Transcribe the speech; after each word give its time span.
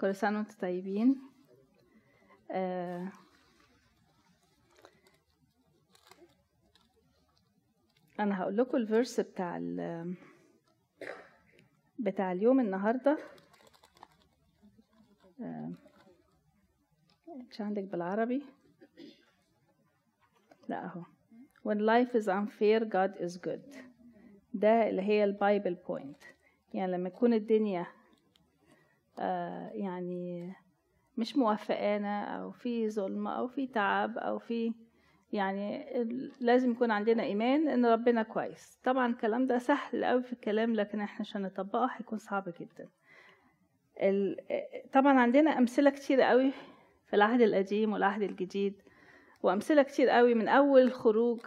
كل 0.00 0.14
سنة 0.14 0.38
وأنتم 0.38 0.58
طيبين. 0.60 1.22
آه 2.50 3.12
أنا 8.20 8.42
هقول 8.42 8.56
لكم 8.56 8.76
ال 8.76 8.83
verse 8.83 9.20
بتاع 9.20 9.56
ال 9.56 10.14
بتاع 11.98 12.32
اليوم 12.32 12.60
النهاردة. 12.60 13.18
آه 15.40 15.72
مش 17.50 17.60
عندك 17.60 17.82
بالعربي؟ 17.82 18.42
لا 20.68 20.84
أهو. 20.84 21.02
When 21.68 21.78
life 21.78 22.14
is 22.14 22.28
unfair 22.28 22.84
God 22.84 23.20
is 23.20 23.38
good. 23.48 23.76
ده 24.54 24.88
اللي 24.88 25.02
هي 25.02 25.24
ال 25.24 25.32
Bible 25.32 25.74
point 25.74 26.22
يعني 26.74 26.92
لما 26.92 27.08
يكون 27.08 27.34
الدنيا 27.34 27.86
يعني 29.72 30.52
مش 31.16 31.36
موفقانا 31.36 32.24
أو 32.24 32.50
في 32.50 32.90
ظلم 32.90 33.28
أو 33.28 33.48
في 33.48 33.66
تعب 33.66 34.18
أو 34.18 34.38
في 34.38 34.72
يعني 35.32 35.86
لازم 36.40 36.70
يكون 36.70 36.90
عندنا 36.90 37.22
إيمان 37.22 37.68
إن 37.68 37.86
ربنا 37.86 38.22
كويس. 38.22 38.78
طبعا 38.84 39.06
الكلام 39.06 39.46
ده 39.46 39.58
سهل 39.58 40.04
قوي 40.04 40.22
في 40.22 40.32
الكلام 40.32 40.74
لكن 40.74 41.00
إحنا 41.00 41.20
عشان 41.20 41.42
نطبقه 41.42 41.90
هيكون 41.96 42.18
صعب 42.18 42.44
جدا. 42.60 42.88
طبعا 44.92 45.20
عندنا 45.20 45.58
أمثلة 45.58 45.90
كتير 45.90 46.20
قوي 46.20 46.52
في 47.06 47.16
العهد 47.16 47.40
القديم 47.40 47.92
والعهد 47.92 48.22
الجديد 48.22 48.82
وأمثلة 49.42 49.82
كتير 49.82 50.08
قوي 50.08 50.34
من 50.34 50.48
أول 50.48 50.92
خروج 50.92 51.40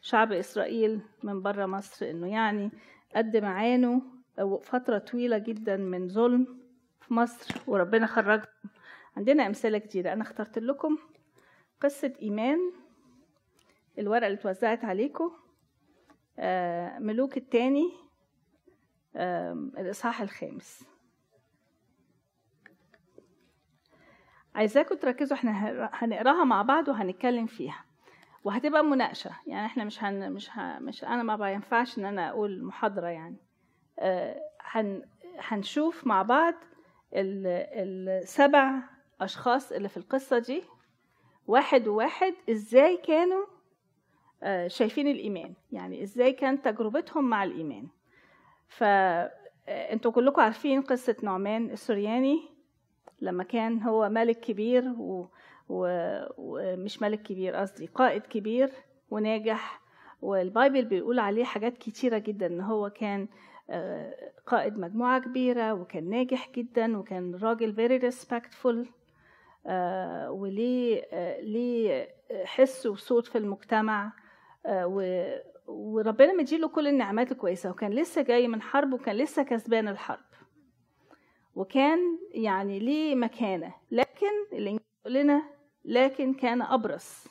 شعب 0.00 0.32
إسرائيل 0.32 1.00
من 1.22 1.42
بره 1.42 1.66
مصر 1.66 2.10
إنه 2.10 2.32
يعني 2.32 2.70
قد 3.16 3.36
ما 3.36 3.48
عانوا 3.48 4.00
فترة 4.62 4.98
طويلة 4.98 5.38
جدا 5.38 5.76
من 5.76 6.08
ظلم 6.08 6.57
في 7.08 7.14
مصر 7.14 7.54
وربنا 7.66 8.06
خرجهم 8.06 8.46
عندنا 9.16 9.46
أمثلة 9.46 9.78
كتيرة. 9.78 10.12
أنا 10.12 10.22
اخترت 10.22 10.58
لكم 10.58 10.98
قصة 11.80 12.12
إيمان 12.22 12.58
الورقة 13.98 14.26
اللي 14.26 14.38
اتوزعت 14.38 14.84
عليكم 14.84 15.30
آه 16.38 16.98
ملوك 16.98 17.36
الثاني 17.36 17.92
آه 19.16 19.52
الإصحاح 19.52 20.20
الخامس. 20.20 20.84
عايزاكم 24.54 24.94
تركزوا 24.94 25.36
إحنا 25.36 25.52
هنقراها 25.92 26.44
مع 26.44 26.62
بعض 26.62 26.88
وهنتكلم 26.88 27.46
فيها. 27.46 27.84
وهتبقى 28.44 28.84
مناقشة. 28.84 29.30
يعني 29.46 29.66
إحنا 29.66 29.84
مش 29.84 30.04
هن 30.04 30.32
مش 30.32 30.50
ه... 30.58 30.78
مش 30.78 31.04
أنا 31.04 31.22
ما 31.22 31.36
بينفعش 31.36 31.98
إن 31.98 32.04
أنا 32.04 32.28
أقول 32.30 32.64
محاضرة 32.64 33.06
يعني. 33.06 33.36
آه 33.98 34.40
هن 34.60 35.02
هنشوف 35.38 36.06
مع 36.06 36.22
بعض 36.22 36.54
السبع 37.12 38.74
أشخاص 39.20 39.72
اللي 39.72 39.88
في 39.88 39.96
القصة 39.96 40.38
دي 40.38 40.62
واحد 41.46 41.88
وواحد 41.88 42.34
إزاي 42.50 42.96
كانوا 42.96 43.44
شايفين 44.66 45.08
الإيمان 45.08 45.54
يعني 45.72 46.02
إزاي 46.02 46.32
كانت 46.32 46.64
تجربتهم 46.68 47.24
مع 47.30 47.44
الإيمان 47.44 47.86
فانتوا 48.68 50.12
كلكم 50.12 50.40
عارفين 50.42 50.82
قصة 50.82 51.16
نعمان 51.22 51.70
السورياني 51.70 52.48
لما 53.20 53.44
كان 53.44 53.82
هو 53.82 54.08
ملك 54.08 54.40
كبير. 54.40 54.84
و... 54.98 55.28
ومش 56.38 57.02
ملك 57.02 57.22
كبير 57.22 57.54
قصدي 57.56 57.86
قائد 57.86 58.22
كبير 58.22 58.70
وناجح 59.10 59.80
والبايبل 60.22 60.84
بيقول 60.84 61.18
عليه 61.18 61.44
حاجات 61.44 61.78
كتيرة 61.78 62.18
جدا 62.18 62.46
إن 62.46 62.60
هو 62.60 62.90
كان 62.90 63.28
قائد 64.46 64.78
مجموعة 64.78 65.20
كبيرة 65.20 65.72
وكان 65.72 66.10
ناجح 66.10 66.50
جدا 66.50 66.98
وكان 66.98 67.34
راجل 67.34 67.74
very 67.74 68.02
respectful 68.12 68.88
وليه 70.28 71.04
ليه 71.40 72.08
حس 72.44 72.86
وصوت 72.86 73.26
في 73.26 73.38
المجتمع 73.38 74.12
وربنا 75.66 76.32
مديله 76.32 76.68
كل 76.68 76.86
النعمات 76.86 77.32
الكويسة 77.32 77.70
وكان 77.70 77.92
لسه 77.92 78.22
جاي 78.22 78.48
من 78.48 78.62
حرب 78.62 78.92
وكان 78.92 79.16
لسه 79.16 79.42
كسبان 79.42 79.88
الحرب. 79.88 80.24
وكان 81.54 81.98
يعني 82.30 82.78
ليه 82.78 83.14
مكانة 83.14 83.74
لكن 83.90 84.32
اللي 84.52 84.78
لنا 85.06 85.42
لكن 85.84 86.34
كان 86.34 86.62
أبرص. 86.62 87.28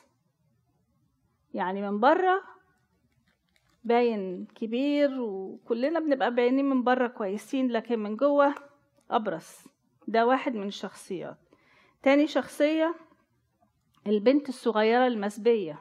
يعني 1.54 1.90
من 1.90 2.00
بره 2.00 2.42
باين 3.88 4.46
كبير 4.54 5.20
وكلنا 5.20 6.00
بنبقى 6.00 6.34
باينين 6.34 6.64
من 6.64 6.82
بره 6.84 7.06
كويسين 7.06 7.68
لكن 7.70 7.98
من 7.98 8.16
جوه 8.16 8.54
أبرص. 9.10 9.64
ده 10.08 10.26
واحد 10.26 10.54
من 10.54 10.66
الشخصيات. 10.66 11.36
تاني 12.02 12.26
شخصية 12.26 12.94
البنت 14.06 14.48
الصغيرة 14.48 15.06
المسبية. 15.06 15.80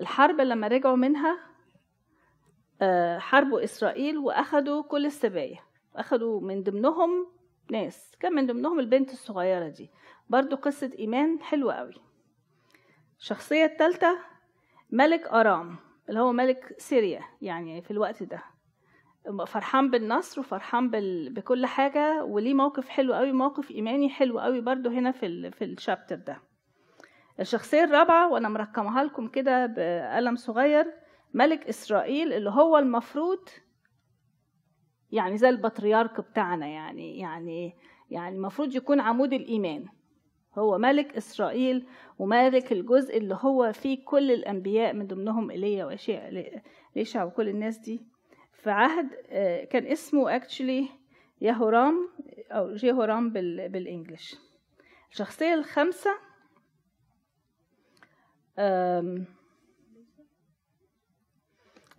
الحرب 0.00 0.40
لما 0.40 0.68
رجعوا 0.68 0.96
منها 0.96 1.38
حاربوا 3.18 3.64
إسرائيل 3.64 4.18
وأخدوا 4.18 4.82
كل 4.82 5.06
السبايا. 5.06 5.58
أخدوا 5.96 6.40
من 6.40 6.62
ضمنهم 6.62 7.26
ناس. 7.70 8.12
كان 8.20 8.32
من 8.34 8.46
ضمنهم 8.46 8.80
البنت 8.80 9.12
الصغيرة 9.12 9.68
دي. 9.68 9.90
برضو 10.28 10.56
قصة 10.56 10.90
إيمان 10.98 11.42
حلوة 11.42 11.74
قوي 11.74 11.94
الشخصية 13.18 13.64
الثالثة 13.64 14.18
ملك 14.90 15.26
أرام. 15.26 15.76
اللي 16.12 16.22
هو 16.22 16.32
ملك 16.32 16.74
سوريا 16.78 17.20
يعني 17.42 17.82
في 17.82 17.90
الوقت 17.90 18.22
ده. 18.22 18.42
فرحان 19.46 19.90
بالنصر 19.90 20.40
وفرحان 20.40 20.90
بال... 20.90 21.32
بكل 21.34 21.66
حاجة 21.66 22.24
وليه 22.24 22.54
موقف 22.54 22.88
حلو 22.88 23.14
قوي 23.14 23.32
موقف 23.32 23.70
إيماني 23.70 24.10
حلو 24.10 24.40
قوي 24.40 24.60
برضو 24.60 24.88
هنا 24.90 25.12
في 25.12 25.26
ال... 25.26 25.52
في 25.52 25.64
الشابتر 25.64 26.16
ده. 26.16 26.42
الشخصية 27.40 27.84
الرابعة 27.84 28.32
وأنا 28.32 28.48
مرقمها 28.48 29.04
لكم 29.04 29.28
كده 29.28 29.66
بقلم 29.66 30.36
صغير 30.36 30.92
ملك 31.34 31.66
إسرائيل 31.68 32.32
اللي 32.32 32.50
هو 32.50 32.78
المفروض 32.78 33.48
يعني 35.12 35.36
زي 35.36 35.48
البطريرك 35.48 36.20
بتاعنا 36.20 36.66
يعني 36.66 37.18
يعني 37.18 37.76
يعني 38.10 38.36
المفروض 38.36 38.74
يكون 38.74 39.00
عمود 39.00 39.32
الإيمان. 39.32 39.84
هو 40.58 40.78
ملك 40.78 41.16
إسرائيل 41.16 41.86
وملك 42.18 42.72
الجزء 42.72 43.16
اللي 43.16 43.38
هو 43.40 43.72
فيه 43.72 44.04
كل 44.04 44.30
الأنبياء 44.30 44.92
من 44.94 45.06
ضمنهم 45.06 45.50
إيليا 45.50 45.84
وأشياء 45.84 46.60
ليشع 46.96 47.24
وكل 47.24 47.48
الناس 47.48 47.78
دي. 47.78 48.00
في 48.52 48.70
عهد 48.70 49.08
كان 49.70 49.86
اسمه 49.86 50.38
actually 50.38 50.84
يهورام 51.40 52.08
أو 52.50 52.74
جيهورام 52.74 53.30
بالإنجلش. 53.32 54.36
الشخصية 55.10 55.54
الخامسة 55.54 56.10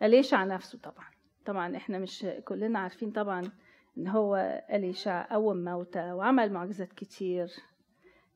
أليشع 0.03 0.43
نفسه 0.43 0.79
طبعا. 0.79 1.05
طبعا 1.45 1.75
إحنا 1.77 1.99
مش 1.99 2.25
كلنا 2.45 2.79
عارفين 2.79 3.11
طبعا 3.11 3.51
إن 3.97 4.07
هو 4.07 4.63
أليشع 4.73 5.27
قوم 5.33 5.63
موتى 5.63 6.11
وعمل 6.11 6.53
معجزات 6.53 6.93
كتير. 6.93 7.51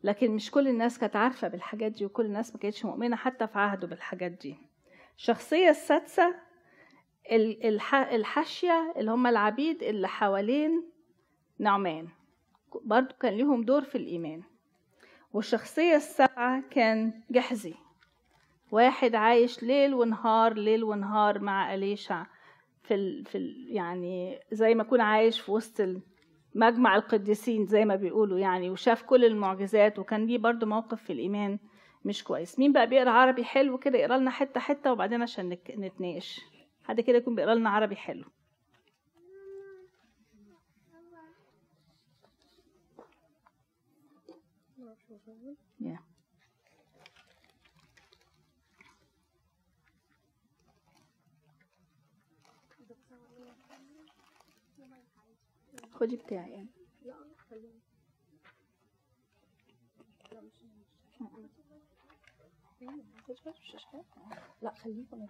لكن 0.04 0.32
مش 0.32 0.52
كل 0.52 0.68
الناس 0.68 1.00
كانت 1.00 1.16
عارفة 1.16 1.48
بالحاجات 1.48 1.92
دي 1.92 2.06
وكل 2.06 2.26
الناس 2.26 2.54
ما 2.56 2.60
كانتش 2.60 2.86
مؤمنة 2.86 3.16
حتى 3.16 3.48
في 3.48 3.60
عهده 3.60 3.88
بالحاجات 3.88 4.32
دي. 4.32 4.56
الشخصية 5.18 5.70
السادسة 5.70 6.36
الحاشية 7.94 8.94
اللي 8.98 9.12
هم 9.12 9.28
العبيد 9.28 9.84
اللي 9.84 10.08
حوالين 10.08 10.84
نعمان. 11.60 12.08
برضو 12.86 13.14
كان 13.20 13.34
ليهم 13.34 13.64
دور 13.64 13.82
في 13.82 13.98
الإيمان. 13.98 14.44
والشخصية 15.34 15.96
السابعة 15.96 16.64
كان 16.70 17.22
جحزي. 17.32 17.74
واحد 18.72 19.16
عايش 19.16 19.64
ليل 19.64 19.94
ونهار 19.94 20.54
ليل 20.54 20.84
ونهار 20.84 21.40
مع 21.40 21.74
أليشع 21.74 22.26
في 22.84 22.94
ال 22.94 23.26
في 23.26 23.38
ال 23.38 23.68
يعني 23.70 24.40
زي 24.52 24.76
ما 24.76 24.84
يكون 24.84 25.02
عايش 25.02 25.40
في 25.40 25.52
وسط 25.52 25.82
مجمع 26.58 26.96
القديسين 26.96 27.66
زي 27.66 27.86
ما 27.86 27.96
بيقولوا 27.96 28.40
يعني 28.40 28.70
وشاف 28.70 29.04
كل 29.04 29.26
المعجزات 29.26 30.00
وكان 30.00 30.26
ليه 30.26 30.38
برضو 30.38 30.66
موقف 30.66 31.04
في 31.04 31.14
الإيمان 31.14 31.60
مش 32.06 32.24
كويس. 32.24 32.60
مين 32.60 32.74
بقى 32.74 32.88
بيقرأ 32.88 33.10
عربي 33.12 33.44
حلو 33.44 33.78
كده 33.78 33.98
يقرأ 33.98 34.18
لنا 34.18 34.32
حتة 34.32 34.60
حتة 34.60 34.92
وبعدين 34.92 35.22
عشان 35.22 35.50
نتناقش. 35.78 36.42
حد 36.84 37.02
كده 37.02 37.18
يكون 37.18 37.36
بيقرأ 37.36 37.56
لنا 37.56 37.70
عربي 37.70 37.96
حلو. 37.96 38.26
Yeah. 45.82 46.17
خدي 56.00 56.16
بتاعي 56.16 56.52
يعني. 56.52 56.68
لا 64.62 64.72
خليكم 64.72 65.22
أنا 65.22 65.28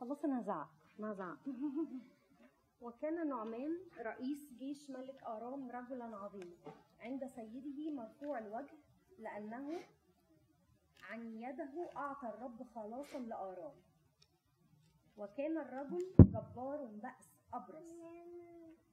خلاص 0.00 0.24
أنا 0.24 0.40
هزعق 0.40 0.68
ما 0.98 1.12
هزعق 1.12 1.38
وكان 2.80 3.28
نعمان 3.28 3.78
رئيس 3.98 4.52
جيش 4.58 4.90
ملك 4.90 5.22
آرام 5.22 5.70
رجلا 5.70 6.16
عظيما 6.16 6.56
عند 7.00 7.26
سيده 7.26 7.90
مرفوع 7.90 8.38
الوجه 8.38 8.78
لأنه 9.18 9.80
عن 11.02 11.36
يده 11.36 11.90
أعطى 11.96 12.28
الرب 12.28 12.62
خلاصا 12.62 13.18
لآرام. 13.18 13.74
وكان 15.16 15.58
الرجل 15.58 16.14
جبار 16.20 16.84
بأس 16.84 17.32
أبرص 17.54 17.90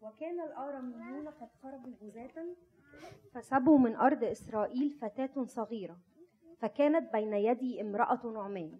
وكان 0.01 0.39
الآراميون 0.39 1.27
قد 1.27 1.49
خرجوا 1.63 1.93
غزاة 2.01 2.55
فسبوا 3.33 3.77
من 3.77 3.95
أرض 3.95 4.23
إسرائيل 4.23 4.89
فتاة 4.89 5.45
صغيرة 5.45 5.97
فكانت 6.57 7.13
بين 7.13 7.33
يدي 7.33 7.81
امرأة 7.81 8.25
نعمان. 8.25 8.79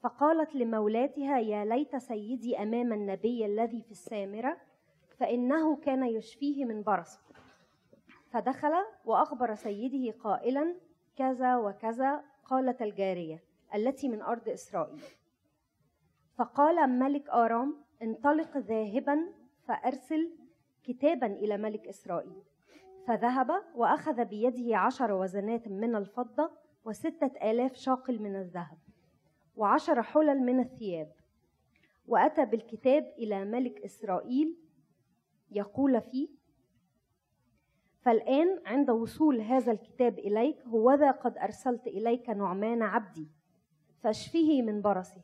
فقالت 0.00 0.54
لمولاتها 0.54 1.38
يا 1.38 1.64
ليت 1.64 1.96
سيدي 1.96 2.62
أمام 2.62 2.92
النبي 2.92 3.46
الذي 3.46 3.82
في 3.82 3.90
السامرة 3.90 4.56
فإنه 5.18 5.76
كان 5.76 6.04
يشفيه 6.04 6.64
من 6.64 6.82
برصه 6.82 7.20
فدخل 8.30 8.72
وأخبر 9.04 9.54
سيده 9.54 10.18
قائلا 10.18 10.74
كذا 11.16 11.56
وكذا 11.56 12.24
قالت 12.44 12.82
الجارية 12.82 13.42
التي 13.74 14.08
من 14.08 14.22
أرض 14.22 14.48
إسرائيل. 14.48 15.02
فقال 16.38 16.90
ملك 16.98 17.28
آرام 17.28 17.76
انطلق 18.02 18.56
ذاهبا 18.56 19.32
فأرسل 19.68 20.30
كتابا 20.84 21.26
إلى 21.26 21.56
ملك 21.56 21.88
إسرائيل. 21.88 22.42
فذهب 23.06 23.62
وأخذ 23.74 24.24
بيده 24.24 24.76
عشر 24.76 25.12
وزنات 25.12 25.68
من 25.68 25.94
الفضة 25.96 26.50
وستة 26.84 27.50
آلاف 27.50 27.74
شاقل 27.74 28.22
من 28.22 28.36
الذهب. 28.36 28.78
وعشر 29.56 30.02
حلل 30.02 30.40
من 30.40 30.60
الثياب 30.60 31.12
وأتى 32.06 32.44
بالكتاب 32.44 33.14
إلى 33.18 33.44
ملك 33.44 33.80
إسرائيل 33.80 34.56
يقول 35.50 36.00
فيه 36.00 36.28
فالآن 38.02 38.60
عند 38.66 38.90
وصول 38.90 39.40
هذا 39.40 39.72
الكتاب 39.72 40.18
إليك 40.18 40.62
هوذا 40.62 41.10
قد 41.10 41.38
أرسلت 41.38 41.86
إليك 41.86 42.30
نعمان 42.30 42.82
عبدي 42.82 43.28
فاشفه 44.02 44.62
من 44.62 44.82
برصه. 44.82 45.20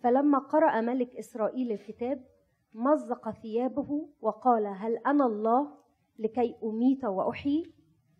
فلما 0.00 0.38
قرأ 0.38 0.80
ملك 0.80 1.16
إسرائيل 1.16 1.72
الكتاب 1.72 2.24
مزق 2.74 3.30
ثيابه 3.30 4.08
وقال 4.20 4.66
هل 4.66 4.96
أنا 4.96 5.26
الله 5.26 5.78
لكي 6.18 6.56
أميت 6.64 7.04
وأحيي 7.04 7.72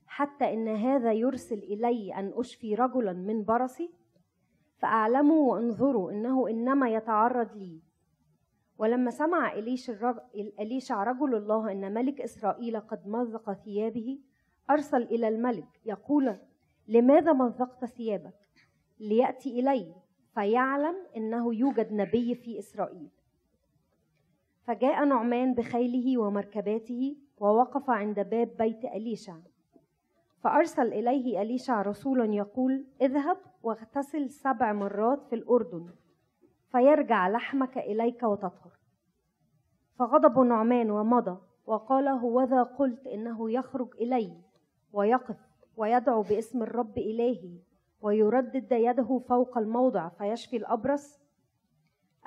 حتى 0.06 0.52
إن 0.52 0.68
هذا 0.68 1.12
يرسل 1.12 1.58
إلي 1.58 2.14
أن 2.14 2.32
أشفي 2.36 2.74
رجلا 2.74 3.12
من 3.12 3.44
برصي 3.44 3.90
فأعلموا 4.76 5.53
وانظروا 5.53 6.11
إنه 6.11 6.49
إنما 6.49 6.88
يتعرض 6.88 7.56
لي. 7.56 7.81
ولما 8.79 9.11
سمع 9.11 9.53
إليش 9.53 9.91
الرجل 9.91 10.21
إليشع 10.61 11.05
رجل 11.05 11.35
الله 11.35 11.73
أن 11.73 11.94
ملك 11.94 12.21
إسرائيل 12.21 12.81
قد 12.81 13.09
مزق 13.09 13.53
ثيابه 13.53 14.19
أرسل 14.71 15.03
إلى 15.03 15.29
الملك 15.29 15.69
يقول 15.85 16.38
لماذا 16.88 17.32
مزقت 17.32 17.85
ثيابك؟ 17.85 18.35
ليأتي 19.00 19.61
إلي 19.61 19.94
فيعلم 20.35 20.94
أنه 21.17 21.55
يوجد 21.55 21.93
نبي 21.93 22.35
في 22.35 22.59
إسرائيل. 22.59 23.09
فجاء 24.67 25.05
نعمان 25.05 25.55
بخيله 25.55 26.19
ومركباته 26.19 27.17
ووقف 27.38 27.91
عند 27.91 28.21
باب 28.21 28.56
بيت 28.59 28.85
أليشع. 28.85 29.37
فأرسل 30.44 30.93
إليه 30.93 31.43
أليشع 31.43 31.82
رسولا 31.82 32.35
يقول 32.35 32.87
اذهب 33.02 33.37
واغتسل 33.62 34.31
سبع 34.31 34.73
مرات 34.73 35.26
في 35.26 35.35
الأردن 35.35 35.88
فيرجع 36.73 37.29
لحمك 37.29 37.79
إليك 37.79 38.23
وتطهر. 38.23 38.73
فغضب 39.99 40.38
نعمان 40.38 40.91
ومضى 40.91 41.38
وقال 41.67 42.08
هوذا 42.08 42.62
قلت 42.62 43.06
إنه 43.06 43.50
يخرج 43.50 43.88
إلي 44.00 44.32
ويقف 44.93 45.37
ويدعو 45.76 46.23
باسم 46.23 46.62
الرب 46.62 46.99
إلهي 46.99 47.58
ويردد 48.00 48.73
يده 48.73 49.19
فوق 49.29 49.58
الموضع 49.58 50.08
فيشفي 50.08 50.56
الأبرص؟ 50.56 51.20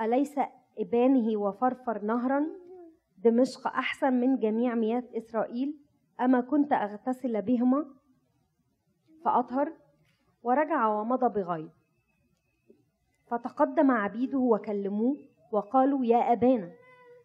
أليس 0.02 0.40
إبانه 0.80 1.40
وفرفر 1.40 2.02
نهرا؟ 2.02 2.48
دمشق 3.18 3.68
أحسن 3.68 4.13
من 4.13 4.38
جميع 4.38 4.75
مياه 4.75 5.04
إسرائيل 5.18 5.80
أما 6.22 6.42
كنت 6.42 6.74
أغتسل 6.74 7.42
بهما؟ 7.42 7.97
فأطهر 9.25 9.74
ورجع 10.44 10.88
ومضى 10.88 11.42
بغيظ 11.42 11.69
فتقدم 13.28 13.92
عبيده 13.92 14.38
وكلموه 14.38 15.18
وقالوا 15.52 16.06
يا 16.06 16.34
أبانا 16.34 16.72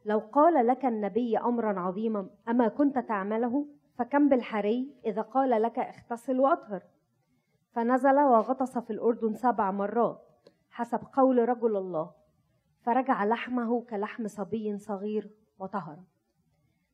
لو 0.05 0.19
قال 0.19 0.67
لك 0.67 0.85
النبي 0.85 1.39
أمرا 1.39 1.81
عظيما 1.81 2.27
أما 2.49 2.69
كنت 2.69 2.99
تعمله 2.99 3.67
فكم 3.99 4.29
بالحري 4.29 4.95
إذا 5.07 5.23
قال 5.23 5.63
لك 5.63 5.79
اغتسل 5.79 6.41
وأطهر. 6.41 6.83
فنزل 7.73 8.21
وغطس 8.21 8.79
في 8.79 8.93
الأردن 8.93 9.35
سبع 9.35 9.71
مرات 9.71 10.21
حسب 10.71 11.01
قول 11.13 11.49
رجل 11.49 11.77
الله 11.77 12.11
فرجع 12.83 13.25
لحمه 13.25 13.83
كلحم 13.83 14.29
صبي 14.29 14.79
صغير 14.79 15.31
وطهر. 15.59 15.99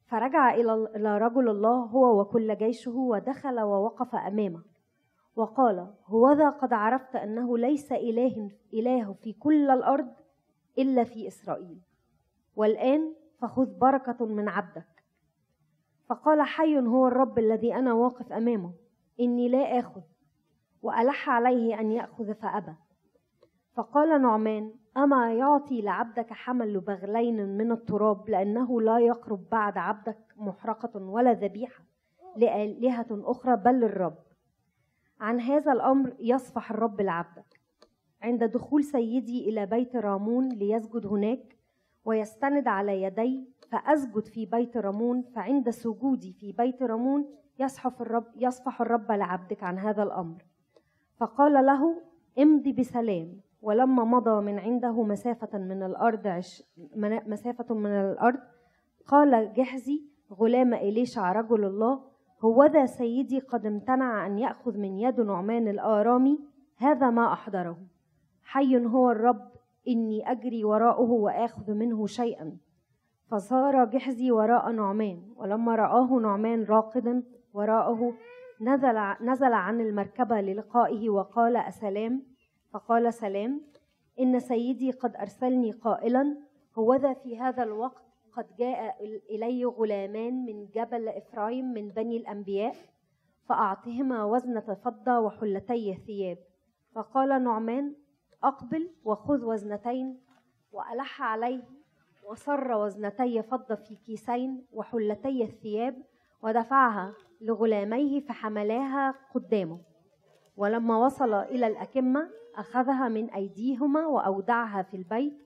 فرجع 0.07 0.55
إلى 0.55 1.19
رجل 1.19 1.49
الله 1.49 1.85
هو 1.85 2.21
وكل 2.21 2.57
جيشه 2.57 2.97
ودخل 2.97 3.61
ووقف 3.61 4.15
أمامه. 4.15 4.63
وقال 5.39 5.95
هوذا 6.07 6.51
قد 6.51 6.73
عرفت 6.73 7.17
أنه 7.17 7.59
ليس 7.59 7.93
إله 7.93 8.51
إله 8.75 9.13
في 9.13 9.33
كل 9.33 9.71
الأرض 9.71 10.13
إلا 10.79 11.05
في 11.05 11.29
إسرائيل. 11.29 11.79
والآن 12.57 13.15
فخذ 13.39 13.79
بركة 13.79 14.27
من 14.27 14.49
عبدك. 14.49 15.05
فقال 16.07 16.43
حي 16.43 16.79
هو 16.79 17.07
الرب 17.07 17.39
الذي 17.39 17.75
أنا 17.75 17.93
واقف 17.93 18.33
أمامه. 18.33 18.73
إني 19.21 19.49
لا 19.49 19.79
آخذ 19.79 20.01
وألح 20.83 21.31
عليه 21.31 21.81
أن 21.81 21.93
يأخذ 21.93 22.35
فأبى. 22.35 22.75
فقال 23.75 24.23
نعمان 24.23 24.73
أما 24.97 25.35
يعطي 25.35 25.83
لعبدك 25.83 26.33
حمل 26.33 26.81
بغلين 26.81 27.59
من 27.59 27.73
التراب 27.73 28.29
لأنه 28.29 28.81
لا 28.81 28.99
يقرب 28.99 29.51
بعد 29.51 29.79
عبدك 29.79 30.19
محرقة 30.37 31.03
ولا 31.03 31.33
ذبيحة 31.33 31.85
لآلهة 32.37 33.07
أخرى 33.11 33.57
بل 33.57 33.81
للرب 33.81 34.28
عن 35.21 35.41
هذا 35.41 35.73
الأمر 35.73 36.15
يصفح 36.19 36.71
الرب 36.71 37.01
لعبدك 37.01 37.61
عند 38.23 38.45
دخول 38.45 38.85
سيدي 38.85 39.49
إلى 39.49 39.67
بيت 39.67 39.97
رامون 39.97 40.49
ليسجد 40.49 41.07
هناك 41.07 41.57
ويستند 42.05 42.69
على 42.69 43.03
يدي 43.03 43.49
فأسجد 43.71 44.27
في 44.27 44.47
بيت 44.47 44.77
رامون 44.77 45.23
فعند 45.23 45.71
سجودي 45.71 46.33
في 46.33 46.53
بيت 46.53 46.83
رامون 46.83 47.27
يصحف 47.59 48.03
الرب 48.03 48.27
يصفح 48.37 48.81
الرب 48.81 49.13
لعبدك 49.13 49.63
عن 49.63 49.79
هذا 49.79 50.03
الأمر. 50.03 50.45
فقال 51.17 51.67
له 51.67 52.03
امضي 52.39 52.73
بسلام. 52.73 53.41
ولما 53.63 54.05
مضى 54.05 54.45
من 54.45 54.59
عنده 54.59 55.03
مسافة 55.03 55.59
من 55.59 55.83
الأرض 55.83 56.27
عش 56.27 56.63
مسافة 57.27 57.75
من 57.75 57.91
الأرض 57.91 58.41
قال 59.07 59.53
جحزي 59.53 60.03
غلام 60.33 60.75
إليشع 60.75 61.33
رجل 61.33 61.65
الله 61.65 62.08
هوذا 62.45 62.87
سيدي 62.87 63.41
قد 63.41 63.67
امتنع 63.67 64.27
أن 64.27 64.39
يأخذ 64.39 64.79
من 64.79 64.99
يد 64.99 65.21
نعمان 65.21 65.69
الآرامي؟ 65.69 66.39
هذا 66.77 67.11
ما 67.11 67.33
أحضره. 67.33 67.79
حي 68.43 68.87
هو 68.87 69.11
الرب 69.11 69.51
إني 69.89 70.33
أجري 70.33 70.65
وراءه 70.65 71.11
وآخذ 71.11 71.75
منه 71.75 72.07
شيئا. 72.07 72.57
فصار 73.31 73.85
جحزي 73.85 74.31
وراء 74.31 74.71
نعمان 74.71 75.23
ولما 75.37 75.75
رآه 75.75 76.21
نعمان 76.21 76.65
راقدا 76.65 77.23
وراءه 77.55 78.15
نزل, 78.61 78.99
نزل 79.21 79.53
عن 79.53 79.81
المركبة 79.81 80.41
للقائه 80.41 81.11
وقال 81.11 81.57
أسلام؟ 81.57 82.23
فقال 82.73 83.15
سلام 83.15 83.61
إن 84.21 84.39
سيدي 84.39 84.91
قد 84.91 85.17
أرسلني 85.17 85.73
قائلا 85.73 86.37
هوذا 86.79 87.13
في 87.13 87.39
هذا 87.41 87.63
الوقت؟ 87.63 88.08
قد 88.39 88.57
جاء 88.59 89.05
إلي 89.31 89.65
غلامان 89.65 90.45
من 90.45 90.67
جبل 90.67 91.09
إفرايم 91.09 91.73
من 91.73 91.89
بني 91.89 92.17
الأنبياء 92.17 92.77
فأعطهما 93.49 94.25
وزنة 94.25 94.79
فضة 94.85 95.19
وحلتي 95.19 95.95
ثياب 95.95 96.39
فقال 96.95 97.45
نعمان 97.45 97.95
أقبل 98.45 98.91
وخذ 99.05 99.45
وزنتين 99.45 100.21
وألح 100.73 101.23
عليه 101.23 101.63
وصر 102.31 102.73
وزنتي 102.73 103.43
فضة 103.43 103.75
في 103.75 103.97
كيسين 104.07 104.67
وحلتي 104.73 105.45
الثياب 105.45 105.97
ودفعها 106.43 107.15
لغلاميه 107.41 108.21
فحملاها 108.21 109.15
قدامه. 109.35 109.79
ولما 110.57 110.97
وصل 110.97 111.35
إلى 111.35 111.67
الأكمة 111.67 112.31
أخذها 112.57 113.09
من 113.09 113.31
أيديهما 113.31 114.07
وأودعها 114.07 114.83
في 114.83 114.97
البيت 114.97 115.39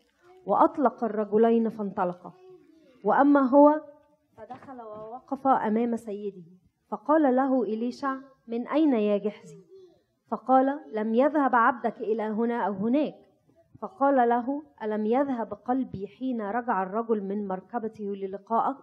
وأطلق 0.47 1.05
الرجلين 1.05 1.69
فانطلقا. 1.69 2.42
وأما 3.03 3.41
هو 3.41 3.81
فدخل 4.37 4.83
ووقف 4.83 5.47
أمام 5.47 5.97
سيده 5.97 6.43
فقال 6.89 7.37
له 7.37 7.63
إليشع 7.63 8.17
من 8.47 8.69
أين 8.69 8.93
يا 8.93 9.19
جحزي؟ 9.19 9.63
فقال 10.29 10.81
لم 10.93 11.15
يذهب 11.15 11.55
عبدك 11.55 12.01
إلى 12.01 12.23
هنا 12.23 12.67
أو 12.67 12.73
هناك. 12.73 13.15
فقال 13.81 14.29
له 14.29 14.63
ألم 14.83 15.07
يذهب 15.07 15.55
قلبي 15.55 16.07
حين 16.07 16.41
رجع 16.41 16.83
الرجل 16.83 17.23
من 17.25 17.49
مركبته 17.49 18.05
للقائك 18.05 18.77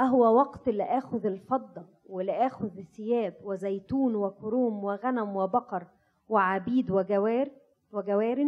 أهو 0.00 0.36
وقت 0.36 0.68
لآخذ 0.68 1.26
الفضة 1.26 1.84
ولآخذ 2.08 2.78
الثياب 2.78 3.34
وزيتون 3.44 4.14
وكروم 4.16 4.84
وغنم 4.84 5.36
وبقر 5.36 5.86
وعبيد 6.28 6.90
وجوار 6.90 7.50
وجوار 7.92 8.46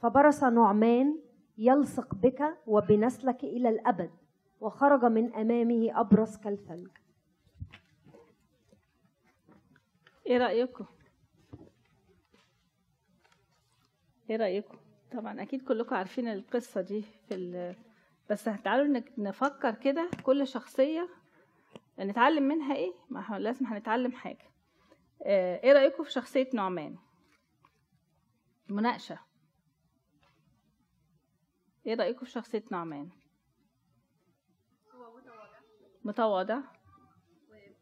فبرص 0.00 0.44
نعمان 0.44 1.18
يلصق 1.58 2.14
بك 2.14 2.58
وبنسلك 2.66 3.44
إلى 3.44 3.68
الأبد 3.68 4.10
وخرج 4.60 5.04
من 5.04 5.34
أمامه 5.34 6.00
أبرص 6.00 6.36
كالثلج. 6.36 6.88
إيه 10.26 10.38
رأيكم؟ 10.38 10.86
إيه 14.30 14.36
رأيكم؟ 14.36 14.78
طبعا 15.12 15.42
أكيد 15.42 15.62
كلكم 15.62 15.94
عارفين 15.94 16.28
القصة 16.28 16.80
دي 16.80 17.02
في 17.02 17.34
ال... 17.34 17.74
بس 18.30 18.44
تعالوا 18.44 19.02
نفكر 19.18 19.74
كده 19.74 20.10
كل 20.22 20.46
شخصية 20.46 21.08
نتعلم 21.98 22.42
منها 22.42 22.74
إيه؟ 22.74 22.92
ما 23.10 23.20
إحنا 23.20 23.36
لازم 23.36 23.66
هنتعلم 23.66 24.12
حاجة. 24.12 24.44
آه، 25.22 25.60
إيه 25.64 25.72
رأيكم 25.72 26.04
في 26.04 26.12
شخصية 26.12 26.48
نعمان؟ 26.54 26.96
مناقشة. 28.68 29.27
إيه 31.88 31.94
رأيكم 31.94 32.24
في 32.24 32.30
شخصية 32.30 32.64
نعمان؟ 32.70 33.08
هو 34.94 35.16
متواضع. 35.16 35.58
متواضع 36.04 36.58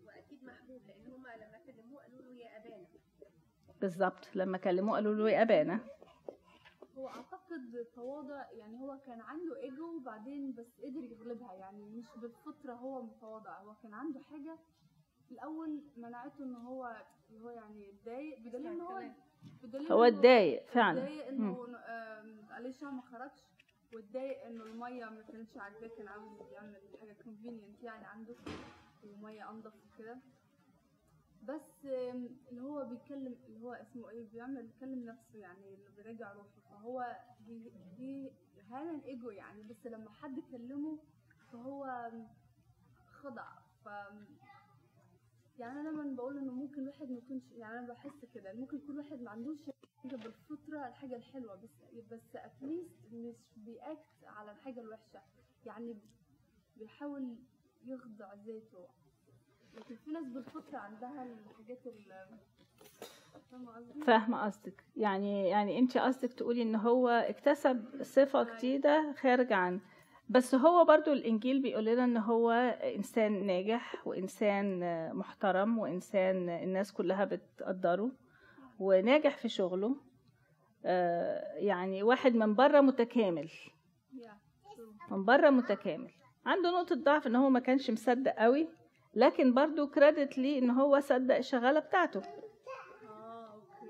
وأكيد 0.07 0.45
محبوب 0.45 0.83
لأن 0.89 1.13
هما 1.13 1.29
لما 1.37 1.59
كلموه 1.67 2.03
قالوا 2.03 2.23
له 2.23 2.33
يا 2.41 2.57
أبانا. 2.57 2.87
بالظبط 3.81 4.37
لما 4.37 4.59
كلموه 4.59 4.95
قالوا 4.95 5.15
له 5.15 5.31
يا 5.31 5.43
أبانا. 5.43 5.81
هو 6.99 7.09
أعتقد 7.09 7.87
تواضع 7.95 8.51
يعني 8.53 8.81
هو 8.81 8.99
كان 9.07 9.21
عنده 9.21 9.61
إيجو 9.63 9.97
وبعدين 9.97 10.55
بس 10.55 10.81
قدر 10.81 11.05
يغلبها 11.05 11.53
يعني 11.53 11.85
مش 11.85 12.05
بالفطرة 12.17 12.73
هو 12.73 13.03
متواضع 13.03 13.59
هو 13.61 13.75
كان 13.83 13.95
عنده 13.95 14.21
حاجة 14.21 14.59
في 15.29 15.33
الأول 15.33 15.83
منعته 15.97 16.45
إن 16.45 16.55
هو 16.55 16.97
اللي 17.31 17.45
هو 17.45 17.51
يعني 17.51 17.91
اتضايق 17.91 18.39
بدليل 18.41 18.67
إن 18.67 18.81
هو 18.81 19.03
بدليل 19.63 19.93
هو 19.93 20.05
إنه- 20.05 20.13
اتضايق 20.15 20.67
فعلا. 20.67 20.99
اتضايق. 21.03 21.27
إنه 21.29 21.67
آم، 21.87 22.47
اليشا 22.59 22.85
ما 22.87 23.03
خرجش. 23.03 23.56
واتضايق 23.95 24.47
إنه 24.47 24.64
المية 24.64 25.05
ما 25.05 25.23
كانتش 25.23 25.57
عاجباه 25.57 25.88
كان 25.99 26.09
عاوز 26.09 26.52
يعمل 26.52 26.76
حاجة 27.00 27.16
كونفينينت 27.25 27.83
يعني 27.83 28.05
عنده 28.07 28.35
ومية 29.05 29.50
أنضف 29.50 29.73
وكده. 29.95 30.19
بس 31.43 31.85
اللي 31.85 32.62
هو 32.62 32.85
بيتكلم 32.85 33.37
اللي 33.47 33.61
هو 33.61 33.73
اسمه 33.73 34.11
إيه 34.11 34.31
بيعمل 34.33 34.66
بيكلم 34.66 35.05
نفسه 35.05 35.38
يعني 35.38 35.75
اللي 35.75 35.90
بيراجع 35.97 36.33
روحه. 36.33 36.61
فهو 36.71 37.16
دي 37.47 37.73
دي 37.97 38.31
هذا 38.71 38.90
الإيجو 38.90 39.31
يعني 39.31 39.62
بس 39.62 39.87
لما 39.87 40.11
حد 40.11 40.40
كلمه 40.50 40.99
فهو 41.52 42.11
خضع. 43.23 43.47
يعني 45.59 45.81
أنا 45.81 45.89
لما 45.89 46.17
بقول 46.17 46.39
إنه 46.39 46.53
ممكن 46.53 46.83
الواحد 46.83 47.11
ما 47.11 47.19
يكونش 47.19 47.43
يعني 47.53 47.79
أنا 47.79 47.89
بحس 47.89 48.25
كده 48.35 48.53
ممكن 48.53 48.77
يكون 48.77 48.99
واحد 48.99 49.23
ما 49.23 49.31
عندوش 49.31 49.59
حاجة 50.03 50.17
بالفطرة 50.17 50.89
الحاجة 50.89 51.17
الحلوة 51.17 51.55
بس 51.55 51.95
بس 52.13 52.37
اتليست 52.37 52.91
مش 53.13 53.37
بيأكت 53.57 54.25
على 54.27 54.51
الحاجة 54.53 54.81
الوحشة. 54.81 55.21
يعني 55.67 55.97
بيحاول 56.77 57.37
يخضع 57.87 58.35
ذاته. 58.35 58.87
لكن 59.75 59.97
في 59.97 60.11
ناس 60.11 60.25
بالفطرة 60.25 60.79
عندها 60.79 61.25
الحاجات 61.25 61.87
ال 61.87 62.13
فاهمة 64.07 64.45
قصدك. 64.45 64.85
يعني 64.97 65.49
يعني 65.49 65.79
انت 65.79 65.99
قصدك 65.99 66.33
تقولي 66.33 66.63
إن 66.63 66.75
هو 66.75 67.09
اكتسب 67.09 68.03
صفة 68.03 68.57
جديدة 68.57 69.13
خارج 69.13 69.53
عن 69.53 69.81
بس 70.28 70.54
هو 70.54 70.85
برضو 70.85 71.12
الإنجيل 71.12 71.62
بيقول 71.62 71.85
لنا 71.85 72.04
إن 72.04 72.16
هو 72.16 72.50
إنسان 72.97 73.47
ناجح 73.47 74.06
وإنسان 74.06 74.80
محترم 75.14 75.78
وإنسان 75.78 76.49
الناس 76.49 76.92
كلها 76.92 77.25
بتقدره 77.25 78.12
وناجح 78.78 79.37
في 79.37 79.49
شغله. 79.49 79.97
آه، 80.85 81.54
يعني 81.54 82.02
واحد 82.02 82.35
من 82.35 82.54
بره 82.54 82.80
متكامل. 82.80 83.50
من 85.11 85.25
بره 85.25 85.50
متكامل. 85.50 86.11
عنده 86.47 86.71
نقطة 86.71 86.95
ضعف 86.95 87.26
إن 87.26 87.37
هو 87.37 87.50
ما 87.50 87.61
كانش 87.61 87.90
مصدق 87.90 88.33
قوي 88.33 88.68
لكن 89.14 89.54
برضو 89.54 89.87
كريدت 89.87 90.38
ليه 90.38 90.59
إن 90.59 90.71
هو 90.71 91.00
صدق 91.00 91.37
الشغالة 91.37 91.80
بتاعته. 91.80 92.23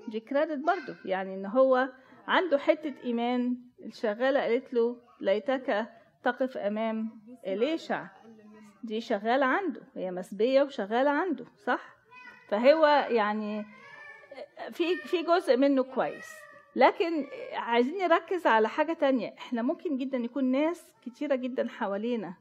دي 0.07 0.19
كريدت 0.19 0.65
برضو. 0.65 0.93
يعني 1.05 1.35
إن 1.35 1.45
هو 1.45 1.89
عنده 2.27 2.57
حتة 2.57 2.93
إيمان. 3.03 3.57
الشغالة 3.85 4.39
قالت 4.39 4.73
له 4.73 5.01
ليتك 5.21 5.87
تقف 6.23 6.57
أقل 6.57 6.71
منه 7.65 8.11
دي 8.83 9.01
شغالة 9.01 9.45
عنده 9.45 9.81
هي 9.95 10.11
مسبية 10.11 10.63
وشغالة 10.63 11.09
عنده 11.09 11.45
صح؟ 11.57 11.95
فهو 12.47 12.85
يعني 13.09 13.65
في 14.71 14.95
في 14.95 15.23
جزء 15.23 15.57
منه 15.57 15.83
كويس. 15.83 16.29
لكن 16.75 17.27
عايزين 17.53 17.97
نركز 17.97 18.47
على 18.47 18.69
حاجة 18.69 18.93
تانية. 18.93 19.35
إحنا 19.37 19.61
ممكن 19.61 19.97
جدا 19.97 20.17
يكون 20.17 20.43
ناس 20.45 20.91
كتيرة 21.01 21.35
جدا 21.35 21.67
حوالينا 21.67 22.33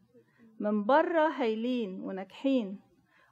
من 0.61 0.85
بره 0.85 1.29
هايلين 1.29 2.01
وناجحين 2.03 2.81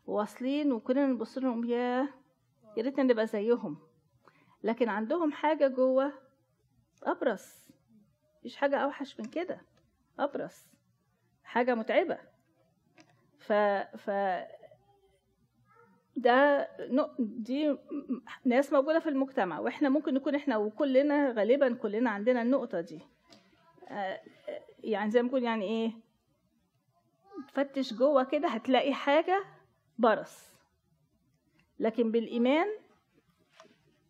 وواصلين 0.07 0.73
وكلنا 0.73 1.07
نبص 1.07 1.39
لهم 1.39 1.65
يا 1.65 2.09
يا 2.77 2.83
ريتنا 2.83 3.03
نبقى 3.03 3.27
زيهم. 3.27 3.79
لكن 4.63 4.89
عندهم 4.89 5.33
حاجة 5.33 5.69
جوه 5.69 6.13
أبرص. 7.03 7.69
مفيش 8.39 8.57
حاجة 8.57 8.77
أوحش 8.77 9.21
من 9.21 9.27
كده. 9.27 9.61
أبرص. 10.19 10.67
حاجة 11.45 11.75
متعبة. 11.75 12.19
ف 13.39 13.53
ف 13.97 14.11
ده 16.17 16.69
دي 17.19 17.77
ناس 18.45 18.73
موجودة 18.73 18.99
في 18.99 19.09
المجتمع 19.09 19.59
وإحنا 19.59 19.89
ممكن 19.89 20.15
نكون 20.15 20.35
إحنا 20.35 20.57
وكلنا 20.57 21.31
غالبا 21.31 21.75
كلنا 21.75 22.11
عندنا 22.11 22.43
النقطة 22.43 22.81
دي. 22.81 23.01
آه، 23.89 23.93
آه، 23.93 24.21
يعني 24.79 25.11
زي 25.11 25.23
ما 25.23 25.29
نقول 25.29 25.43
يعني 25.43 25.65
إيه 25.65 25.93
تفتش 27.49 27.95
جوه 27.95 28.25
كده 28.25 28.49
هتلاقي 28.49 28.95
حاجة 28.95 29.45
برص. 29.99 30.55
لكن 31.79 32.11
بالإيمان 32.11 32.67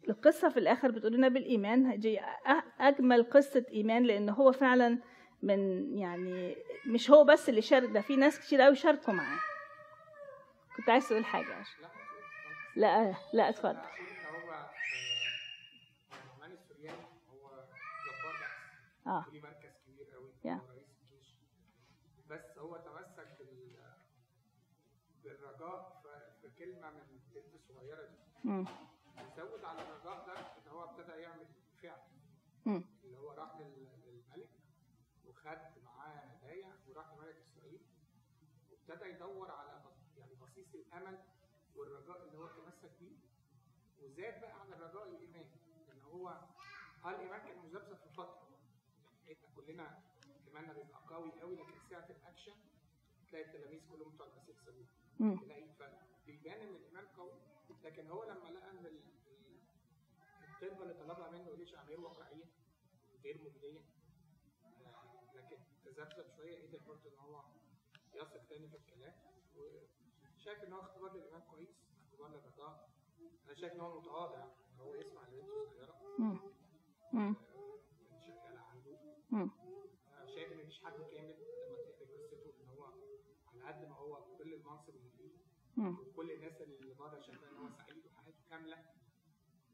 القصة 0.08 0.48
في 0.48 0.56
الآخر 0.56 0.90
بتقول 0.90 1.12
لنا 1.12 1.28
بالإيمان 1.28 2.00
دي 2.00 2.20
أجمل 2.80 3.22
قصة 3.22 3.64
إيمان 3.72 4.02
لأن 4.02 4.28
هو 4.28 4.52
فعلا 4.52 4.98
من 5.44 5.92
يعني 5.98 6.56
مش 6.86 7.10
هو 7.10 7.24
بس 7.24 7.48
اللي 7.48 7.62
شارك 7.62 7.90
ده 7.90 8.00
في 8.00 8.16
ناس 8.16 8.40
كتير 8.40 8.60
قوي 8.60 8.76
شاركوا 8.76 9.14
معاه. 9.14 9.38
كنت 10.76 10.88
عايز 10.90 11.08
تقول 11.08 11.24
حاجة 11.24 11.54
عشان. 11.54 11.84
لا 12.76 13.14
لا 13.32 13.48
اتفضل. 13.48 13.78
آه. 19.06 19.24
الجيش 19.30 21.34
بس 22.28 22.58
هو 22.58 22.76
تمسك 22.76 23.36
بال 23.38 23.76
بالرجاء 25.24 26.00
في- 26.02 26.48
في 26.48 26.54
كلمة 26.58 26.90
من 26.90 27.00
البنت 27.00 27.54
الصغيره 27.54 28.02
دي 28.06 28.16
مم. 28.44 28.64
زود 29.36 29.64
على 29.64 29.82
الرجاء 29.82 30.26
ده 30.26 30.38
ان 30.38 30.68
هو 30.68 30.84
ابتدى 30.84 31.12
يعمل 31.12 31.46
فعل 31.82 32.00
مم. 32.66 32.84
اللي 33.04 33.18
هو 33.18 33.30
راح 33.32 33.56
لل- 33.60 33.88
للملك 34.06 34.50
وخد 35.26 35.58
معاه 35.84 36.14
هدايا 36.16 36.72
وراح 36.88 37.06
لملك 37.12 37.36
اسرائيل 37.52 37.80
وابتدى 38.88 39.10
يدور 39.10 39.50
على 39.50 39.82
يعني 40.16 40.34
بصيص 40.34 40.74
الأمل 40.74 41.18
والرجاء 41.76 42.24
اللي 42.24 42.38
هو 42.38 42.46
تمسك 42.46 42.90
بيه 43.00 43.16
وزاد 44.02 44.40
بقى 44.40 44.60
عن 44.60 44.72
الرجاء 44.72 45.08
الإيمان. 45.08 45.50
ان 45.92 46.00
هو 46.02 46.28
آه 47.04 47.10
الإيمان 47.10 47.40
كان 47.40 47.58
مذبذب 47.58 47.96
في 47.96 48.08
فتره 48.12 48.48
يعني 49.26 49.38
إحنا 49.38 49.48
كلنا 49.56 50.02
إيماننا 50.46 50.72
بيبقى 50.72 51.00
قوي 51.08 51.40
قوي 51.40 51.56
لكن 51.56 51.72
ساعة 51.90 52.06
الأكشن 52.10 52.52
تلاقي 53.30 53.44
التلاميذ 53.44 53.80
كلهم 53.90 54.12
بتوع 54.14 54.26
المسيح 54.26 54.56
سابوه 54.64 54.86
مم. 55.20 55.38
تلاقي 55.38 55.68
فبيبان 55.72 56.60
إن 56.60 56.74
الإيمان 56.74 57.06
قوي. 57.06 57.32
لكن 57.84 58.06
هو 58.10 58.24
لما 58.24 58.48
لقى 58.48 58.70
إن 58.70 58.86
ال- 58.86 59.02
ال- 59.26 59.60
الطلبه 60.54 60.82
اللي 60.82 60.94
طلبها 60.94 61.30
منه 61.30 61.54
ليش 61.56 61.74
غير 61.74 62.00
واقعية 62.00 62.44
غير 63.24 63.38
مجديه 63.44 63.80
آه، 64.86 65.36
لكن 65.36 65.56
تذبذب 65.84 66.26
شوية 66.36 66.66
قدر 66.68 66.78
برضه 66.86 67.10
إن 67.10 67.18
هو 67.18 67.44
يثق 68.14 68.44
تاني 68.48 68.68
في 68.68 68.76
الكلام 68.76 69.14
وشايف 69.56 70.64
إن 70.64 70.72
هو 70.72 70.80
اختبار 70.80 71.12
للإيمان 71.16 71.42
كويس 71.50 71.68
اختبار 72.04 72.28
للرجاء 72.28 72.88
أنا 73.46 73.54
شايف 73.54 73.72
إن 73.72 73.80
هو 73.80 74.00
متواضع 74.00 74.44
إن 74.44 74.80
هو 74.80 74.94
يسمع 74.94 75.22
لبنت 75.28 75.50
صغيره 75.74 75.94
مم. 76.18 76.38
مم. 77.12 77.34
من 78.12 78.20
شغاله 78.26 78.60
عنده 78.60 78.96
مم. 79.30 79.50
أنا 80.18 80.26
شايف 80.34 80.52
إن 80.52 80.58
مفيش 80.58 80.84
حد 80.84 80.92
كامل 80.92 81.34
لما 81.68 81.76
تقرا 81.78 82.26
قصته 82.30 82.62
إن 82.62 82.68
هو 82.68 82.84
على 83.48 83.62
قد 83.72 83.88
ما 83.88 83.96
هو 83.96 84.24
كل 84.38 84.54
المنصب 84.54 84.88
اللي 84.96 85.30
مم. 85.76 85.96
وكل 85.98 86.30
الناس 86.30 86.60
اللي 86.60 86.94
بره 86.94 87.20
شايفة 87.20 87.48
إن 87.48 87.56
هو 87.56 87.68
سعيد 87.70 88.06
وحياته 88.06 88.38
كاملة 88.50 88.84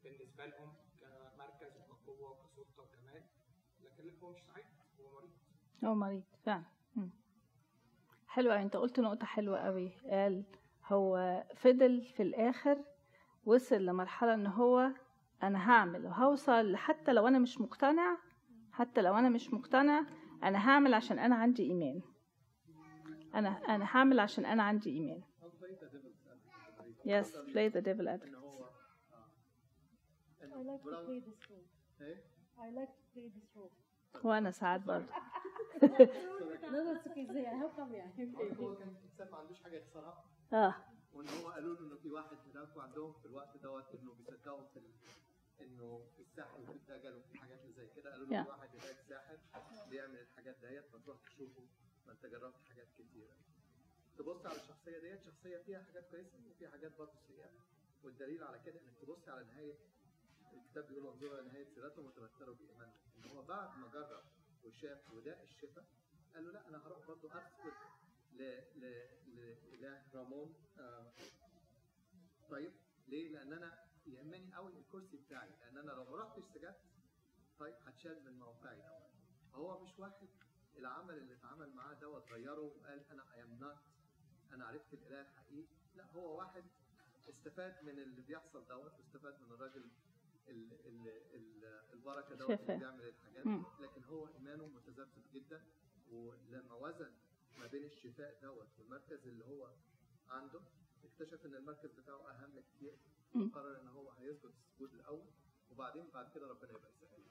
بالنسبة 0.03 0.45
لهم 0.45 0.73
كمركز 1.01 1.77
وكقوه 1.77 2.29
وكسلطة 2.31 2.83
وكمال 2.83 3.23
لكن 3.81 4.17
هو 4.23 4.29
مش 4.31 4.41
سعيد 4.47 4.65
هو 5.01 5.09
مريض 5.13 5.31
هو 5.85 5.95
مريض 5.95 6.23
فعلا 6.45 6.63
مم. 8.31 8.35
حلو 8.35 8.51
أوي 8.51 8.61
أنت 8.61 8.75
قلت 8.77 8.99
نقطة 8.99 9.25
حلوة 9.25 9.59
قوي 9.59 9.91
قال 10.11 10.43
هو 10.87 11.43
فضل 11.55 12.01
في 12.01 12.23
الآخر 12.23 12.77
وصل 13.45 13.85
لمرحلة 13.85 14.33
إن 14.33 14.47
هو 14.47 14.91
أنا 15.43 15.71
هعمل 15.71 16.05
وهوصل 16.05 16.75
حتى 16.75 17.13
لو 17.13 17.27
أنا 17.27 17.39
مش 17.39 17.61
مقتنع 17.61 18.17
حتى 18.71 19.01
لو 19.01 19.15
أنا 19.15 19.29
مش 19.29 19.53
مقتنع 19.53 20.03
أنا 20.43 20.69
هعمل 20.69 20.93
عشان 20.93 21.19
أنا 21.19 21.35
عندي 21.35 21.63
إيمان 21.63 22.01
أنا 23.35 23.49
أنا 23.49 23.85
هعمل 23.91 24.19
عشان 24.19 24.45
أنا 24.45 24.63
عندي 24.63 24.89
إيمان 24.89 25.21
yes 27.05 27.27
play 27.53 27.69
the 27.73 27.81
devil 27.81 28.07
advocate 28.07 28.41
I 30.41 30.63
like 30.71 30.83
to 30.83 30.97
play 31.05 31.19
this 31.19 31.41
role. 31.49 31.67
I 32.65 32.67
like 32.79 32.93
to 32.99 33.03
play 33.13 33.27
this 33.35 33.47
role. 33.55 33.71
وأنا 34.25 34.51
ساعات 34.51 34.81
برضه 34.81 35.05
That's 35.79 37.07
okay. 37.07 37.25
Zay, 37.33 37.45
how 37.45 37.69
come 37.77 37.93
يعني؟ 37.93 38.33
هو 38.59 38.75
كان 38.75 38.95
انسان 39.03 39.31
ما 39.31 39.37
عندوش 39.37 39.59
حاجة 39.63 39.75
يخسرها 39.77 40.23
آه 40.53 40.75
وإن 41.13 41.27
هو 41.27 41.49
قالوا 41.49 41.75
له 41.75 41.81
إنه 41.81 41.95
في 41.95 42.09
واحد 42.11 42.37
هناك 42.53 42.77
وعندهم 42.77 43.13
في 43.13 43.25
الوقت 43.25 43.57
دوت 43.57 43.85
إنه 43.95 44.13
بيصدقوا 44.13 44.63
في. 44.73 44.79
إنه 45.61 46.03
في 46.15 46.21
السحر 46.21 46.59
وفي 46.61 46.71
الدجل 46.71 47.15
وفي 47.17 47.37
حاجات 47.37 47.59
اللي 47.61 47.73
زي 47.73 47.87
كده 47.95 48.11
قالوا 48.11 48.27
له. 48.27 48.43
في 48.43 48.49
واحد 48.49 48.69
هناك 48.69 48.95
ساحر 49.09 49.37
بيعمل 49.89 50.19
الحاجات 50.19 50.55
ديت 50.61 50.85
فتروح 50.93 51.17
تشوفه 51.27 51.61
ما 52.07 52.11
أنت 52.13 52.25
جربت 52.25 52.55
حاجات 52.69 52.87
كتيرة 52.97 53.33
تبص 54.17 54.45
على 54.45 54.55
الشخصية 54.55 54.99
ديت 54.99 55.21
شخصية 55.23 55.57
فيها 55.57 55.83
حاجات 55.83 56.09
كويسة 56.11 56.37
وفيها 56.49 56.69
حاجات 56.69 56.91
برضه 56.97 57.11
سيئة 57.27 57.49
والدليل 58.03 58.43
على 58.43 58.59
كده 58.65 58.79
إنك 58.79 58.93
تبص 59.01 59.29
على 59.29 59.43
نهاية 59.45 59.75
الكتاب 60.53 60.87
بيقول 60.87 61.07
انظروا 61.07 61.39
إلى 61.39 61.47
نهاية 61.47 61.65
سيرتهم 61.75 62.05
وتبتلوا 62.05 62.55
بايمانهم 62.55 62.93
إن 63.17 63.31
هو 63.37 63.41
بعد 63.41 63.69
ما 63.77 63.87
جرب 63.93 64.23
وشاف 64.65 65.11
وده 65.13 65.43
الشفاء 65.43 65.85
قال 66.35 66.45
له 66.45 66.51
لا 66.51 66.67
أنا 66.67 66.87
هروح 66.87 67.07
برضه 67.07 67.29
اثبت 67.37 67.73
ل 68.33 68.41
ل 68.75 69.07
لإله 69.35 70.03
رمون 70.13 70.55
آه 70.79 71.11
طيب 72.49 72.73
ليه؟ 73.07 73.29
لأن 73.29 73.53
أنا 73.53 73.85
يهمني 74.07 74.53
قوي 74.55 74.77
الكرسي 74.79 75.17
بتاعي 75.17 75.49
لأن 75.61 75.77
أنا 75.77 75.91
لو 75.91 76.03
ما 76.03 76.17
رحتش 76.17 76.43
سجدت 76.53 76.79
طيب 77.59 77.75
هتشال 77.85 78.23
من 78.25 78.39
موقعي 78.39 78.81
دوت 78.81 79.11
فهو 79.53 79.83
مش 79.83 79.99
واحد 79.99 80.27
العمل 80.77 81.17
اللي 81.17 81.33
اتعمل 81.33 81.73
معاه 81.73 81.93
دوت 81.93 82.31
غيره 82.31 82.59
وقال 82.59 83.05
أنا 83.11 83.33
I 83.35 83.43
am 83.43 83.53
not 83.59 83.77
أنا 84.51 84.65
عرفت 84.65 84.93
الإله 84.93 85.21
الحقيقي 85.21 85.67
لا 85.95 86.05
هو 86.11 86.37
واحد 86.37 86.63
استفاد 87.29 87.83
من 87.83 87.99
اللي 87.99 88.21
بيحصل 88.21 88.67
دوت 88.67 88.91
واستفاد 88.99 89.39
من 89.41 89.51
الراجل 89.51 89.89
ال 90.47 90.73
ال 90.85 91.07
ال 91.33 91.63
البركة 91.93 92.35
دوت. 92.35 92.51
اللي 92.59 92.77
بيعمل 92.77 93.07
الحاجات 93.07 93.45
مم. 93.45 93.63
لكن 93.79 94.03
هو 94.03 94.27
إيمانه 94.27 94.65
متذبذب 94.67 95.23
جدا 95.33 95.63
ولما 96.11 96.75
وزن 96.75 97.11
ما 97.57 97.67
بين 97.67 97.83
الشفاء 97.83 98.39
دوت 98.41 98.67
والمركز 98.79 99.27
اللي 99.27 99.45
هو 99.45 99.71
عنده 100.29 100.59
اكتشف 101.03 101.45
إن 101.45 101.55
المركز 101.55 101.89
بتاعه 101.91 102.29
أهم 102.31 102.59
كتير. 102.59 102.93
قرر 103.53 103.81
إن 103.81 103.87
هو 103.87 104.09
هيسجد 104.11 104.51
السجود 104.59 104.93
الأول 104.93 105.25
وبعدين 105.71 106.09
بعد 106.13 106.31
كده 106.35 106.47
ربنا 106.47 106.71
يبقى 106.71 106.89
يسهل 106.91 107.23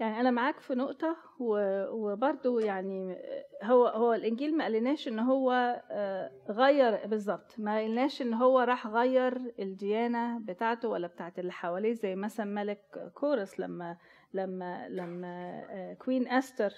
يعني 0.00 0.20
أنا 0.20 0.30
معاك 0.30 0.60
في 0.60 0.74
نقطة 0.74 1.16
و- 1.40 1.86
وبرضو 1.88 2.58
يعني 2.58 3.16
هو 3.62 3.86
هو 3.86 4.12
الإنجيل 4.14 4.56
ما 4.56 4.64
قالناش 4.64 5.08
إن 5.08 5.18
هو 5.18 5.52
آه، 5.90 6.30
غير 6.50 7.06
بالظبط 7.06 7.54
ما 7.58 7.76
قالناش 7.76 8.22
إن 8.22 8.34
هو 8.34 8.60
راح 8.60 8.86
غير 8.86 9.54
الديانة 9.58 10.38
بتاعته 10.38 10.88
ولا 10.88 11.06
بتاعت 11.06 11.38
اللي 11.38 11.52
حواليه 11.52 11.92
زي 11.92 12.14
مثلا 12.16 12.46
ملك 12.46 13.10
كورس 13.14 13.60
لما 13.60 13.96
لما 14.34 14.88
لما 14.88 15.62
آه، 15.70 15.94
كوين 15.94 16.28
أستر 16.28 16.72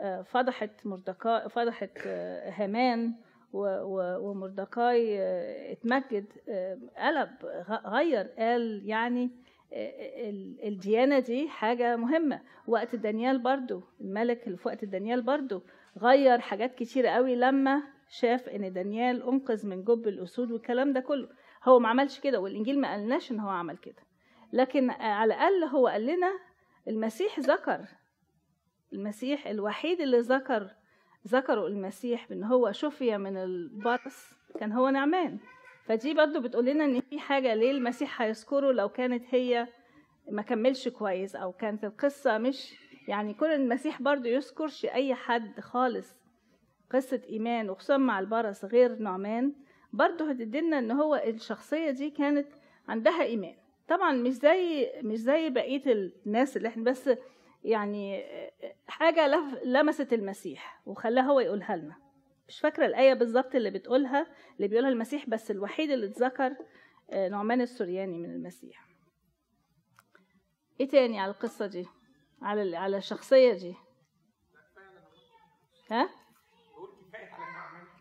آه، 0.00 0.22
فضحت 0.22 0.86
مردكاي 0.86 1.48
فضحت 1.48 2.06
هامان 2.46 3.14
ومردكاي 3.52 5.18
اتمجد 5.72 6.26
قلب 6.98 7.30
غير 7.86 8.26
قال 8.38 8.82
يعني 8.84 9.30
الديانة 10.64 11.18
دي 11.18 11.48
حاجة 11.48 11.96
مهمة. 11.96 12.40
وقت 12.66 12.94
دانيال 12.96 13.38
برضو 13.38 13.82
الملك 14.00 14.46
اللي 14.46 14.58
في 14.58 14.68
وقت 14.68 14.84
دانيال 14.84 15.22
برضو 15.22 15.62
غير 15.98 16.38
حاجات 16.40 16.74
كتيرة 16.74 17.08
قوي 17.08 17.36
لما 17.36 17.82
شاف 18.08 18.48
إن 18.48 18.72
دانيال 18.72 19.22
أنقذ 19.22 19.66
من 19.66 19.84
جب 19.84 20.08
الأسود 20.08 20.52
والكلام 20.52 20.92
ده 20.92 21.00
كله. 21.00 21.28
هو 21.64 21.78
ما 21.78 21.88
عملش 21.88 22.20
كده 22.20 22.40
والإنجيل 22.40 22.80
ما 22.80 22.90
قالناش 22.90 23.32
إن 23.32 23.40
هو 23.40 23.48
عمل 23.48 23.76
كده. 23.76 24.02
لكن 24.52 24.90
على 24.90 25.34
الأقل 25.34 25.64
هو 25.64 25.86
قال 25.86 26.06
لنا 26.06 26.32
المسيح 26.88 27.40
ذكر 27.40 27.84
المسيح 28.92 29.46
الوحيد 29.46 30.00
اللي 30.00 30.18
ذكر 30.18 30.70
ذكروا 31.28 31.68
المسيح 31.68 32.28
بإن 32.28 32.44
هو 32.44 32.72
شفي 32.72 33.18
من 33.18 33.36
البرص 33.36 34.34
كان 34.60 34.72
هو 34.72 34.88
نعمان. 34.88 35.38
فدي 35.86 36.14
برضو 36.14 36.40
بتقول 36.40 36.64
لنا 36.64 36.84
إن 36.84 37.00
في 37.00 37.18
حاجة 37.18 37.54
ليه 37.54 37.70
المسيح 37.70 38.22
هيذكره 38.22 38.72
لو 38.72 38.88
كانت 38.88 39.24
هي 39.30 39.68
ما 40.30 40.42
كملش 40.42 40.88
كويس 40.88 41.36
أو 41.36 41.52
كانت 41.52 41.84
القصة 41.84 42.38
مش 42.38 42.74
يعني 43.08 43.34
كل 43.34 43.52
المسيح 43.52 44.02
برضو 44.02 44.28
يذكرش 44.28 44.84
أي 44.84 45.14
حد 45.14 45.60
خالص 45.60 46.14
قصة 46.90 47.20
إيمان 47.28 47.70
وخصوصا 47.70 47.96
مع 47.96 48.18
البرص 48.18 48.64
غير 48.64 48.98
نعمان 48.98 49.52
برضو 49.92 50.24
هتدينا 50.24 50.78
إن 50.78 50.90
هو 50.90 51.14
الشخصية 51.14 51.90
دي 51.90 52.10
كانت 52.10 52.48
عندها 52.88 53.22
إيمان. 53.22 53.54
طبعا 53.88 54.12
مش 54.12 54.32
زي 54.32 54.90
مش 55.02 55.18
زي 55.18 55.50
بقية 55.50 55.82
الناس 56.26 56.56
اللي 56.56 56.68
إحنا 56.68 56.84
بس 56.84 57.10
يعني 57.64 58.24
حاجة 58.88 59.26
لمست 59.64 60.12
المسيح 60.12 60.80
وخلاها 60.86 61.24
هو 61.24 61.40
يقولها 61.40 61.76
لنا. 61.76 61.96
مش 62.48 62.60
فاكرة 62.60 62.86
الآية 62.86 63.14
بالظبط 63.14 63.54
اللي 63.54 63.70
بتقولها 63.70 64.26
اللي 64.56 64.68
بيقولها 64.68 64.90
المسيح 64.90 65.28
بس 65.28 65.50
الوحيد 65.50 65.90
اللي 65.90 66.06
اتذكر 66.06 66.56
آه، 67.10 67.28
نعمان 67.28 67.60
السورياني 67.60 68.18
من 68.18 68.30
المسيح. 68.30 68.86
إيه 70.80 70.88
تاني 70.88 71.20
على 71.20 71.30
القصة 71.30 71.66
دي؟ 71.66 71.86
على 72.42 72.76
على 72.76 72.96
الشخصية 72.96 73.52
دي؟ 73.52 73.74
ها؟ 75.90 76.08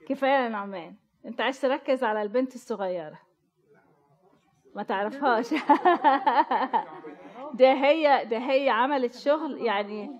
كفاية 0.07 0.31
على 0.31 0.49
نعمان. 0.49 0.95
أنت 1.25 1.41
عايز 1.41 1.61
تركز 1.61 2.03
على 2.03 2.21
البنت 2.21 2.55
الصغيرة. 2.55 3.19
ما 4.75 4.83
تعرفهاش. 4.83 5.53
ده 7.59 7.73
هي 7.73 8.25
ده 8.25 8.37
هي 8.37 8.69
عملت 8.69 9.13
شغل 9.13 9.61
يعني 9.65 10.11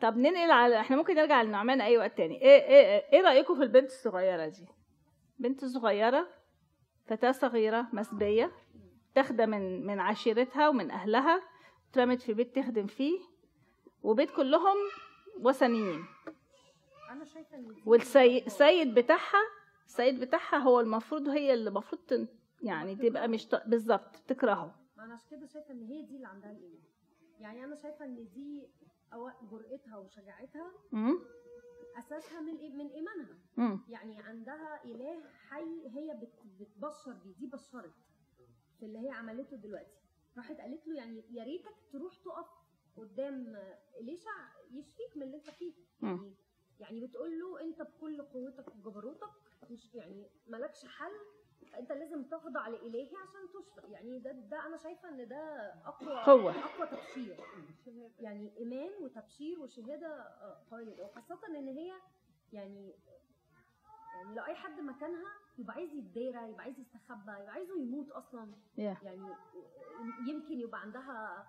طب 0.00 0.16
ننقل 0.16 0.50
على 0.50 0.80
إحنا 0.80 0.96
ممكن 0.96 1.14
نرجع 1.14 1.42
لنعمان 1.42 1.80
أي 1.80 1.98
وقت 1.98 2.16
تاني. 2.16 2.42
إيه 2.42 2.62
إيه 2.62 3.04
إيه 3.12 3.20
رأيكم 3.20 3.54
في 3.56 3.62
البنت 3.62 3.86
الصغيرة 3.90 4.48
دي؟ 4.48 4.66
بنت 5.38 5.64
صغيرة 5.64 6.28
فتاة 7.06 7.32
صغيرة 7.32 7.86
مسبية 7.92 8.52
تاخدة 9.14 9.46
من 9.46 9.86
من 9.86 10.00
عشيرتها 10.00 10.68
ومن 10.68 10.90
أهلها 10.90 11.42
اترمت 11.90 12.22
في 12.22 12.34
بيت 12.34 12.56
تخدم 12.58 12.86
فيه 12.86 13.18
وبيت 14.02 14.30
كلهم 14.30 14.76
وثنيين. 15.40 16.04
أنا 17.10 17.24
شايفة 17.24 17.64
والسيد 17.86 18.94
بتاعها 18.94 19.42
السيد 19.86 20.20
بتاعها 20.20 20.56
هو 20.58 20.80
المفروض 20.80 21.28
هي 21.28 21.54
اللي 21.54 21.70
المفروض 21.70 22.28
يعني 22.62 22.96
تبقى 22.96 23.28
مش 23.28 23.48
بالظبط 23.66 24.16
تكرهه. 24.28 24.74
ما 24.96 25.04
أنا 25.04 25.14
عشان 25.14 25.28
كده 25.30 25.46
شايفة 25.46 25.70
إن 25.74 25.82
هي 25.82 26.02
دي 26.02 26.16
اللي 26.16 26.26
عندها 26.28 26.50
الايمان 26.50 26.82
يعني 27.40 27.64
أنا 27.64 27.74
شايفة 27.76 28.04
إن 28.04 28.28
دي 28.34 28.68
أو 29.12 29.30
جرأتها 29.50 29.96
وشجاعتها 29.96 30.72
أساسها 31.98 32.40
من 32.40 32.76
من 32.76 32.88
إيمانها. 32.90 33.38
يعني 33.88 34.18
عندها 34.22 34.84
إله 34.84 35.28
حي 35.30 35.88
هي 35.88 36.14
بت- 36.14 36.42
بتبشر 36.60 37.12
بيه. 37.12 37.34
دي 37.34 37.46
بشرت 37.46 37.94
في 38.78 38.86
اللي 38.86 38.98
هي 39.06 39.10
عملته 39.10 39.56
دلوقتي. 39.56 39.96
راحت 40.36 40.56
قالت 40.60 40.86
له 40.86 40.96
يعني 40.96 41.24
يا 41.30 41.44
ريتك 41.44 41.74
تروح 41.92 42.16
تقف 42.16 42.46
قدام 42.96 43.56
إليشع 44.00 44.30
يشفيك 44.70 45.16
من 45.16 45.22
اللي 45.22 45.36
أنت 45.36 45.50
فيه. 45.50 45.72
يعني 46.02 46.34
يعني 46.80 47.06
بتقول 47.06 47.40
له 47.40 47.60
أنت 47.60 47.82
بكل 47.82 48.22
قوتك 48.22 48.68
وجبروتك 48.76 49.30
مش 49.70 49.94
يعني 49.94 50.30
مالكش 50.48 50.86
حل. 50.86 51.12
انت 51.78 51.92
لازم 51.92 52.22
تخضع 52.24 52.68
لإلهي 52.68 53.16
عشان 53.16 53.40
تشفى 53.54 53.92
يعني 53.92 54.18
ده 54.18 54.32
ده 54.32 54.66
أنا 54.66 54.76
شايفة 54.76 55.08
إن 55.08 55.28
ده 55.28 55.72
أقوى 55.86 56.22
قوة. 56.22 56.54
أقوى 56.64 56.86
تبشير. 56.86 57.36
يعني 58.20 58.52
إيمان 58.58 58.90
وتبشير 59.02 59.60
وشهادة 59.60 60.08
آه، 60.22 60.62
قويه 60.70 60.84
جدا 60.94 61.04
وخاصة 61.04 61.38
إن 61.48 61.68
هي 61.68 61.92
يعني 62.52 62.94
يعني 64.14 64.34
لو 64.34 64.44
أي 64.44 64.54
حد 64.54 64.80
مكانها 64.80 65.32
يبقى 65.58 65.74
عايز 65.74 65.90
يتدارى 65.92 66.50
يبقى 66.50 66.62
عايز 66.62 66.78
يستخبى 66.78 67.32
يبقى 67.32 67.52
عايزه 67.52 67.80
يموت 67.80 68.10
أصلا. 68.10 68.52
Yeah. 68.76 68.80
يعني 69.04 69.28
يمكن 70.28 70.60
يبقى 70.60 70.80
عندها 70.80 71.46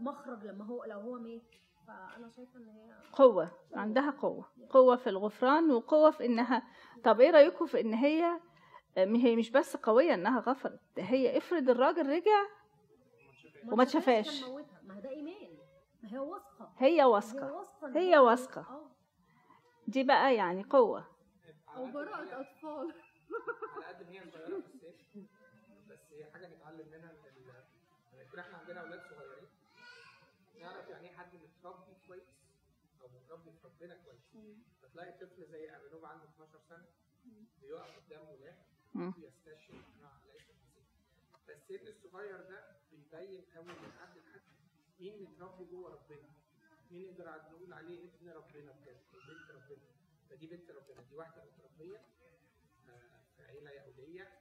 مخرج 0.00 0.44
لما 0.44 0.64
هو 0.64 0.84
لو 0.84 1.00
هو 1.00 1.18
مات. 1.18 1.42
فأنا 1.86 2.30
شايفة 2.30 2.58
إن 2.58 2.68
هي 2.68 2.92
قوة 3.12 3.50
عندها 3.74 4.10
قوة. 4.10 4.44
قوة 4.70 4.96
في 4.96 5.08
الغفران 5.08 5.70
وقوة 5.70 6.10
في 6.10 6.26
إنها 6.26 6.62
طب 7.04 7.20
إيه 7.20 7.30
رأيكم 7.30 7.66
في 7.66 7.80
إن 7.80 7.94
هي 7.94 8.40
هي 8.96 9.36
مش 9.36 9.50
بس 9.50 9.76
قوية 9.76 10.14
إنها 10.14 10.40
غفرت 10.40 10.80
ده 10.96 11.02
هي 11.02 11.38
افرض 11.38 11.70
الراجل 11.70 12.06
رجع 12.10 12.46
وما 13.72 13.84
تشافاش. 13.84 14.42
ما 14.82 15.00
ده 15.00 15.10
إيمان. 15.10 15.56
ما 16.02 16.12
هي 16.12 16.18
واثقه 16.18 16.72
هي 16.78 17.04
واثقه 17.04 17.64
هي 17.96 18.18
واثقة. 18.18 18.60
آه. 18.60 18.90
دي 19.88 20.02
بقى 20.04 20.34
يعني 20.34 20.62
قوة. 20.62 21.06
على 21.68 21.78
أو 21.78 21.98
هي- 21.98 22.40
أطفال. 22.40 22.94
على 23.76 23.84
قد 23.86 24.02
ما 24.06 24.12
هي 24.12 24.30
صغيره 24.30 24.60
في 24.60 24.74
السن 24.74 25.26
بس 25.90 25.98
هي 26.12 26.24
حاجة 26.32 26.46
نتعلم 26.48 26.86
منها 26.88 27.12
لما 27.12 28.22
يكون 28.22 28.38
إحنا 28.40 28.56
عندنا 28.56 28.80
أولاد 28.80 29.00
صغيرين 29.10 29.48
نعرف 30.60 30.88
يعني 30.88 31.08
إيه 31.10 31.16
حد 31.16 31.34
متربي 31.34 31.96
كويس 32.06 32.22
أو 33.02 33.08
متربي 33.08 33.50
في 33.50 33.66
ربنا 33.66 33.94
كويس. 34.04 34.56
فتلاقي 34.82 35.12
طفل 35.12 35.44
زي 35.46 35.70
امينوب 35.76 36.04
عنده 36.04 36.24
12 36.24 36.58
سنة 36.68 36.84
بيقف 37.62 37.96
قدام 38.06 38.28
ولاد 38.28 38.56
مم. 38.96 39.12
يستشهد 39.18 39.74
أنا 40.00 40.08
على 40.08 40.36
اسم 40.36 40.52
المسيح 40.52 40.86
فالسن 41.46 41.86
الصغير 41.88 42.40
ده 42.50 42.76
بيبين 42.90 43.44
قوي 43.54 43.64
من 43.66 43.92
حد 44.00 44.18
لحد 44.18 44.40
مين 45.00 45.22
متربي 45.22 45.64
جوه 45.64 45.90
ربنا. 45.92 46.28
مين 46.90 47.10
نقدر 47.10 47.24
نقول 47.52 47.72
عليه 47.72 48.14
ابن 48.14 48.28
ربنا 48.28 48.72
بجد 48.72 49.00
بنت 49.12 49.50
ربنا. 49.50 49.86
فدي 50.30 50.46
بنت 50.46 50.70
ربنا 50.70 51.02
دي 51.02 51.14
واحدة 51.14 51.44
متربية 51.44 52.04
آه، 52.88 53.20
في 53.36 53.42
عيلة 53.44 53.70
يهودية 53.70 54.40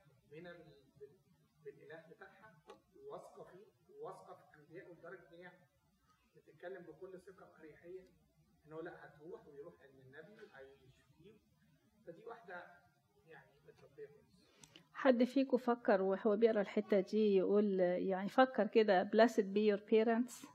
بال- 1.00 1.18
بالإله 1.66 2.10
بتاعها 2.12 2.56
وواثقه 2.96 3.44
فيه 3.44 3.66
وواثقه 3.94 4.36
في 4.52 4.60
أنبيائه 4.60 4.94
لدرجة 4.94 5.28
إن 5.30 5.34
هي 5.40 5.52
بتتكلم 6.36 6.84
بكل 6.84 7.22
ثقة 7.22 7.52
واريحيه 7.52 8.02
إن 8.68 8.74
هو 8.74 8.82
لا 8.82 9.06
هتروح 9.06 9.48
ويروح 9.48 9.74
عند 9.82 10.00
النبي 10.00 10.34
وهيشفيه 10.44 11.38
فدي 12.08 12.24
واحدة 12.24 12.80
يعني 13.28 13.52
متربية 13.68 14.06
كويس. 14.06 14.35
حد 14.96 15.24
فيكم 15.24 15.58
فكر 15.58 16.02
وهو 16.02 16.36
بيقرأ 16.36 16.62
الحتة 16.62 17.00
دي 17.00 17.36
يقول 17.36 17.80
يعني 17.80 18.30
فكر 18.30 18.68
كده 18.68 19.10
blessed 19.16 19.44
be 19.56 19.72
your 19.72 19.80
parents. 19.92 20.48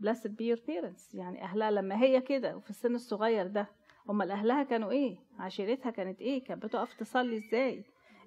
Blessed 0.00 0.28
be 0.28 0.44
your 0.44 0.60
parents. 0.66 1.14
يعني 1.14 1.42
أهلها 1.42 1.70
لما 1.70 2.02
هي 2.02 2.20
كده 2.20 2.56
وفي 2.56 2.70
السن 2.70 2.94
الصغير 2.94 3.46
ده 3.46 3.66
أمال 4.10 4.30
أهلها 4.30 4.62
كانوا 4.62 4.90
إيه؟ 4.90 5.16
عشيرتها 5.38 5.90
كانت 5.90 6.20
إيه؟ 6.20 6.44
كانت 6.44 6.62
بتقف 6.62 6.94
تصلي 6.94 7.36
إزاي؟ 7.36 7.84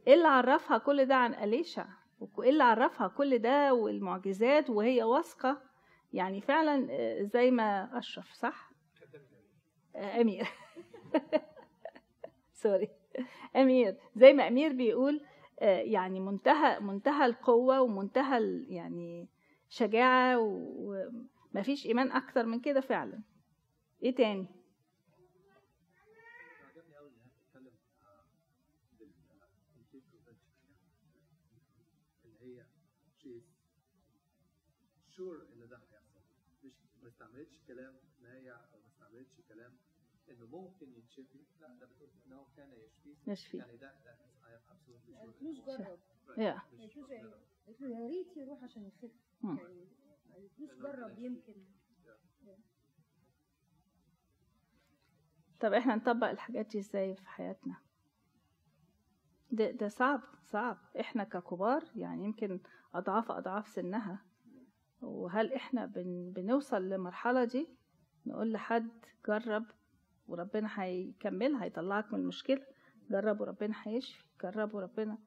إيه 0.08 0.14
اللي 0.14 0.28
عرفها 0.28 0.78
كل 0.78 1.06
ده 1.06 1.16
عن 1.16 1.34
أليشع 1.34 1.86
وإيه 2.20 2.50
اللي 2.50 2.64
عرفها 2.64 3.08
كل 3.08 3.40
ده 3.40 3.74
والمعجزات 3.74 4.70
وهي 4.70 5.04
واثقة؟ 5.04 5.62
يعني 6.14 6.42
فعلا 6.42 6.88
آه، 6.92 7.24
زي 7.24 7.52
ما 7.52 7.98
أشرف 7.98 8.34
صح؟ 8.34 8.72
آه، 9.96 10.22
أمير. 10.22 10.48
سوري. 12.68 12.90
أمير. 13.62 13.98
زي 14.16 14.34
ما 14.34 14.48
أمير 14.48 14.74
بيقول 14.74 15.22
آه، 15.62 15.80
يعني 15.80 16.20
منتهى 16.20 16.80
منتهى 16.80 17.26
القوة 17.26 17.82
ومنتهى 17.82 18.66
يعني 18.70 19.28
شجاعة 19.70 20.40
و- 20.40 21.12
ومفيش 21.54 21.86
إيمان 21.86 22.12
أكتر 22.12 22.46
من 22.46 22.60
كده 22.60 22.82
فعلا. 22.82 23.22
إيه 24.04 24.16
تاني؟ 24.16 24.48
شور 35.18 35.42
إن 35.54 35.68
ده 35.70 35.78
هيحصل. 35.78 36.22
مش 36.64 36.74
ما 37.02 37.08
استعملتش 37.10 37.60
كلام 37.68 37.94
نايع 38.22 38.56
أو 38.74 38.80
ما 38.80 38.88
استعملتش 38.88 39.42
كلام 39.50 39.78
إنه 40.30 40.46
ممكن 40.46 40.94
يتشفي 40.98 41.40
لا 41.62 41.68
ده 41.68 41.86
بتقول 41.86 42.10
إنه 42.28 42.46
كان 42.58 42.70
يشفي 42.72 43.16
يشفي. 43.28 43.58
يعني 43.58 43.78
ده 43.78 43.94
ده 44.06 44.16
I 44.44 44.50
am 44.50 44.72
absolutely 44.72 45.12
sure 45.14 45.20
قالتلوش 45.20 45.60
جرب 45.60 46.00
Yeah. 46.28 46.74
مش- 46.74 46.98
إيه 46.98 47.22
لا. 47.22 47.40
قالت 47.68 47.82
له 47.82 47.88
يا 47.90 48.08
ريت 48.08 48.38
يروح 48.38 48.64
عشان 48.64 48.86
يخف. 48.86 49.12
يعني 49.44 49.56
ما 50.30 50.34
قالتلوش 50.34 50.72
جرب 50.74 51.20
يمكن. 51.20 51.54
طب 55.60 55.74
إحنا 55.74 55.96
نطبق 55.96 56.28
الحاجات 56.30 56.66
دي 56.68 56.80
إزاي 56.80 57.16
في 57.16 57.28
حياتنا؟ 57.30 57.76
ده, 59.52 59.72
ده 59.72 59.88
صعب 59.88 60.22
صعب. 60.44 60.78
إحنا 61.00 61.24
ككبار 61.24 61.84
يعني 61.96 62.24
يمكن 62.26 62.60
أضعاف 62.94 63.32
أضعاف 63.32 63.68
سنها. 63.68 64.26
وهل 65.02 65.54
إحنا 65.54 65.86
بن 65.86 66.32
بنوصل 66.36 66.82
للمرحلة 66.82 67.44
دي؟ 67.44 67.68
نقول 68.26 68.52
لحد 68.52 68.90
جرب 69.28 69.66
وربنا 70.28 70.84
هيكملها 70.84 71.64
هيطلعك 71.64 72.14
من 72.14 72.20
المشكلة 72.20 72.66
جرب 73.10 73.42
وربنا 73.42 73.76
هيشفي 73.88 74.24
جرب 74.44 74.74
وربنا 74.76 75.18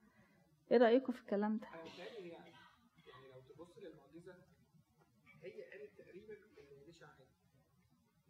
إيه 0.71 0.77
رأيكم 0.79 1.13
في 1.13 1.21
الكلام 1.21 1.59
ده 1.59 1.67
يعني 1.67 2.31
يعني 3.07 3.29
لو 3.29 3.41
تبص 3.55 3.79
للمعجزة 3.79 4.35
هي 5.43 5.63
قالت 5.71 5.99
تقريبا 5.99 6.35
اللي 6.35 6.83
إليشع 6.85 7.07
قال 7.07 7.27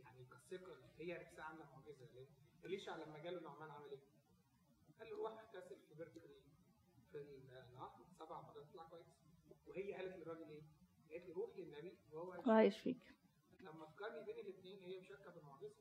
يعني 0.00 0.24
كثقة 0.24 0.76
هي 0.98 1.18
نفسها 1.18 1.44
عاملة 1.44 1.64
معجزة 1.64 2.06
ليه؟ 2.14 2.26
إليشع 2.64 2.96
لما 2.96 3.18
جاله 3.18 3.40
نعمان 3.40 3.70
عمل 3.70 3.90
إيه؟ 3.90 3.98
قال 4.98 5.10
له 5.10 5.16
روح 5.16 5.32
اغتسل 5.40 5.76
في 5.88 6.02
ال- 6.16 6.40
في 7.12 7.18
النهر 7.70 8.04
سبع 8.18 8.40
مرات 8.40 8.66
تطلع 8.70 8.88
كويس 8.88 9.06
وهي 9.66 9.92
قالت 9.94 10.16
للراجل 10.16 10.50
إيه؟ 10.50 10.62
قالت 11.10 11.28
له 11.28 11.34
روح 11.34 11.56
للنبي 11.56 11.98
وهو 12.12 12.34
يشفيك. 12.34 12.48
عايش 12.50 12.78
فيك 12.78 12.98
لما 13.60 13.84
تقارني 13.96 14.24
بين 14.26 14.38
الاثنين 14.38 14.82
هي 14.82 15.00
مشاركة 15.00 15.30
بالمعجزه 15.30 15.74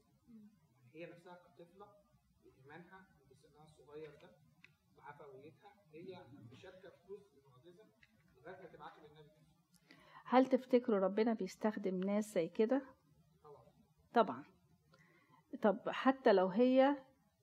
هي 0.94 1.06
نفسها 1.06 1.34
كطفلة 1.36 1.88
بإيمانها 2.46 3.06
وبسنها 3.22 3.64
الصغير 3.64 4.10
ده 4.22 4.30
بعفويتها 4.98 5.72
هي 5.94 6.18
مشاركة 6.52 6.90
في 6.90 7.08
جزء 7.10 7.28
المعجزة 7.38 7.84
لغاية 8.38 8.62
ما 8.62 8.68
تبعته 8.68 9.02
للنبي 9.02 9.30
هل 10.26 10.46
تفتكروا 10.46 11.00
ربنا 11.00 11.34
بيستخدم 11.34 12.00
ناس 12.04 12.34
زي 12.34 12.48
كده؟ 12.48 12.82
طبعا. 13.44 13.64
طبعا. 14.14 14.44
طب 15.62 15.90
حتى 15.90 16.34
لو 16.34 16.48
هي 16.48 16.96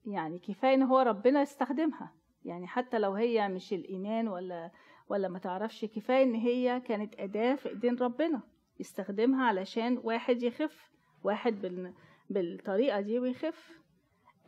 يعني 0.05 0.39
كفاية 0.39 0.73
إن 0.73 0.83
هو 0.83 0.99
ربنا 0.99 1.41
يستخدمها. 1.41 2.13
يعني 2.45 2.67
حتى 2.67 2.99
لو 2.99 3.13
هي 3.13 3.47
مش 3.49 3.73
الإيمان 3.73 4.27
ولا 4.27 4.71
ولا 5.09 5.27
ما 5.27 5.39
تعرفش 5.39 5.85
كفاية 5.85 6.23
إن 6.23 6.35
هي 6.35 6.79
كانت 6.79 7.19
أداة 7.19 7.55
في 7.55 7.69
إيدين 7.69 7.95
ربنا. 7.95 8.41
يستخدمها 8.79 9.45
علشان 9.45 9.97
واحد 10.03 10.43
يخف 10.43 10.91
واحد 11.23 11.53
بال 11.61 11.93
بالطريقة 12.29 13.01
دي 13.01 13.19
ويخف. 13.19 13.79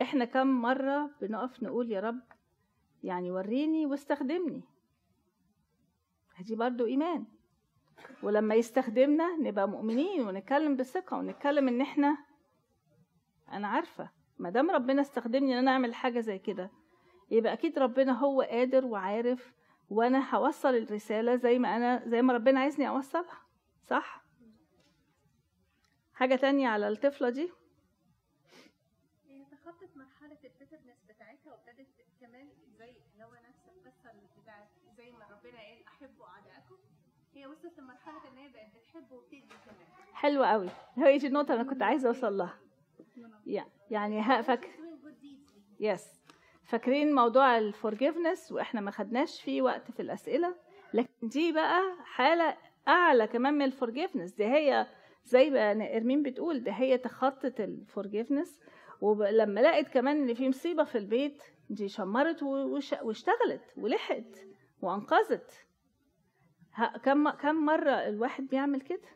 إحنا 0.02 0.24
كم 0.24 0.46
مرة 0.46 1.10
بنقف 1.20 1.62
نقول 1.62 1.90
يا 1.92 2.00
رب 2.00 2.20
يعني 3.02 3.30
وريني 3.30 3.86
واستخدمني. 3.86 4.62
دي 6.40 6.56
برضو 6.56 6.86
إيمان. 6.86 7.24
ولما 8.22 8.54
يستخدمنا 8.54 9.36
نبقى 9.36 9.68
مؤمنين 9.68 10.20
ونتكلم 10.20 10.76
بثقة 10.76 11.16
ونتكلم 11.16 11.68
إن 11.68 11.80
إحنا 11.80 12.18
أنا 13.52 13.68
عارفة. 13.68 14.10
ما 14.38 14.50
دام 14.50 14.70
ربنا 14.70 15.00
استخدمني 15.00 15.52
إن 15.52 15.58
أنا 15.58 15.70
أعمل 15.70 15.94
حاجة 15.94 16.20
زي 16.20 16.38
كده 16.38 16.70
يبقى 17.30 17.52
أكيد 17.52 17.78
ربنا 17.78 18.12
هو 18.12 18.42
قادر 18.42 18.84
وعارف 18.86 19.52
وأنا 19.90 20.34
هوصل 20.34 20.74
الرسالة 20.74 21.36
زي 21.36 21.58
ما 21.58 21.76
أنا 21.76 22.08
زي 22.08 22.22
ما 22.22 22.32
ربنا 22.32 22.60
عايزني 22.60 22.88
أوصلها. 22.88 23.40
صح؟ 23.84 24.24
حاجة 26.14 26.36
تانية 26.36 26.68
على 26.68 26.88
الطفلة 26.88 27.30
دي؟ 27.30 27.50
كمان 32.30 32.48
زي 32.78 32.92
هو 33.22 33.30
نفس 33.48 33.68
اللي 33.68 34.22
بتاعت 34.42 34.68
زي 34.96 35.10
ما 35.12 35.18
ربنا 35.30 35.58
قال 35.60 35.78
أحبوا 35.88 36.26
أعدائكم 36.26 36.76
هي 37.34 37.46
وصلت 37.46 37.78
لمرحلة 37.78 38.28
إن 38.32 38.38
هي 38.38 38.48
بقت 38.48 38.66
بتحب 38.76 39.12
وبتدي 39.12 39.40
كمان. 39.40 40.14
حلوة 40.14 40.46
قوي. 40.46 40.68
هي 40.96 41.18
دي 41.18 41.26
النقطة 41.26 41.52
اللي 41.52 41.62
أنا 41.62 41.70
كنت 41.70 41.82
عايزة 41.82 42.08
أوصل 42.08 42.36
لها؟ 42.36 42.58
يع- 43.46 43.66
يعني 43.90 44.22
deeds. 45.22 45.52
yes 45.80 46.20
فاكرين 46.64 47.14
موضوع 47.14 47.58
ال 47.58 47.66
forgiveness 47.66 48.52
وإحنا 48.52 48.80
ما 48.80 48.90
خدناش 48.90 49.42
فيه 49.42 49.62
وقت 49.62 49.90
في 49.90 50.02
الأسئلة؟ 50.02 50.54
لكن 50.94 51.28
دي 51.28 51.52
بقى 51.52 51.96
حالة 52.04 52.56
أعلى 52.88 53.26
كمان 53.26 53.54
من 53.54 53.64
ال 53.64 53.70
forgiveness 53.70 54.32
دي 54.32 54.44
هي 54.44 54.86
زي 55.24 55.50
ما 55.50 55.96
إرمين 55.96 56.22
بتقول 56.22 56.62
ده 56.64 56.72
هي 56.72 56.98
تخطت 56.98 57.60
ال 57.60 57.68
forgiveness 57.68 58.60
ولما 59.00 59.60
لقت 59.60 59.88
كمان 59.88 60.28
إن 60.28 60.34
في 60.34 60.48
مصيبة 60.48 60.84
في 60.84 60.98
البيت 60.98 61.42
دي 61.70 61.88
شمرت 61.88 62.42
واشتغلت 63.02 63.74
ولحقت 63.76 64.46
وأنقذت. 64.82 65.66
كم 67.04 67.30
كم 67.30 67.54
مرة 67.54 67.90
الواحد 67.90 68.46
بيعمل 68.48 68.80
كده؟ 68.80 69.08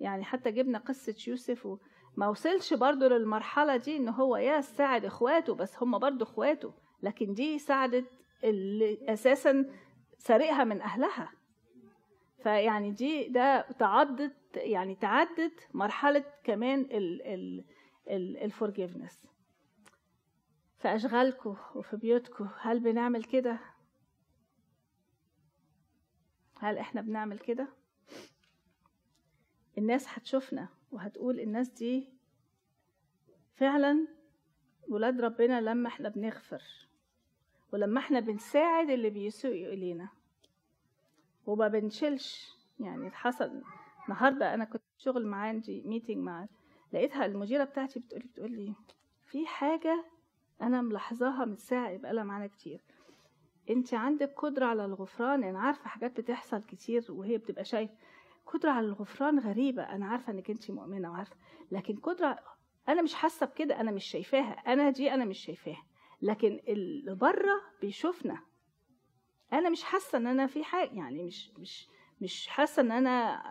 يعني 0.00 0.24
حتى 0.24 0.50
جبنا 0.50 0.78
قصة 0.78 1.14
يوسف 1.28 1.66
و... 1.66 1.78
ما 2.16 2.28
وصلش 2.28 2.74
برضو 2.74 3.06
للمرحلة 3.08 3.76
دي 3.76 3.96
ان 3.96 4.08
هو 4.08 4.36
يا 4.36 4.60
ساعد 4.60 5.04
إخواته 5.04 5.54
بس 5.54 5.82
هم 5.82 5.98
برضو 5.98 6.24
إخواته 6.24 6.72
لكن 7.02 7.34
دي 7.34 7.58
ساعدت 7.58 8.04
اللي 8.44 8.98
أساسا 9.12 9.70
سارقها 10.18 10.64
من 10.64 10.80
أهلها. 10.80 11.32
فيعني 12.42 12.90
دي 12.90 13.28
ده 13.28 13.60
تعدت 13.60 14.36
يعني 14.56 14.94
تعدت 14.94 15.68
مرحلة 15.74 16.24
كمان 16.44 16.80
ال 16.80 17.22
ال 17.22 17.64
ال 18.10 18.36
الفورجيفنس 18.36 19.26
في 20.78 20.88
اشغالكم 20.88 21.56
وفي 21.74 21.96
بيوتكم 21.96 22.48
هل 22.60 22.80
بنعمل 22.80 23.24
كده؟ 23.24 23.58
هل 26.60 26.78
إحنا 26.78 27.00
بنعمل 27.00 27.38
كده؟ 27.38 27.68
الناس 29.78 30.06
هتشوفنا 30.08 30.68
وهتقول 30.92 31.40
الناس 31.40 31.68
دي 31.68 32.08
فعلا 33.54 34.08
ولاد 34.88 35.20
ربنا 35.20 35.60
لما 35.60 35.88
إحنا 35.88 36.08
بنغفر 36.08 36.62
ولما 37.72 38.00
إحنا 38.00 38.20
بنساعد 38.20 38.90
اللي 38.90 39.10
بيسوء 39.10 39.52
إلينا. 39.52 40.08
وما 41.46 41.68
بنشيلش. 41.68 42.48
يعني 42.80 43.10
حصل 43.10 43.62
النهارده 44.04 44.54
أنا 44.54 44.64
كنت 44.64 44.82
شغل 44.98 45.26
مع 45.26 45.36
عندي 45.38 45.82
ميتنج 45.82 46.16
مع 46.16 46.46
لقيتها 46.92 47.26
المديرة 47.26 47.64
بتاعتي 47.64 48.00
بتقولي 48.00 48.24
بتقول 48.26 48.52
لي 48.52 48.74
في 49.26 49.46
حاجة 49.46 50.04
أنا 50.62 50.82
ملاحظاها 50.82 51.44
من 51.44 51.56
ساعة 51.56 51.88
يبقى 51.90 52.12
لها 52.14 52.24
معانا 52.24 52.46
كتير. 52.46 52.80
انت 53.70 53.94
عندك 53.94 54.32
قدرة 54.36 54.66
على 54.66 54.84
الغفران 54.84 55.44
أنا 55.44 55.58
عارفة 55.60 55.88
حاجات 55.88 56.20
بتحصل 56.20 56.62
كتير 56.62 57.04
وهي 57.08 57.38
بتبقى 57.38 57.64
شايفة. 57.64 57.94
قدرة 58.46 58.70
على 58.70 58.86
الغفران 58.86 59.38
غريبة 59.38 59.82
أنا 59.82 60.06
عارفة 60.06 60.32
إنك 60.32 60.50
انت 60.50 60.70
مؤمنة 60.70 61.10
وعارفة. 61.10 61.36
لكن 61.70 61.96
قدرة 61.96 62.38
أنا 62.88 63.02
مش 63.02 63.14
حاسة 63.14 63.46
بكده 63.46 63.80
أنا 63.80 63.90
مش 63.90 64.04
شايفاها. 64.04 64.52
أنا 64.72 64.90
دي 64.90 65.14
أنا 65.14 65.24
مش 65.24 65.38
شايفاها. 65.38 65.82
لكن 66.22 66.60
اللي 66.68 67.14
بره 67.14 67.60
بيشوفنا. 67.80 68.38
أنا 69.52 69.70
مش 69.70 69.84
حاسة 69.84 70.18
إن 70.18 70.26
أنا 70.26 70.46
في 70.46 70.64
حاجة 70.64 70.90
يعني 70.92 71.24
مش 71.24 71.52
مش 71.58 71.88
مش 72.20 72.48
حاسة 72.48 72.82
إن 72.82 72.90
أنا 72.92 73.42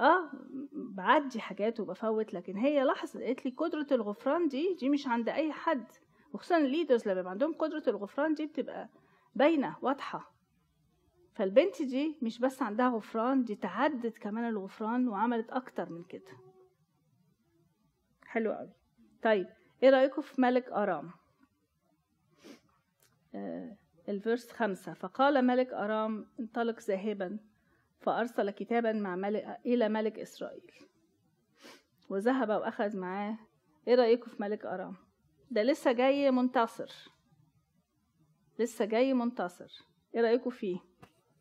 آه 0.00 0.30
بعدي 0.72 1.40
حاجات 1.40 1.80
وبفوت. 1.80 2.34
لكن 2.34 2.56
هي 2.56 2.82
لحظة 2.84 3.24
قالت 3.24 3.44
لي 3.46 3.50
قدرة 3.56 3.86
الغفران 3.92 4.48
دي 4.48 4.74
دي 4.80 4.88
مش 4.88 5.06
عند 5.06 5.28
أي 5.28 5.52
حد. 5.52 5.86
وخصوصا 6.32 6.58
الليدرز 6.58 7.08
لما 7.08 7.20
يبقى 7.20 7.30
عندهم 7.30 7.52
قدرة 7.54 7.82
الغفران 7.88 8.34
دي 8.34 8.46
بتبقى 8.46 8.88
باينة 9.34 9.76
واضحة. 9.82 10.32
فالبنت 11.34 11.82
دي 11.82 12.18
مش 12.22 12.38
بس 12.38 12.62
عندها 12.62 12.88
غفران 12.88 13.44
دي 13.44 13.54
تعدت 13.54 14.18
كمان 14.18 14.48
الغفران 14.48 15.08
وعملت 15.08 15.50
أكتر 15.50 15.90
من 15.90 16.04
كده. 16.04 16.32
حلو 18.26 18.52
قوي. 18.52 18.70
طيب 19.22 19.46
إيه 19.82 19.90
رأيكم 19.90 20.22
في 20.22 20.40
ملك 20.40 20.68
أرام؟ 20.68 21.10
آه 23.34 23.76
الفيرس 24.08 24.52
خمسة. 24.52 24.92
فقال 24.94 25.46
ملك 25.46 25.72
أرام 25.72 26.26
انطلق 26.40 26.80
ذاهبا 26.80 27.38
فأرسل 28.00 28.50
كتابا 28.50 28.92
مع 28.92 29.16
ملك 29.16 29.60
إلى 29.66 29.88
ملك 29.88 30.18
إسرائيل. 30.18 30.72
وذهب 32.08 32.48
وأخذ 32.48 32.96
معاه. 32.96 33.38
إيه 33.88 33.94
رأيكم 33.94 34.30
في 34.30 34.42
ملك 34.42 34.64
أرام؟ 34.64 34.96
ده 35.50 35.62
لسه 35.62 35.92
جاي 35.92 36.30
منتصر. 36.30 36.90
لسه 38.58 38.84
جاي 38.84 39.14
منتصر. 39.14 39.84
إيه 40.14 40.20
رأيكم 40.20 40.50
فيه؟ 40.50 40.78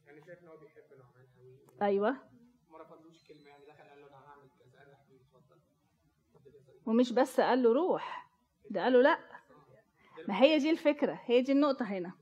يعني 0.06 0.22
شايف 0.22 0.44
إن 0.44 0.48
هو 0.48 0.58
بيحب 0.58 0.84
نعمان 1.00 1.28
قوي. 1.38 1.90
أيوة. 1.90 2.12
ما 2.72 2.78
رفضلوش 2.78 3.24
كلمة 3.24 3.48
يعني 3.48 3.66
دخل 3.66 3.84
قال 3.90 4.02
له 4.02 4.08
أنا 4.08 4.18
هعمل 4.28 4.50
كذا 4.60 4.80
قال 4.80 4.88
له 4.90 4.96
حبيبي 4.96 5.24
اتفضل. 5.24 5.60
ومش 6.86 7.12
بس 7.14 7.40
قال 7.40 7.64
له 7.64 7.74
روح 7.74 8.30
ده 8.70 8.84
قال 8.84 8.94
له 8.94 9.02
لأ. 9.02 9.20
ما 10.28 10.42
هي 10.42 10.58
دي 10.58 10.70
الفكرة 10.70 11.22
هي 11.26 11.42
دي 11.42 11.52
النقطة 11.52 11.86
هنا. 11.86 12.14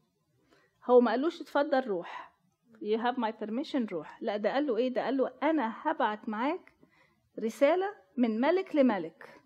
هو 0.85 0.99
ما 1.01 1.11
قالوش 1.11 1.41
اتفضل 1.41 1.87
روح. 1.87 2.33
You 2.81 2.99
have 2.99 3.17
my 3.17 3.31
permission 3.31 3.91
روح. 3.91 4.21
لأ 4.21 4.37
ده 4.37 4.53
قال 4.53 4.67
له 4.67 4.77
إيه؟ 4.77 4.93
ده 4.93 5.03
قال 5.03 5.17
له 5.17 5.33
أنا 5.43 5.73
هبعت 5.81 6.29
معاك 6.29 6.73
رسالة 7.39 7.95
من 8.17 8.41
ملك 8.41 8.75
لملك. 8.75 9.36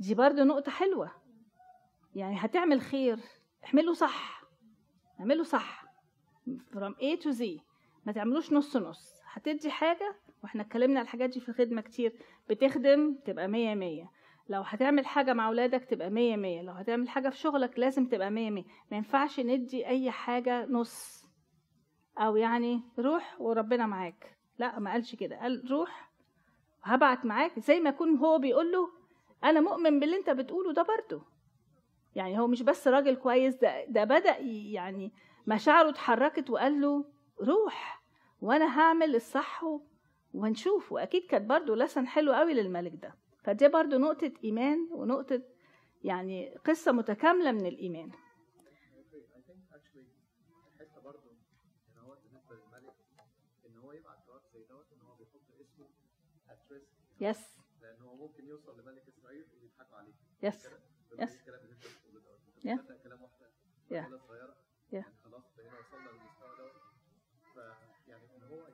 دي 0.00 0.14
برضو 0.14 0.42
نقطة 0.44 0.70
حلوة. 0.70 1.10
يعني 2.14 2.36
هتعمل 2.38 2.80
خير. 2.80 3.18
اعمله 3.66 3.92
صح. 3.94 4.42
اعمله 5.20 5.42
صح. 5.44 5.84
from 6.48 6.94
A 6.94 7.22
to 7.22 7.32
Z. 7.32 7.44
ما 8.06 8.12
تعملوش 8.12 8.52
نص 8.52 8.76
نص. 8.76 9.20
هتدي 9.32 9.70
حاجة 9.70 10.14
وإحنا 10.42 10.62
اتكلمنا 10.62 10.98
على 11.00 11.04
الحاجات 11.04 11.30
دي 11.30 11.40
في 11.40 11.48
الخدمة 11.48 11.80
كتير 11.80 12.12
بتخدم 12.50 13.14
تبقى 13.24 13.48
مية 13.48 13.74
مية. 13.74 14.10
لو 14.48 14.62
هتعمل 14.62 15.06
حاجة 15.06 15.32
مع 15.32 15.48
أولادك 15.48 15.84
تبقى 15.84 16.10
مية 16.10 16.36
مية. 16.36 16.62
لو 16.62 16.72
هتعمل 16.72 17.08
حاجة 17.08 17.28
في 17.28 17.36
شغلك 17.36 17.78
لازم 17.78 18.06
تبقى 18.06 18.30
مية 18.30 18.50
مية. 18.50 18.64
ما 18.90 18.96
ينفعش 18.96 19.40
ندي 19.40 19.86
أي 19.86 20.10
حاجة 20.10 20.66
نص. 20.66 21.26
أو 22.18 22.36
يعني 22.36 22.80
روح 22.98 23.40
وربنا 23.40 23.86
معاك. 23.86 24.36
لا 24.58 24.78
ما 24.78 24.92
قالش 24.92 25.14
كده. 25.14 25.36
قال 25.40 25.70
روح 25.70 26.10
هبعت 26.82 27.24
معاك. 27.24 27.58
زي 27.58 27.80
ما 27.80 27.90
يكون 27.90 28.16
هو 28.16 28.38
بيقول 28.38 28.72
له 28.72 28.99
أنا 29.44 29.60
مؤمن 29.60 30.00
باللي 30.00 30.16
أنت 30.16 30.30
بتقوله 30.30 30.72
ده 30.72 30.82
برضه. 30.82 31.22
يعني 32.14 32.38
هو 32.38 32.46
مش 32.46 32.62
بس 32.62 32.88
راجل 32.88 33.16
كويس 33.16 33.54
ده, 33.54 33.84
ده 33.84 34.04
بدأ 34.04 34.38
ي- 34.38 34.72
يعني 34.72 35.12
مشاعره 35.46 35.90
اتحركت 35.90 36.50
وقال 36.50 36.80
له 36.80 37.04
روح 37.40 38.02
وأنا 38.42 38.80
هعمل 38.80 39.16
الصح 39.16 39.64
و- 39.64 39.80
وهنشوف 40.34 40.92
وأكيد 40.92 41.26
كانت 41.26 41.46
برضه 41.50 41.76
لسن 41.76 42.06
حلو 42.06 42.32
قوي 42.32 42.54
للملك 42.54 42.92
ده. 42.94 43.14
فدي 43.44 43.68
برضو 43.68 43.98
نقطة 43.98 44.32
إيمان 44.44 44.88
ونقطة 44.90 45.42
يعني 46.04 46.54
قصة 46.66 46.92
متكاملة 46.92 47.52
من 47.52 47.66
الإيمان. 47.66 48.10
I 48.10 49.42
think 49.48 49.74
actually 49.76 50.06
الحته 50.80 51.00
برضه 51.00 51.30
ان 51.30 51.98
هو 51.98 52.14
بالنسبة 52.24 52.54
للملك 52.56 52.94
ان 53.66 53.76
هو 53.78 53.92
يبعت 53.92 54.18
جواب 54.26 54.42
زي 54.54 54.64
دوت 54.64 54.86
ان 54.92 55.00
هو 55.00 55.14
بيحط 55.14 55.40
اسمه 55.60 55.86
at 56.48 56.72
risk 56.72 56.88
yes 57.20 57.56
لأن 57.82 58.02
هو 58.02 58.14
ممكن 58.16 58.46
يوصل 58.46 58.80
لملك 58.80 59.02
اسرائيل 60.48 60.80
ويضحكوا 61.10 61.16
عليه 61.16 61.24
يس 61.24 61.36
كده 61.36 61.36
Yes. 61.36 61.40
الكلام 61.40 61.60
اللي 61.62 61.74
انت 61.74 61.86
بتقوله 61.86 62.20
دوت 62.20 62.40
انت 62.48 62.66
Yeah. 62.66 62.82
بتصدق 62.82 63.02
كلام 63.02 63.22
واحدة 63.22 63.46
Yeah. 63.90 63.92
رجاله 63.92 64.18
صغيره 64.18 64.54
Yeah. 64.90 64.94
يعني 64.94 65.14
خلاص 65.24 65.44
بقينا 65.56 65.78
وصلنا 65.78 66.10
للمستوى 66.10 66.56
دوت 66.58 66.72
فيعني 67.54 68.36
ان 68.36 68.42
هو 68.42 68.66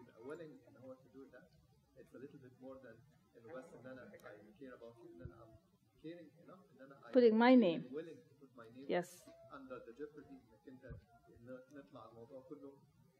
يبقى 0.00 0.22
willing 0.36 0.68
ان 0.68 0.76
هو 0.76 0.94
to 0.94 1.08
do 1.16 1.22
that 1.34 1.46
it's 2.00 2.14
a 2.14 2.18
little 2.18 2.40
bit 2.46 2.54
more 2.64 2.78
than 2.84 2.96
انه 3.36 3.52
بس 3.54 3.64
ان 3.74 3.86
أنا 3.86 4.10
I 4.12 4.60
care 4.62 4.74
about 4.78 4.96
you 4.98 5.06
ان 5.14 5.22
أنا 5.22 5.44
I'm 5.44 6.02
caring 6.06 6.30
enough 6.44 6.60
ان 6.76 6.82
أنا 6.82 7.00
I 7.10 7.12
Putting 7.14 7.34
my 7.34 7.54
name. 7.64 7.82
am 7.90 7.94
willing 7.96 8.20
to 8.28 8.34
put 8.40 8.50
my 8.60 8.68
name 8.76 8.90
يس 8.90 9.22
under 9.52 9.78
the 9.86 9.92
jeopardy 10.00 10.30
انك 10.30 10.68
انت 10.68 10.84
ن- 11.40 11.78
نطلع 11.78 12.08
الموضوع 12.08 12.42
كله 12.48 12.72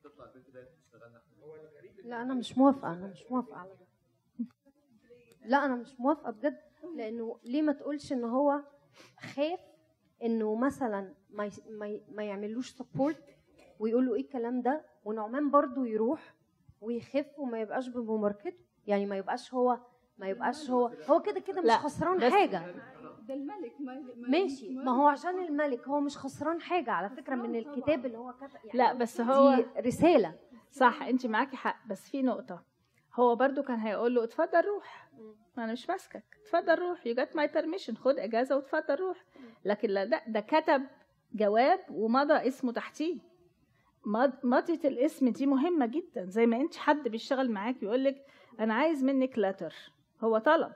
تطلع 0.05 0.25
البنت 0.25 0.51
ديت 0.51 0.69
تشتغلنا 0.79 1.19
إحنا 1.19 1.45
هو 1.45 1.55
الغريب 1.57 2.01
لا 2.01 2.23
أنا 2.23 2.35
مش 2.35 2.59
موافقة 2.59 2.93
أنا 2.93 3.07
مش 3.07 3.23
موافقة 3.31 3.57
على 3.57 3.71
ده 3.77 3.87
لا 5.47 5.65
أنا 5.65 5.75
مش 5.77 6.01
موافقة 6.01 6.31
بجد 6.31 6.59
لأنه 6.97 7.39
ليه 7.45 7.63
ما 7.63 7.73
تقولش 7.73 8.13
إن 8.13 8.25
هو 8.25 8.63
خاف 9.35 9.61
إنه 10.23 10.55
مثلا 10.55 11.15
ما 11.31 11.51
ما, 12.15 12.23
يعملوش 12.25 12.71
سبورت 12.71 13.37
ويقول 13.79 14.07
له 14.07 14.15
إيه 14.15 14.21
الكلام 14.21 14.61
ده 14.63 14.85
ونعمان 15.05 15.51
برضو 15.51 15.85
يروح 15.85 16.35
ويخف 16.81 17.39
وما 17.39 17.61
يبقاش 17.61 17.89
بمماركته 17.89 18.57
يعني 18.87 19.07
ما 19.07 19.17
يبقاش 19.17 19.55
هو 19.55 19.79
ما 20.19 20.29
يبقاش 20.29 20.71
هو 20.71 20.87
هو 21.07 21.23
كده 21.23 21.41
كده 21.41 21.61
مش 21.63 21.71
خسران 21.71 22.31
حاجة. 22.31 22.75
ده 23.23 23.35
الملك 23.35 23.73
ما 23.81 23.95
ما- 23.95 24.29
ماشي 24.29 24.75
ما 24.75 24.93
هو 24.93 25.09
عشان 25.09 25.39
الملك 25.45 25.89
هو 25.89 26.01
مش 26.01 26.19
خسران 26.19 26.61
حاجة 26.61 26.91
على 26.91 27.09
فكرة 27.09 27.35
من. 27.35 27.57
الكتاب 27.57 28.07
اللي 28.07 28.19
هو 28.19 28.33
كتب 28.33 28.51
يعني 28.65 28.79
لا 28.79 28.93
بس 28.93 29.21
هو 29.21 29.55
دي 29.57 29.81
رسالة. 29.81 30.35
صح 30.71 31.03
انت 31.03 31.27
معاكي 31.27 31.57
حق 31.57 31.87
بس 31.87 32.11
في 32.11 32.23
نقطة. 32.23 32.63
هو 33.15 33.37
برضو 33.37 33.63
كان 33.63 33.79
هيقول 33.79 34.15
له 34.15 34.25
اتفضل 34.25 34.61
روح. 34.61 35.06
ما 35.57 35.65
أنا 35.65 35.73
مش 35.73 35.89
ماسكك. 35.89 36.25
اتفضل 36.43 36.75
روح. 36.79 37.07
you 37.07 37.15
got 37.15 37.37
my 37.37 37.47
permission 37.47 37.95
خد 37.97 38.19
إجازة 38.19 38.57
واتفضل 38.57 38.95
روح. 38.95 39.25
لكن 39.65 39.89
لا 39.91 40.05
ده, 40.05 40.23
ده 40.29 40.41
كتب 40.41 40.83
جواب 41.35 41.81
ومضى 41.91 42.35
اسمه 42.35 42.73
تحتيه. 42.73 43.19
مض- 44.07 44.45
مضية 44.47 44.81
الاسم. 44.89 45.29
دي 45.29 45.47
مهمة 45.47 45.87
جدا. 45.87 46.25
زي 46.25 46.47
ما 46.47 46.57
أنت 46.57 46.77
حد 46.77 47.09
بيشتغل 47.09 47.51
معاك 47.51 47.83
يقول 47.83 48.05
لك 48.05 48.27
أنا 48.61 48.75
عايز 48.75 49.05
منك 49.05 49.39
letter 49.39 49.75
هو 50.21 50.39
طلب. 50.39 50.73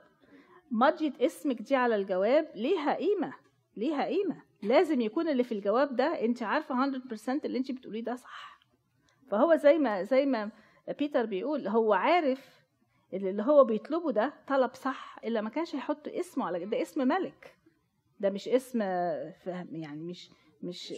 مضية 0.71 1.13
اسمك 1.21 1.61
دي 1.61 1.75
على 1.75 1.95
الجواب. 1.95 2.51
ليها 2.55 2.93
قيمة. 2.95 3.33
ليها 3.77 4.05
قيمة. 4.05 4.41
لازم 4.63 5.01
يكون 5.01 5.27
اللي 5.27 5.43
في 5.43 5.51
الجواب 5.51 5.95
ده 5.95 6.05
أنت 6.25 6.43
عارفة 6.43 6.75
100% 6.75 7.45
اللي 7.45 7.57
أنت 7.57 7.71
بتقوليه 7.71 8.03
ده 8.03 8.15
صح. 8.15 8.59
فهو 9.31 9.55
زي 9.55 9.77
ما 9.77 10.03
زي 10.03 10.25
ما 10.25 10.49
بيتر 10.99 11.25
بيقول 11.25 11.67
هو 11.67 11.93
عارف 11.93 12.60
اللي 13.13 13.43
هو 13.43 13.63
بيطلبه 13.63 14.11
ده 14.11 14.33
طلب 14.47 14.73
صح 14.75 15.19
إلا 15.23 15.41
ما 15.41 15.49
كانش 15.49 15.75
هيحط 15.75 16.07
اسمه 16.07 16.45
على 16.45 16.65
ده 16.65 16.81
اسم 16.81 17.07
ملك. 17.07 17.55
ده 18.19 18.29
مش 18.29 18.47
اسم 18.47 18.79
فهم 19.45 19.75
يعني 19.75 20.03
مش 20.03 20.29
مش 20.63 20.93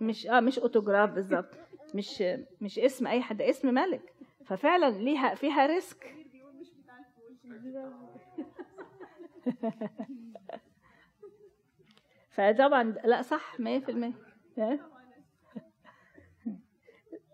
مش 0.00 0.26
آه 0.26 0.40
مش 0.40 0.58
اوتوجراف 0.58 1.10
بالظبط. 1.10 1.54
مش 1.94 2.24
مش 2.60 2.78
اسم 2.78 3.06
أي 3.06 3.22
حد 3.22 3.42
اسم 3.42 3.74
ملك. 3.74 4.12
ففعلا 4.44 4.90
ليها 4.90 5.34
فيها 5.34 5.66
ريسك. 5.66 6.14
فطبعا 12.30 12.82
لا 13.04 13.22
صح 13.22 13.60
100% 13.60 14.12
ها؟ 14.58 14.78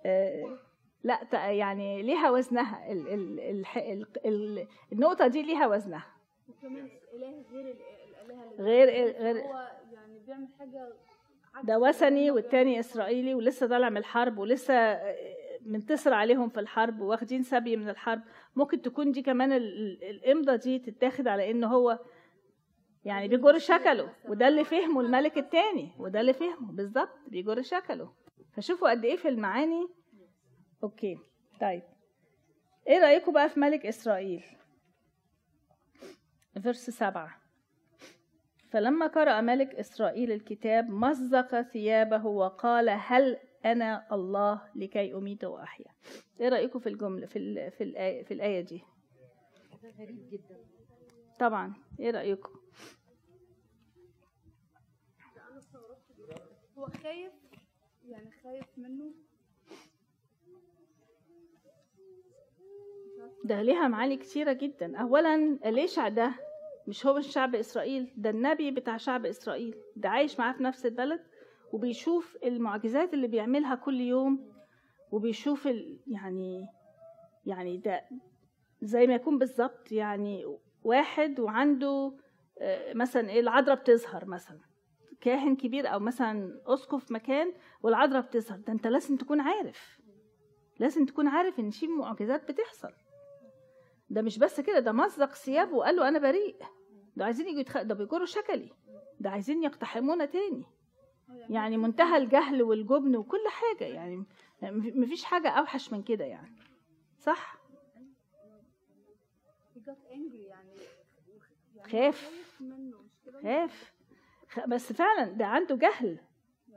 آه، 0.07 0.59
لا 1.05 1.51
يعني 1.51 2.03
ليها 2.03 2.31
وزنها 2.31 2.93
ال 2.93 3.09
ال 3.09 3.41
ال 3.41 3.67
ال 3.77 4.07
ال 4.27 4.67
النقطة 4.93 5.27
دي 5.27 5.43
ليها 5.43 5.67
وزنها. 5.67 6.07
وكمان 6.49 6.89
اله 7.15 7.43
غير 7.53 7.69
ال- 7.69 7.77
الالهه 8.09 8.53
غير 8.59 8.89
غير 9.23 9.47
هو 9.47 9.71
يعني 9.93 10.19
بيعمل 10.27 10.49
حاجة 10.59 10.93
ده 11.65 11.79
وثني 11.79 12.31
والتاني 12.31 12.81
إسرائيلي 12.81 13.35
ولسه 13.35 13.67
طالع 13.67 13.89
من 13.89 13.97
الحرب 13.97 14.39
ولسه 14.39 14.99
منتصر 15.67 16.13
عليهم 16.15 16.49
في 16.49 16.61
الحرب 16.61 17.01
واخدين 17.01 17.43
سبي 17.43 17.77
من 17.77 17.89
الحرب. 17.89 18.21
ممكن 18.57 18.83
تكون 18.83 19.13
دي 19.13 19.23
كمان 19.23 19.53
ال- 19.53 20.03
ال- 20.03 20.11
الامضة 20.11 20.57
دي 20.57 20.79
تتاخد 20.79 21.29
على 21.29 21.51
إن 21.51 21.65
هو 21.65 21.99
يعني 23.05 23.29
بيجر 23.29 23.59
شكله. 23.59 24.11
وده 24.29 24.49
اللي 24.49 24.65
فهمه 24.65 25.01
الملك 25.01 25.39
التاني. 25.39 25.93
وده 25.99 26.21
اللي 26.21 26.33
فهمه. 26.33 26.73
بالظبط 26.73 27.19
بيجر 27.29 27.63
شكله. 27.63 28.13
فشوفوا 28.57 28.91
قد 28.91 29.05
إيه 29.05 29.17
في 29.17 29.29
المعاني 29.29 29.89
okay 30.83 31.19
طيب. 31.61 31.83
إيه 32.89 32.99
رايكم 32.99 33.33
بقى 33.33 33.49
في 33.49 33.61
ملك 33.61 33.87
إسرائيل؟ 33.87 34.45
verse 36.63 36.91
سبعة. 36.91 37.41
فلما 38.71 39.07
قرأ 39.07 39.41
ملك 39.41 39.75
إسرائيل 39.75 40.33
الكتاب 40.33 40.91
مزق 40.91 41.61
ثيابه 41.63 42.27
وقال 42.27 42.89
هل 42.89 43.39
أنا 43.65 44.15
الله 44.15 44.71
لكي 44.75 45.15
أميت 45.15 45.45
وأحيا؟ 45.45 45.95
إيه 46.41 46.49
رأيكم 46.49 46.79
في 46.79 46.89
الجملة 46.89 47.27
في 47.27 47.39
ال 47.39 47.71
في 47.71 47.85
الآية, 47.85 48.23
في 48.23 48.35
الآية 48.35 48.61
دي؟ 48.61 48.83
غريب 49.99 50.29
جدا 50.31 50.65
طبعا. 51.39 51.75
إيه 52.01 52.11
رأيكم 52.11 52.61
هو 56.79 56.87
خايف 56.87 57.33
يعني 58.05 58.31
خايف 58.43 58.79
منه؟ 58.79 59.15
ده 63.45 63.63
ليها 63.63 63.89
معاني 63.89 64.17
كتيرة 64.17 64.53
جدا. 64.53 64.97
أولا 64.97 65.59
إليشع 65.65 66.09
ده؟ 66.09 66.33
مش 66.87 67.07
هو 67.07 67.15
مش 67.15 67.27
شعب 67.27 67.55
إسرائيل؟ 67.55 68.13
ده 68.17 68.31
النبي 68.31 68.71
بتاع 68.71 68.97
شعب 68.97 69.27
إسرائيل. 69.27 69.75
ده 69.97 70.09
عايش 70.09 70.39
معاه 70.39 70.53
في 70.53 70.63
نفس 70.63 70.87
البلد 70.87 71.21
وبيشوف 71.73 72.37
المعجزات 72.45 73.15
اللي 73.15 73.27
بيعملها 73.27 73.75
كل 73.75 74.01
يوم 74.01 74.53
وبيشوف 75.13 75.67
ال... 75.67 76.01
يعني 76.07 76.67
يعني 77.47 77.77
ده 77.77 78.03
زي 78.83 79.07
ما 79.07 79.15
يكون 79.15 79.39
بالظبط 79.39 79.93
يعني 79.93 80.59
واحد 80.85 81.41
وعنده 81.41 82.13
آه، 82.61 82.93
مثلا 82.95 83.31
إيه 83.31 83.41
العذراء 83.41 83.77
بتظهر 83.77 84.25
مثلا. 84.25 84.61
كاهن 85.21 85.57
كبير 85.57 85.87
أو 85.95 86.01
مثلا 86.01 86.61
أسقف 86.67 87.13
مكان 87.13 87.53
والعذراء 87.83 88.23
بتظهر. 88.23 88.59
ده 88.59 88.73
أنت 88.73 88.87
لازم 88.87 89.17
تكون 89.17 89.41
عارف. 89.41 90.01
لازم 90.79 91.07
تكون 91.07 91.29
عارف 91.29 91.61
إن 91.61 91.71
في 91.71 91.87
معجزات 91.87 92.51
بتحصل. 92.51 92.93
ده 94.11 94.23
مش 94.23 94.39
بس 94.39 94.61
كده 94.61 94.79
ده 94.79 94.93
مزق 94.93 95.35
ثيابه 95.35 95.75
وقال 95.75 95.97
له 95.97 96.09
أنا 96.09 96.19
بريء. 96.19 96.57
ده 97.17 97.25
عايزين 97.25 97.49
يجوا 97.49 97.61
يتخ... 97.61 97.83
ده 97.83 97.95
بيجروا 97.95 98.27
شكلي. 98.27 98.73
ده 99.21 99.31
عايزين 99.31 99.63
يقتحمونا 99.63 100.25
تاني. 100.25 100.65
يعني 101.49 101.77
منتهى 101.77 102.17
الجهل 102.17 102.63
والجبن 102.63 103.17
وكل 103.17 103.45
حاجة 103.49 103.85
يعني 103.85 104.25
مفيش 104.73 105.25
حاجة 105.25 105.49
أوحش 105.49 105.93
من 105.93 106.03
كده 106.03 106.25
يعني. 106.25 106.57
صح؟ 107.19 107.57
يعني. 110.49 110.75
يعني 111.77 111.91
خاف. 111.91 112.31
كده؟ 113.27 113.43
خاف. 113.43 113.93
بس 114.69 114.93
فعلا 114.93 115.25
ده 115.25 115.47
عنده 115.47 115.77
جهل. 115.77 116.21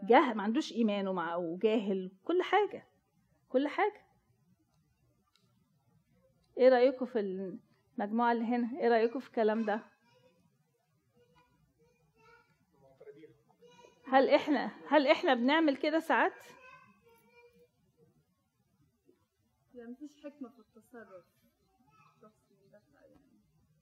جهل 0.04 0.36
ما 0.36 0.44
عندوش 0.44 0.74
إيمان 0.74 1.08
وجاهل 1.38 2.12
كل 2.24 2.42
حاجة. 2.42 2.88
كل 3.50 3.68
حاجة. 3.68 4.03
إيه 6.58 6.70
رايكم 6.70 7.06
في 7.06 7.20
المجموعة 7.20 8.32
اللي 8.32 8.46
هنا؟ 8.46 8.80
إيه 8.80 8.88
رايكم 8.88 9.20
في 9.20 9.28
الكلام 9.28 9.62
ده؟ 9.66 9.80
هل 14.08 14.30
إحنا 14.30 14.72
هل 14.88 15.08
إحنا 15.08 15.34
بنعمل 15.34 15.78
كده 15.78 16.00
ساعات؟ 16.00 16.34
يعني 19.76 19.92
مفيش 19.92 20.24
حكمة 20.24 20.50
في 20.50 20.60
التصرف. 20.60 21.26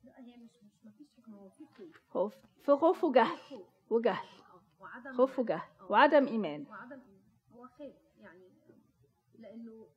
لا 0.03 0.19
هي 0.19 0.37
مش 0.37 0.49
مش 0.63 0.85
مفيش 0.85 1.07
حكمة 1.17 1.37
هو 1.37 1.49
في 1.49 1.65
خوف. 2.09 2.35
في 2.63 2.71
خوف 2.75 3.03
وجهل 3.03 3.37
وجهل. 3.89 4.27
وعدم 4.79 5.13
خوف 5.13 5.39
وجهل 5.39 5.69
آه. 5.79 5.91
وعدم 5.91 6.27
إيمان. 6.27 6.65
وعدم 6.69 6.99
إيمان. 7.01 7.21
هو 7.53 7.67
خايف 7.67 7.95
يعني 8.19 8.49
لأنه 9.39 9.87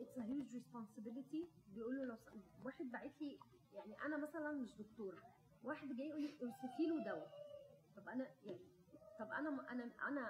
it's 0.00 0.18
huge 0.18 0.52
responsibility 0.54 1.48
بيقول 1.76 1.96
له 1.96 2.04
لو 2.04 2.16
واحد 2.64 2.84
باعت 2.92 3.12
لي 3.20 3.38
يعني 3.74 4.02
أنا 4.04 4.16
مثلا 4.16 4.52
مش 4.52 4.74
دكتوره 4.78 5.18
واحد 5.64 5.88
جاي 5.96 6.08
يقول 6.08 6.22
لي 6.22 6.34
أوصفي 6.42 6.86
له 6.86 7.04
دواء. 7.04 7.30
طب 7.96 8.08
أنا 8.08 8.26
يعني 8.44 8.60
طب 9.18 9.30
أنا 9.32 9.72
أنا 9.72 9.90
أنا 10.08 10.20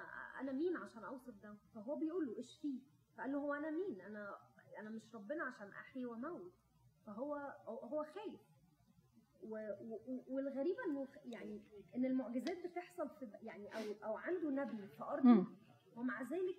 أنا 0.41 0.53
مين 0.53 0.77
عشان 0.77 1.05
أوصف 1.05 1.35
دواء 1.43 1.57
فهو 1.75 1.97
بيقول 1.97 2.27
له 2.27 2.41
اشفيه 2.41 2.79
فقال 3.17 3.33
له 3.33 3.39
هو 3.39 3.55
أنا 3.55 3.71
مين؟ 3.71 4.01
أنا 4.01 4.39
أنا 4.79 4.91
مش 4.91 5.15
ربنا 5.15 5.45
عشان 5.45 5.69
أحيي 5.69 6.07
وأموت. 6.07 6.53
فهو 7.07 7.35
هو 7.67 8.05
خايف. 8.15 8.41
والغريبة 10.29 10.85
إنه 10.85 11.09
يعني 11.25 11.61
إن 11.97 12.05
المعجزات 12.05 12.67
بتحصل 12.67 13.09
في 13.11 13.31
يعني 13.43 13.69
أو 13.77 13.83
أو 14.05 14.17
عنده 14.17 14.51
نبي 14.51 14.87
في 14.89 15.03
أرضه. 15.05 15.47
ومع 15.97 16.23
ذلك 16.23 16.57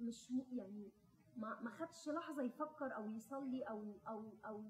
مش 0.00 0.30
يعني 0.52 0.90
ما 1.36 1.60
ما 1.60 1.70
خدش 1.70 2.08
لحظة 2.08 2.42
يفكر 2.42 2.96
أو 2.96 3.10
يصلي 3.10 3.62
أو 3.62 3.84
أو 4.08 4.24
أو 4.46 4.62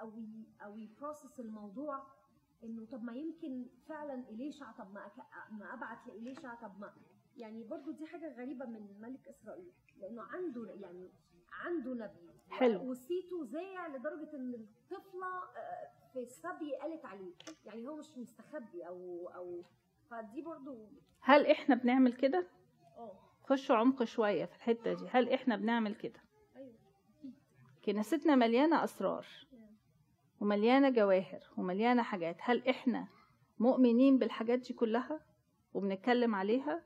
أو 0.00 0.12
أو 0.62 0.76
يبروسس 0.78 1.40
الموضوع 1.40 2.02
إنه 2.64 2.86
طب 2.92 3.02
ما 3.04 3.12
يمكن 3.12 3.66
فعلا 3.88 4.14
إليشع 4.14 4.72
طب 4.72 4.94
ما 4.94 5.06
أك- 5.08 5.52
ما 5.52 5.74
أبعت 5.74 6.06
لإليشع 6.06 6.54
طب 6.54 6.80
ما 6.80 6.92
يعني 7.36 7.64
برضو 7.64 7.90
دي 7.90 8.06
حاجة 8.06 8.34
غريبة 8.36 8.66
من 8.66 9.00
ملك 9.00 9.28
إسرائيل 9.28 9.72
لأنه 10.00 10.22
عنده 10.22 10.66
يعني 10.74 11.08
عنده 11.52 11.94
نبي. 11.94 12.30
حلو. 12.50 12.90
وصيته 12.90 13.44
زايع 13.44 13.86
لدرجة 13.86 14.36
إن 14.36 14.54
الطفلة 14.54 15.26
آه، 15.56 15.90
في 16.12 16.22
السبي 16.22 16.76
قالت 16.76 17.04
عليه. 17.04 17.32
يعني 17.64 17.88
هو 17.88 17.96
مش 17.96 18.18
مستخبي 18.18 18.86
أو 18.88 19.28
أو 19.34 19.62
فدي 20.10 20.42
برضو 20.42 20.88
هل 21.20 21.46
إحنا 21.46 21.74
بنعمل 21.74 22.12
كده؟ 22.12 22.46
آه. 22.96 23.18
خشوا 23.50 23.76
عمق 23.76 24.04
شوية 24.04 24.44
في 24.44 24.56
الحتة 24.56 24.92
دي. 24.92 25.06
هل 25.10 25.28
إحنا 25.28 25.56
بنعمل 25.56 25.94
كده؟ 25.94 26.20
أيوه. 26.56 26.74
كنيستنا 27.84 28.36
مليانة 28.36 28.84
أسرار 28.84 29.26
ومليانة 30.40 30.90
جواهر 30.90 31.40
ومليانة 31.56 32.02
حاجات. 32.02 32.36
هل 32.40 32.68
إحنا 32.68 33.08
مؤمنين 33.58 34.18
بالحاجات 34.18 34.58
دي 34.58 34.74
كلها 34.74 35.20
وبنتكلم 35.74 36.34
عليها؟ 36.34 36.82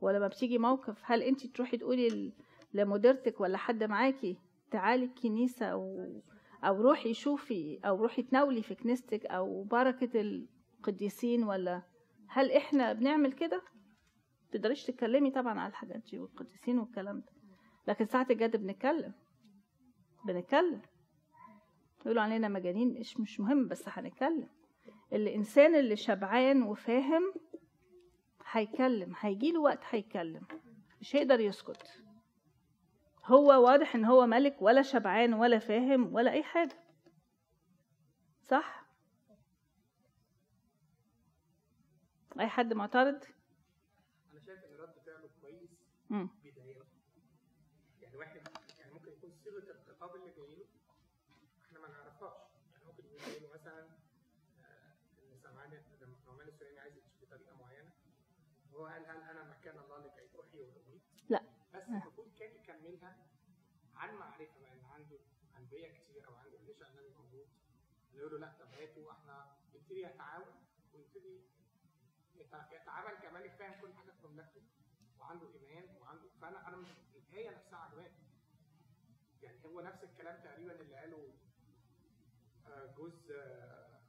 ولا 0.00 0.18
ما 0.18 0.28
بتيجي 0.28 0.58
موقف؟ 0.58 1.02
هل 1.04 1.22
أنت 1.22 1.46
تروحي 1.46 1.76
تقولي 1.76 2.32
لمديرتك 2.74 3.40
ولا 3.40 3.58
حد 3.58 3.84
معاكي 3.84 4.38
تعالي 4.70 5.04
الكنيسة 5.04 5.66
أو 5.66 6.12
أو 6.64 6.80
روحي 6.80 7.14
شوفي 7.14 7.80
أو 7.84 8.02
روحي 8.02 8.22
تناولي 8.22 8.62
في 8.62 8.74
كنيستك 8.74 9.26
أو 9.26 9.62
بركة 9.62 10.20
القديسين 10.20 11.44
ولا؟ 11.44 11.82
هل 12.28 12.52
إحنا 12.52 12.92
بنعمل 12.92 13.32
كده؟ 13.32 13.62
تقدريش 14.54 14.84
تتكلمي 14.84 15.30
طبعا 15.30 15.60
على 15.60 15.70
الحاجات 15.70 15.96
دي 16.10 16.18
والقديسين 16.18 16.78
والكلام 16.78 17.20
ده. 17.20 17.32
لكن 17.88 18.06
ساعة 18.06 18.26
الجد 18.30 18.56
بنتكلم. 18.56 19.12
بنتكلم. 20.24 20.82
يقولوا 22.00 22.22
علينا 22.22 22.48
مجانين 22.48 23.00
مش 23.00 23.20
مش 23.20 23.40
مهم 23.40 23.68
بس 23.68 23.84
هنتكلم. 23.88 24.48
الإنسان 25.12 25.74
اللي 25.74 25.96
شبعان 25.96 26.62
وفاهم 26.62 27.34
هيكلم 28.50 29.14
هيجيله 29.20 29.60
وقت 29.60 29.80
هيتكلم 29.90 30.42
مش 31.00 31.16
هيقدر 31.16 31.40
يسكت. 31.40 32.02
هو 33.24 33.64
واضح 33.64 33.94
إن 33.94 34.04
هو 34.04 34.26
ملك 34.26 34.56
ولا 34.62 34.82
شبعان 34.82 35.34
ولا 35.34 35.58
فاهم 35.58 36.14
ولا 36.14 36.32
أي 36.32 36.42
حاجة. 36.42 36.78
صح؟ 38.42 38.84
أي 42.40 42.46
حد 42.46 42.72
معترض 42.72 43.14
أنا 44.32 44.40
شايف 44.46 44.64
ان 44.64 44.74
رد 44.80 44.94
فعله 45.06 45.28
يعني 48.00 48.16
واحد 48.16 48.40
يعني 48.78 48.92
ممكن 48.92 49.12
يكون 49.12 49.32
صيغة 49.44 49.70
الخطاب 49.70 50.14
اللي 50.14 50.30
جاي 50.36 50.56
له 50.56 50.66
إحنا 51.66 51.78
ما 51.80 51.88
نعرفهاش. 51.88 52.50
يعني 52.72 52.84
ممكن 52.84 53.04
يكون 53.04 53.18
جاي 53.18 53.38
له 53.40 53.48
مثلا 53.54 53.88
آه، 54.64 54.94
إن 55.18 55.38
سمعان 55.42 55.70
لما 56.00 56.16
نعمان 56.26 56.48
السليمي 56.48 56.78
عايز 56.80 56.94
يمشي 56.96 57.26
بطريقة 57.26 57.56
معينة. 57.56 57.90
هو 58.74 58.86
قال 58.86 59.06
هل 59.06 59.16
أنا 59.16 59.44
مكان 59.58 59.78
الله 59.78 59.98
لكي 59.98 60.28
احيي 60.40 60.60
واميت؟ 60.62 61.02
لا. 61.28 61.42
بس 61.74 61.82
المفروض 61.88 62.32
كان 62.38 62.54
يكملها 62.56 63.16
عن 63.94 64.14
معرفه 64.16 64.60
بقى 64.60 64.72
إن 64.72 64.84
عنده 64.84 65.18
أنبياء 65.58 65.92
كتير 65.92 66.26
أو 66.28 66.34
عنده 66.34 66.58
ليش 66.58 66.82
النبي 66.82 67.08
موجود. 67.10 67.48
يقول 68.14 68.32
له 68.32 68.38
لا 68.38 68.52
طب 68.60 68.72
هاتوا 68.74 69.12
إحنا 69.12 69.56
يبتدي 69.74 70.02
يتعاون 70.02 70.54
ويبتدي 70.94 71.40
يت- 72.34 72.72
يتعامل 72.72 73.14
كملك 73.22 73.52
فاهم 73.58 73.80
كل 73.80 73.94
حاجة 73.94 74.10
في 74.10 74.26
مملكته. 74.26 74.62
وعنده 75.20 75.46
إيمان 75.54 75.96
وعنده 76.00 76.28
فأنا 76.40 76.68
أنا 76.68 76.76
مش 76.76 76.88
الايه 77.16 77.50
نفسها 77.50 77.78
عجباني. 77.78 78.14
يعني 79.42 79.64
هو 79.64 79.80
نفس 79.80 80.04
الكلام 80.04 80.42
تقريبا 80.44 80.80
اللي 80.80 80.94
قاله 80.96 81.34
آه، 82.66 82.86
جوز 82.96 83.30
آه، 83.30 84.00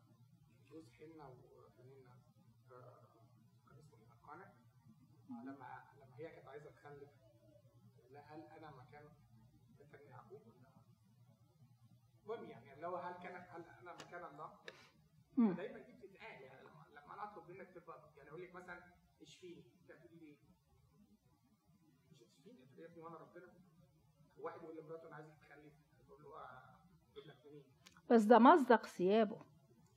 جوز 0.72 0.92
حنة 0.94 1.30
وفنانة 1.30 2.16
آه، 2.72 3.04
كان 3.70 3.78
اسمه 3.80 4.00
إيه؟ 4.00 4.08
أرقانة. 4.12 4.54
لما 5.30 5.84
لما 5.98 6.16
هي 6.18 6.30
كانت 6.32 6.48
عايزة 6.48 6.72
تخلف 6.72 7.10
لا 8.12 8.22
هل 8.36 8.42
أنا 8.42 8.72
مكان 8.72 9.10
مكان 9.80 10.02
يعقوب 10.08 10.42
ولا 10.48 10.66
المهم 12.40 12.50
يعني 12.50 12.74
اللي 12.74 12.88
هو 12.88 12.96
هل 12.96 13.14
كان 13.24 13.36
هل 13.36 13.64
أنا 13.82 13.94
مكان 13.94 14.24
الله. 14.26 14.60
دايما 15.38 15.80
دي 15.80 15.94
بتتقال 15.94 16.42
يعني 16.42 16.64
لما 16.64 16.86
لما 16.92 17.14
أنا 17.14 17.24
أطلب 17.32 17.50
منك 17.50 17.68
تبقى 17.76 18.10
يعني 18.18 18.30
أقول 18.30 18.42
لك 18.44 18.56
مثلا 18.56 18.84
اشفيني 19.22 19.64
أنت 19.82 19.92
هتقولي 19.92 20.16
لي 20.20 20.38
إيه؟ 22.48 22.52
هتشفيني 22.54 22.64
انت 22.64 22.80
يا 22.80 22.86
ابني 22.86 23.04
وانا 23.04 23.18
ربنا. 23.18 23.52
واحد 24.40 24.64
يقول 24.64 24.78
لمراته 24.78 25.08
أنا 25.08 25.30
تخلف. 25.42 25.74
تقول 26.08 26.24
له 26.24 26.30
آه، 26.40 26.76
منين؟ 27.46 27.64
بس 28.10 28.24
ده 28.24 28.40
مصدق 28.40 28.86
ثيابه. 28.86 29.38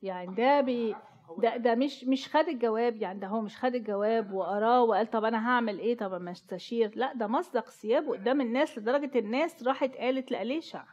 يعني 0.02 0.34
ده 0.34 0.60
بي 0.60 0.96
ده 1.38 1.56
ده 1.56 1.74
مش 1.74 2.04
مش 2.04 2.28
خد 2.28 2.48
الجواب. 2.48 2.96
يعني 2.96 3.18
ده 3.20 3.26
هو 3.26 3.40
مش 3.40 3.56
خد 3.56 3.74
الجواب 3.74 4.32
وقراه 4.32 4.82
وقال 4.82 5.10
طب 5.10 5.24
أنا 5.24 5.48
هعمل 5.48 5.78
إيه؟ 5.78 5.96
طب 5.96 6.14
ما 6.20 6.30
استشير؟ 6.30 6.96
لا 6.96 7.12
ده 7.14 7.26
مصدق 7.26 7.70
ثيابه 7.70 8.12
قدام 8.12 8.40
الناس 8.40 8.78
لدرجة 8.78 9.18
الناس 9.18 9.62
راحت 9.62 9.90
قالت 9.96 10.30
لأليشع. 10.30 10.84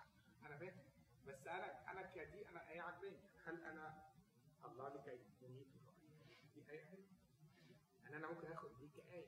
أنا 0.45 0.57
فاهم. 0.57 0.73
بس 1.27 1.47
أنا 1.47 1.91
أنا 1.91 2.01
كدي 2.15 2.49
أنا 2.49 2.61
هي 2.69 2.79
عاجباني. 2.79 3.17
هل 3.45 3.55
أنا 3.63 3.93
الله 4.65 4.89
لكي 4.89 5.19
يبنيك 5.41 5.67
دي 6.55 6.61
إيه 6.71 6.83
يعني 8.03 8.15
أنا 8.17 8.27
ممكن 8.27 8.51
آخد 8.51 8.69
دي 8.79 8.87
كآية. 8.97 9.27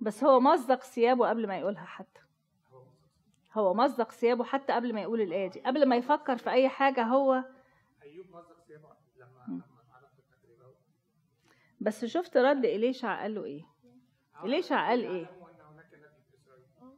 بس 0.00 0.24
هو 0.24 0.40
مصدق 0.40 0.82
ثيابه 0.82 1.28
قبل 1.28 1.46
ما 1.48 1.58
يقولها 1.58 1.84
حتى. 1.84 2.20
هو 3.54 3.74
مصدق 3.74 4.12
ثيابه 4.12 4.44
حتى 4.44 4.72
قبل 4.72 4.92
ما 4.94 5.00
يقول 5.00 5.20
الآية 5.20 5.50
دي. 5.50 5.60
قبل 5.60 5.86
ما 5.88 5.96
يفكر 5.96 6.36
في 6.36 6.50
أي 6.50 6.68
حاجة 6.68 7.02
هو 7.02 7.44
أيوب 8.02 8.26
مصدق 8.30 8.60
سيبه 8.66 8.88
لما 9.16 9.62
بس 11.80 12.04
شفت 12.04 12.36
رد 12.36 12.64
إليشع 12.64 13.22
قال 13.22 13.34
له 13.34 13.44
إيه؟ 13.44 13.62
إليشع 14.44 14.88
قال 14.88 15.00
إيه؟ 15.04 15.24
في 16.30 16.36
إسرائيل. 16.36 16.96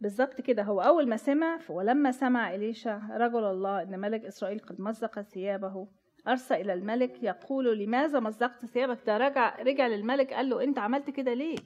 بالظبط 0.00 0.40
كده. 0.40 0.62
هو 0.62 0.80
أول 0.80 1.08
ما 1.08 1.16
سمع 1.16 1.58
ولما 1.68 2.12
سمع 2.12 2.54
إليشا 2.54 3.02
رجل 3.10 3.44
الله 3.44 3.82
أن 3.82 4.00
ملك 4.00 4.24
إسرائيل 4.24 4.58
قد 4.58 4.80
مزق 4.80 5.20
ثيابه 5.20 5.88
أرسل 6.28 6.54
إلى 6.54 6.72
الملك 6.72 7.22
يقول 7.22 7.78
لماذا 7.78 8.20
مزقت 8.20 8.66
ثيابك؟ 8.66 8.98
ده 9.06 9.16
رجع 9.16 9.62
رجع 9.62 9.86
للملك 9.86 10.32
قال 10.32 10.48
له 10.48 10.64
أنت 10.64 10.78
عملت 10.78 11.10
كده 11.10 11.34
ليه؟ 11.34 11.56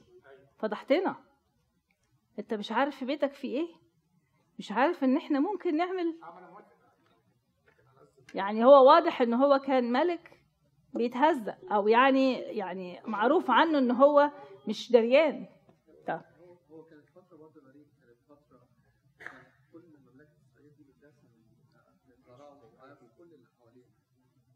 فضحتنا 0.61 1.15
أنت 2.39 2.53
مش 2.53 2.71
عارف 2.71 2.95
في 2.95 3.05
بيتك 3.05 3.33
في 3.33 3.47
إيه 3.47 3.67
مش 4.59 4.71
عارف 4.71 5.03
إن 5.03 5.17
إحنا 5.17 5.39
ممكن 5.39 5.77
نعمل 5.77 6.19
آه 6.23 6.61
يعني 8.33 8.65
هو 8.65 8.87
واضح 8.87 9.21
إن 9.21 9.33
هو 9.33 9.59
كان 9.59 9.91
ملك 9.91 10.41
بيتهزأ 10.93 11.57
أو 11.71 11.87
يعني 11.87 12.33
يعني 12.33 13.01
معروف 13.05 13.51
عنه 13.51 13.77
إن 13.77 13.91
هو 13.91 14.31
مش 14.67 14.91
دريان 14.91 15.47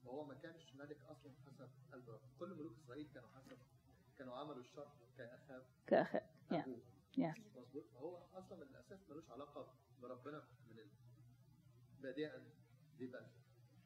هو 0.07 0.23
ما 0.25 0.33
كانش 0.33 0.75
ملك 0.75 0.97
أصلا 1.09 1.31
حسب 1.91 2.19
كل 2.39 2.49
ملوك 2.53 2.73
إسرائيل 2.83 3.07
كانوا 3.13 3.29
حسب 3.35 3.57
كانوا 4.17 4.35
عملوا 4.35 4.61
الشر 4.61 4.87
كأخاب 5.17 5.63
كأخ 5.88 6.15
يا 6.51 6.65
يا 7.17 7.33
مظبوط. 7.55 7.83
فهو 7.93 8.17
أصلا 8.33 8.57
من 8.57 8.63
الأساس 8.63 9.09
ملوش 9.09 9.29
علاقة 9.31 9.73
بربنا 10.01 10.43
من 10.67 10.83
بادئا 12.01 12.43
دي 12.97 13.07
بقى. 13.07 13.25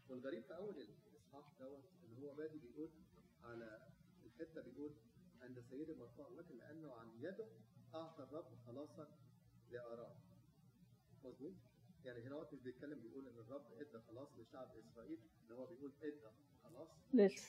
والغريب 0.10 0.44
في 0.44 0.56
أول 0.58 0.76
الإصحاح 1.08 1.46
دوت 1.60 1.84
إن 2.06 2.24
هو 2.24 2.34
بادي 2.36 2.58
بيقول 2.60 2.90
على 3.44 3.88
الحتة 4.26 4.62
بيقول 4.62 4.92
عند 5.42 5.60
سيد 5.60 5.90
المرفوع 5.90 6.28
ولكن 6.28 6.58
لأنه 6.58 6.94
عن 6.94 7.08
يده 7.20 7.48
أعطى 7.96 8.24
الرب 8.24 8.56
خلاصا 8.68 9.08
لآرام 9.72 10.16
مظبوط؟ 11.24 11.54
يعني 12.06 12.24
هنا 12.28 12.36
وقت 12.36 12.54
مش 12.54 12.62
بيتكلم 12.62 13.00
بيقول 13.00 13.28
إن 13.28 13.38
الرب 13.38 13.66
إدى 13.74 14.00
خلاص 14.08 14.28
لشعب 14.38 14.72
إسرائيل 14.78 15.20
إن 15.46 15.56
هو 15.56 15.66
بيقول 15.66 15.92
إدى 16.04 16.32
خلاص 16.64 16.88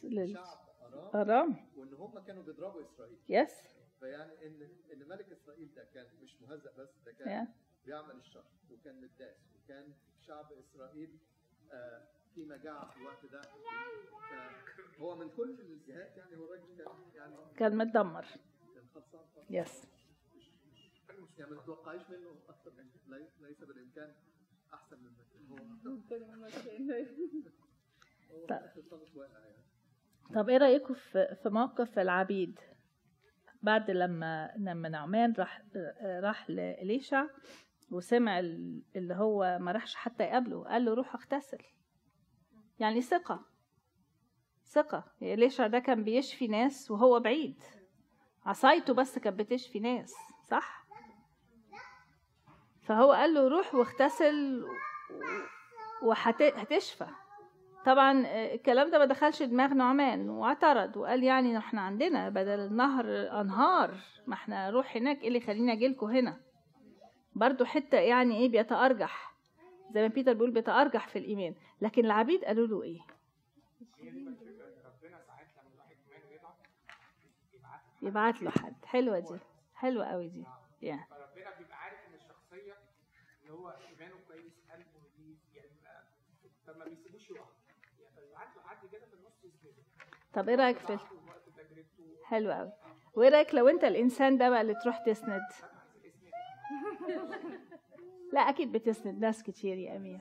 لشعب 0.05 0.59
آرام 0.81 1.17
أرام 1.17 1.57
وإن 1.77 1.95
هم 1.95 2.19
كانوا 2.19 2.43
بيضربوا 2.43 2.83
إسرائيل. 2.83 3.19
يس 3.29 3.80
فيعني 4.01 4.47
إن 4.47 4.69
إن 4.93 5.09
ملك 5.09 5.33
إسرائيل 5.33 5.75
ده 5.75 5.85
كان 5.95 6.07
مش 6.23 6.43
مهزأ 6.43 6.73
بس 6.79 6.89
ده. 7.07 7.13
كان 7.13 7.49
بيعمل 7.87 8.17
الشر 8.17 8.45
وكان 8.71 9.01
متداس 9.01 9.37
وكان 9.65 9.93
شعب 10.27 10.53
إسرائيل 10.53 11.19
آه، 11.73 12.09
في 12.35 12.45
مجاعة 12.45 12.91
في 12.91 12.97
الوقت 12.97 13.27
ده. 13.27 13.41
فهو 14.99 15.17
من 15.17 15.31
كل 15.31 15.61
الجهات 15.61 16.17
يعني 16.17 16.37
هو 16.37 16.45
الراجل 16.55 16.77
كان 16.77 16.87
يعني 17.15 17.37
كان 17.57 17.77
متدمر. 17.77 18.27
كان 18.75 18.85
خلصان 18.95 19.27
خالص. 19.35 19.51
يس 19.51 19.87
يعني 21.39 21.51
ما 21.51 21.63
تتوقعيش 21.63 22.03
منه 22.11 22.41
أكتر 22.49 22.73
من 22.73 22.91
ليس 23.41 23.65
بالإمكان 23.65 24.15
أحسن 24.75 24.97
من 25.03 25.11
هو 25.51 25.57
هو 28.31 29.23
يعني. 29.23 29.57
طب 30.35 30.49
إيه 30.49 30.57
رأيكم 30.57 30.95
في 30.95 31.37
في 31.43 31.49
موقف 31.49 31.99
العبيد؟ 31.99 32.61
بعد 33.63 33.91
لما 33.91 34.53
لما 34.57 34.89
نعمان 34.89 35.33
راح 35.39 35.63
راح 36.23 36.51
لإليشع 36.51 37.25
وسمع 37.91 38.39
ال- 38.39 38.83
اللي 38.97 39.15
هو 39.15 39.59
ما 39.61 39.73
راحش 39.73 39.95
حتى 39.95 40.25
يقابله 40.25 40.65
قال 40.65 40.85
له 40.85 40.95
روح 40.95 41.15
اغتسل. 41.15 41.59
يعني 42.79 43.03
ثقة 43.03 43.45
ثقة. 44.65 45.05
إليشع 45.23 45.67
ده 45.67 45.79
كان 45.79 46.05
بيشفي 46.05 46.49
ناس 46.49 46.91
وهو 46.91 47.21
بعيد. 47.21 47.63
عصايته 48.47 48.95
بس 48.95 49.19
كانت 49.19 49.39
بتشفي 49.39 49.81
ناس 49.81 50.15
صح؟ 50.49 50.87
فهو 52.83 53.13
قال 53.13 53.35
له 53.35 53.49
روح 53.49 53.75
واغتسل 53.75 54.65
وهتشفى 56.03 57.07
طبعا 57.87 58.27
آه، 58.27 58.55
الكلام 58.55 58.91
ده 58.91 58.99
ما 58.99 59.05
دخلش 59.05 59.43
دماغ 59.43 59.75
نعمان 59.75 60.29
واعترض 60.31 60.97
وقال 60.97 61.23
يعني 61.25 61.59
إحنا 61.59 61.81
عندنا 61.81 62.29
بدل 62.29 62.61
النهر 62.61 63.05
أنهار 63.41 63.95
ما 64.27 64.35
إحنا 64.35 64.71
نروح 64.71 64.97
هناك 64.97 65.23
إيه 65.23 65.29
اللي 65.29 65.39
يخليني 65.39 65.73
اجيلكوا 65.73 66.11
هنا؟ 66.11 66.41
برضو 67.35 67.65
حتة 67.65 67.99
يعني 67.99 68.37
إيه 68.37 68.49
بيتأرجح 68.49 69.35
زي 69.95 70.03
ما 70.03 70.09
بيتر 70.09 70.33
بيقول 70.33 70.51
بيتأرجح 70.51 71.09
في 71.09 71.19
الايمان 71.19 71.55
لكن 71.81 72.05
العبيد 72.05 72.45
قالوا 72.45 72.67
له 72.67 72.83
إيه؟ 72.83 73.01
ربنا 74.85 75.21
يبعت 78.03 78.43
له 78.43 78.51
حد. 78.51 78.75
حلوة 78.85 79.19
دي. 79.19 79.39
حلوة 79.75 80.05
قوي 80.07 80.29
دي. 80.29 80.45
يعني 80.83 81.07
فربنا 81.11 81.59
بيبقى 81.59 81.77
عارف 81.79 81.99
إن 82.09 82.15
الشخصية 82.15 82.75
اللي 83.43 83.53
هو 83.53 83.69
إيمانه 83.89 84.15
كويس 84.29 84.53
قلبه 84.73 84.85
نضيف 85.01 85.39
يعني 85.55 85.69
بيبقى 85.69 86.03
فما 86.67 86.85
بيسيبوش 86.85 87.31
يقع 87.31 87.45
يعني 88.01 88.11
فبيبعت 88.17 88.57
له 88.57 88.63
حد 88.63 88.87
كده 88.93 89.07
في 89.07 89.15
النص 89.15 89.45
يسنده 89.45 89.50
طب 90.35 90.49
إيه 90.49 90.55
رأيك 90.57 90.79
في 90.79 90.99
حلو 92.25 92.53
قوي. 92.53 92.73
وايه 93.15 93.29
رأيك 93.29 93.55
لو 93.55 93.69
انت 93.69 93.85
الإنسان 93.85 94.39
ده 94.39 94.51
بقى 94.51 94.61
اللي 94.61 94.75
تروح 94.75 94.99
تسند؟ 94.99 95.47
لا 98.33 98.41
أكيد 98.41 98.73
بتسند 98.73 99.21
ناس 99.21 99.43
كتير 99.43 99.79
يا 99.79 99.97
أمير. 99.97 100.21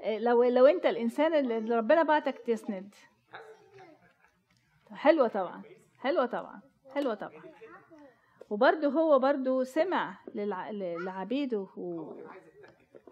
إيه، 0.00 0.18
لو 0.18 0.42
لو 0.44 0.66
انت 0.66 0.86
الإنسان 0.86 1.34
اللي 1.34 1.76
ربنا 1.76 2.02
بعتك 2.02 2.38
تسند. 2.38 2.94
حلوة 4.92 5.28
طبعا 5.28 5.62
حلوة 5.98 6.26
طبعا 6.26 6.60
حلوة 6.94 7.14
طبعا. 7.14 7.42
وبرده 8.50 8.88
هو 8.88 9.18
برده 9.18 9.64
سمع. 9.64 10.18
لعبيده. 10.34 11.66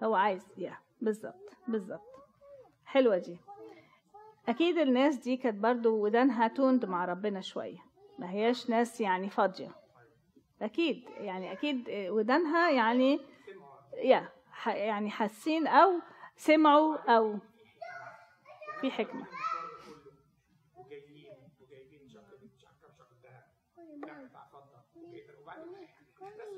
هو 0.03 0.14
عايز 0.14 0.46
يا 0.59 0.76
بالظبط 1.00 1.57
بالظبط. 1.68 2.12
حلوة 2.84 3.18
دي. 3.18 3.38
أكيد 4.49 4.78
الناس 4.78 5.16
دي 5.16 5.36
كانت 5.36 5.57
برضو 5.57 6.05
ودانها 6.05 6.49
توند 6.49 6.84
مع 6.84 7.05
ربنا 7.05 7.40
شوية 7.40 7.78
ما 8.18 8.30
هياش 8.30 8.70
ناس 8.70 9.01
يعني 9.01 9.30
فاضية 9.30 9.70
أكيد 10.62 11.05
يعني 11.20 11.53
أكيد 11.53 11.84
ودانها 11.90 12.70
يعني 12.70 13.20
يا 14.05 14.28
يعني 14.66 15.11
حاسين 15.11 15.66
أو 15.66 16.01
سمعوا 16.36 16.97
أو 17.16 17.38
في 18.80 18.90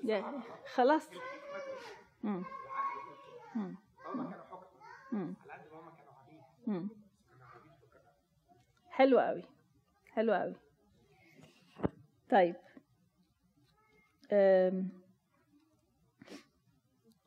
يا- 0.05 0.43
خلاص 0.75 1.09
مم. 2.23 2.45
مم. 3.55 3.75
مم. 5.13 5.35
مم. 6.67 6.89
حلو 8.97 9.19
قوي. 9.19 9.43
حلو 10.13 10.33
قوي. 10.33 10.55
طيب. 12.31 12.57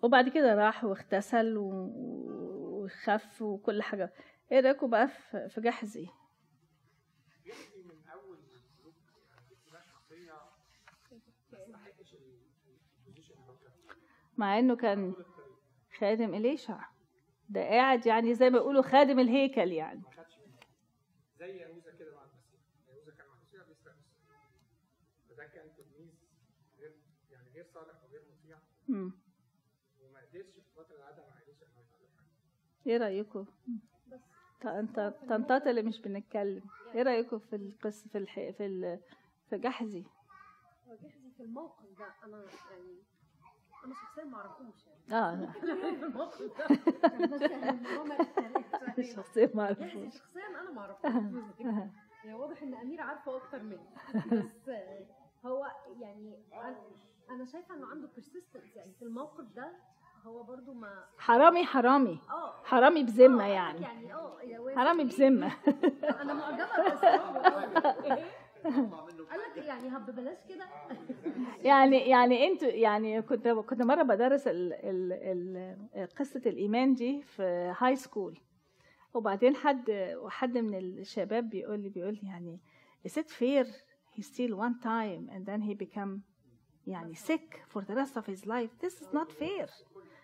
وبعد 0.01 0.30
كده 0.30 0.55
راح 0.55 0.84
واغتسل 0.84 1.53
وخف 1.57 3.41
وكل 3.41 3.82
حاجة. 3.84 4.13
إيه 4.51 4.59
رأيكم 4.59 4.89
بقى 4.89 5.07
في 5.49 5.61
جحزي 5.61 5.99
إيه؟ 5.99 6.09
مع 14.38 14.59
انه 14.59 14.76
كان 14.76 15.13
خادم 15.97 16.34
إليشع. 16.34 16.80
ده 17.49 17.61
قاعد 17.61 18.05
يعني 18.05 18.34
زي 18.34 18.49
ما 18.49 18.57
بيقولوا 18.57 18.82
خادم 18.82 19.20
الهيكل 19.20 19.72
يعني. 19.72 20.01
زي 21.40 21.58
يهوذا 21.58 21.92
كده 22.00 22.16
مع 22.16 22.24
المسيح. 22.24 22.60
يهوذا 22.90 23.12
كان 23.18 23.28
مع 23.28 23.34
المسيح 23.36 23.64
بيسرق 23.68 23.96
فده 25.30 25.46
كان 25.46 25.76
تلميذ 25.78 26.10
غير 26.80 26.96
يعني 27.32 27.50
غير 27.50 27.66
صالح 27.74 28.04
وغير 28.04 28.22
مطيع. 28.32 28.60
وما 30.02 30.20
قدرش 30.20 30.46
في 30.46 30.92
اللي 30.92 31.04
قعدها 31.04 31.30
مع 31.30 31.42
إليشع 31.42 31.66
انه 31.68 31.82
يتعلم 31.82 32.10
حاجة. 32.18 32.28
إيه 32.88 32.98
رأيكم؟ 32.98 33.46
ط- 34.62 34.66
انت 34.68 35.14
طنطات 35.30 35.68
اللي 35.68 35.82
مش 35.82 36.02
بنتكلم. 36.02 36.64
إيه 36.96 37.02
رأيكم 37.04 37.40
في 37.40 37.56
القصة 37.56 38.10
في 38.10 38.18
الح... 38.18 38.36
في 38.36 38.66
ال... 38.66 39.00
في 39.50 39.58
جحزي؟ 39.58 40.04
هو 40.88 40.96
جحزي 40.96 41.32
في 41.38 41.44
الموقف 41.44 42.00
ده. 42.00 42.14
أنا 42.24 42.46
يعني 42.72 43.04
أنا 43.86 43.93
شخصيا 43.93 44.23
ما 44.23 44.38
اعرفهمش 44.38 44.88
يعني. 44.88 45.25
آه. 45.25 45.53
بس 48.19 48.28
يعني 48.38 49.03
شخصيا 49.15 49.51
ما 49.53 49.71
جحزي 49.71 49.99
اعرفه 49.99 50.09
شخصيا 50.09 50.47
أنا 50.61 50.71
ما 50.71 50.82
اعرفهوش 50.82 51.59
يعني 52.23 52.39
واضح 52.39 52.61
إن 52.61 52.73
امير 52.73 53.01
عارفة 53.01 53.38
أكتر 53.38 53.63
مني. 53.63 53.89
بس 54.43 54.69
آه، 54.69 55.05
هو 55.45 55.71
يعني 55.99 56.43
أنا 57.30 57.45
شايفة 57.45 57.75
إنه 57.75 57.88
عنده 57.88 58.07
persistence. 58.17 58.75
يعني 58.75 58.93
في 58.99 59.01
الموقف 59.01 59.45
ده 59.55 59.71
هو 60.25 60.43
برضو 60.43 60.73
ما 60.73 61.05
حرامي 61.17 61.65
حرامي. 61.65 62.21
آه. 62.30 62.63
حرامي 62.63 63.03
بذمة 63.03 63.43
آه، 63.43 63.47
يعني. 63.47 63.82
يعني 63.82 64.13
آه. 64.13 64.39
حرامي 64.75 65.03
بذمة. 65.03 65.51
أنا 66.21 66.34
معجبة 66.34 66.67
منه 68.07 68.25
قال 68.64 69.39
لك 69.58 69.66
يعني 69.66 69.88
هب 69.89 70.16
بلاش 70.16 70.38
كده. 70.49 70.66
يعني 71.64 71.97
يعني 71.97 72.47
أنتوا 72.47 72.68
يعني 72.68 73.22
كنت 73.22 73.47
كنت 73.47 73.82
مرة 73.82 74.03
بدرس 74.03 74.47
ال 74.47 74.74
ال 74.84 76.08
قصة 76.20 76.41
الإيمان 76.45 76.93
دي 76.93 77.22
في 77.22 77.74
هاي 77.80 77.95
سكول 77.95 78.38
وبعدين 79.14 79.55
حد 79.55 80.16
حد 80.28 80.58
من 80.58 80.76
الشباب 80.78 81.49
بيقول 81.49 81.80
لي 81.80 81.89
بيقول 81.89 82.14
لي 82.14 82.28
يعني 82.30 82.60
is 83.08 83.12
it 83.12 83.28
fair 83.30 83.68
he 84.18 84.22
steal 84.24 84.53
one 84.55 84.84
time 84.84 85.30
and 85.36 85.45
then 85.49 85.62
he 85.62 85.74
become 85.86 86.20
يعني 86.88 87.16
sick 87.16 87.58
for 87.74 87.82
the 87.82 87.93
rest 87.95 88.16
of 88.18 88.26
his 88.26 88.45
life? 88.45 88.72
This 88.86 88.93
is 89.01 89.14
not 89.14 89.32
fair. 89.39 89.70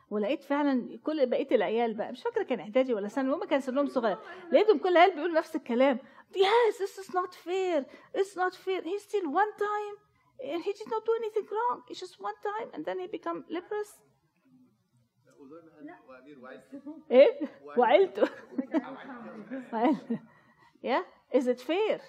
ولقيت 0.10 0.44
فعلا 0.44 1.00
كل 1.04 1.26
بقية 1.26 1.48
العيال 1.56 1.94
بقى 1.94 2.12
مش 2.12 2.24
فاكرة 2.24 2.44
كان 2.44 2.60
إعدادي 2.60 2.94
ولا 2.94 3.08
ثانوي 3.08 3.36
هم 3.36 3.44
كان 3.46 3.60
سنهم 3.60 3.88
صغير. 3.88 4.18
لقيتهم 4.52 4.78
كل 4.78 4.90
العيال 4.90 5.16
بيقولوا 5.16 5.38
نفس 5.38 5.56
الكلام. 5.56 6.00
Yes 6.36 6.78
this 6.78 6.98
is 6.98 7.10
not 7.14 7.32
fair. 7.48 7.86
It's 8.14 8.36
not 8.36 8.54
fair. 8.66 8.82
He 8.82 8.98
steal 9.00 9.28
one 9.42 9.52
time 9.70 9.96
and 10.52 10.64
he 10.64 10.72
did 10.80 10.90
not 10.94 11.04
do 11.06 11.14
anything 11.22 11.48
wrong. 11.56 11.78
It's 11.90 12.00
just 12.00 12.20
one 12.30 12.38
time 12.50 12.68
and 12.74 12.82
then 12.86 13.00
he 13.00 13.08
become 13.08 13.40
leprous. 13.50 13.92
إيه 17.12 17.40
وعيلته. 17.78 18.30
يا 20.84 21.06
is 21.36 21.48
it 21.48 21.60
fair? 21.62 22.02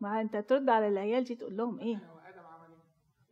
ما 0.00 0.20
انت 0.20 0.36
ترد 0.36 0.68
على 0.68 0.88
العيال 0.88 1.24
دي 1.24 1.34
تقول 1.34 1.56
لهم 1.56 1.78
إيه؟ 1.80 1.96
هو 1.96 2.18
آدم 2.18 2.40
عمل؟ 2.46 2.76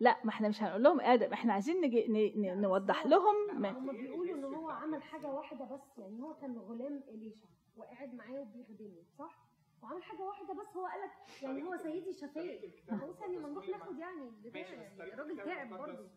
لا 0.01 0.17
ما 0.25 0.31
إحنا 0.31 0.49
مش 0.49 0.63
هنقول 0.63 0.83
لهم 0.83 1.01
آدم. 1.01 1.33
إحنا 1.33 1.53
عايزين 1.53 1.81
نجي 1.81 2.07
ن- 2.09 2.41
ن- 2.43 2.61
نوضح 2.61 3.07
لهم. 3.07 3.61
ما 3.61 3.71
هما 3.71 3.93
بيقولوا 3.93 4.35
إن 4.35 4.45
هو 4.45 4.71
عمل 4.71 5.03
حاجة 5.03 5.27
واحدة 5.27 5.65
بس 5.65 5.99
يعني 5.99 6.23
هو 6.23 6.35
كان 6.35 6.59
غلام 6.59 7.03
إليشا 7.09 7.49
وقاعد 7.77 8.15
معاه 8.15 8.41
وبيخدمه 8.41 9.03
صح؟ 9.19 9.50
وعمل 9.83 10.03
حاجة 10.03 10.23
واحدة 10.23 10.55
بس 10.55 10.77
هو 10.77 10.87
قال 10.87 11.01
لك 11.01 11.43
يعني 11.43 11.63
هو 11.63 11.77
سيدي 11.77 12.13
شفيق. 12.15 12.71
خلاص 12.91 13.21
يعني 13.21 13.37
ما 13.37 13.49
نروح 13.49 13.69
ناخد 13.69 13.99
يعني 13.99 14.31
بتاع 14.45 14.61
يعني 14.61 15.13
الراجل 15.15 15.37
تعب 15.45 15.69
برضه 15.71 16.09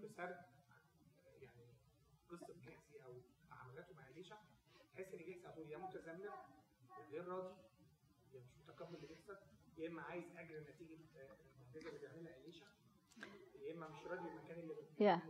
في 0.00 0.08
سرد 0.08 0.36
يعني 1.42 1.66
قصة 2.30 2.46
جحسي 2.66 3.02
أو 3.04 3.12
عملاته 3.52 3.94
مع 3.94 4.08
إليشع 4.08 4.36
تحس 4.94 5.14
إن 5.14 5.18
جحسي 5.18 5.46
على 5.46 5.54
طول 5.54 5.70
يا 5.70 5.78
متذمر 5.78 6.30
غير 7.10 7.28
راضي 7.28 7.54
يا 8.34 8.40
مش 8.40 8.68
متقبل 8.68 8.94
اللي 8.96 9.06
بيحصل 9.06 9.36
يا 9.78 9.88
إما 9.88 10.02
عايز 10.02 10.24
أجر 10.36 10.60
نتيجة 10.60 10.98
آه، 11.16 11.36
المعجزه 11.72 11.88
اللي 11.88 11.98
بيعملها 12.00 12.36
إليشع 12.36 12.66
يا 13.60 13.74
إما 13.74 13.88
مش 13.88 14.06
راضي 14.06 14.28
بالمكان 14.28 14.58
اللي 14.60 14.74
فيه. 14.98 15.20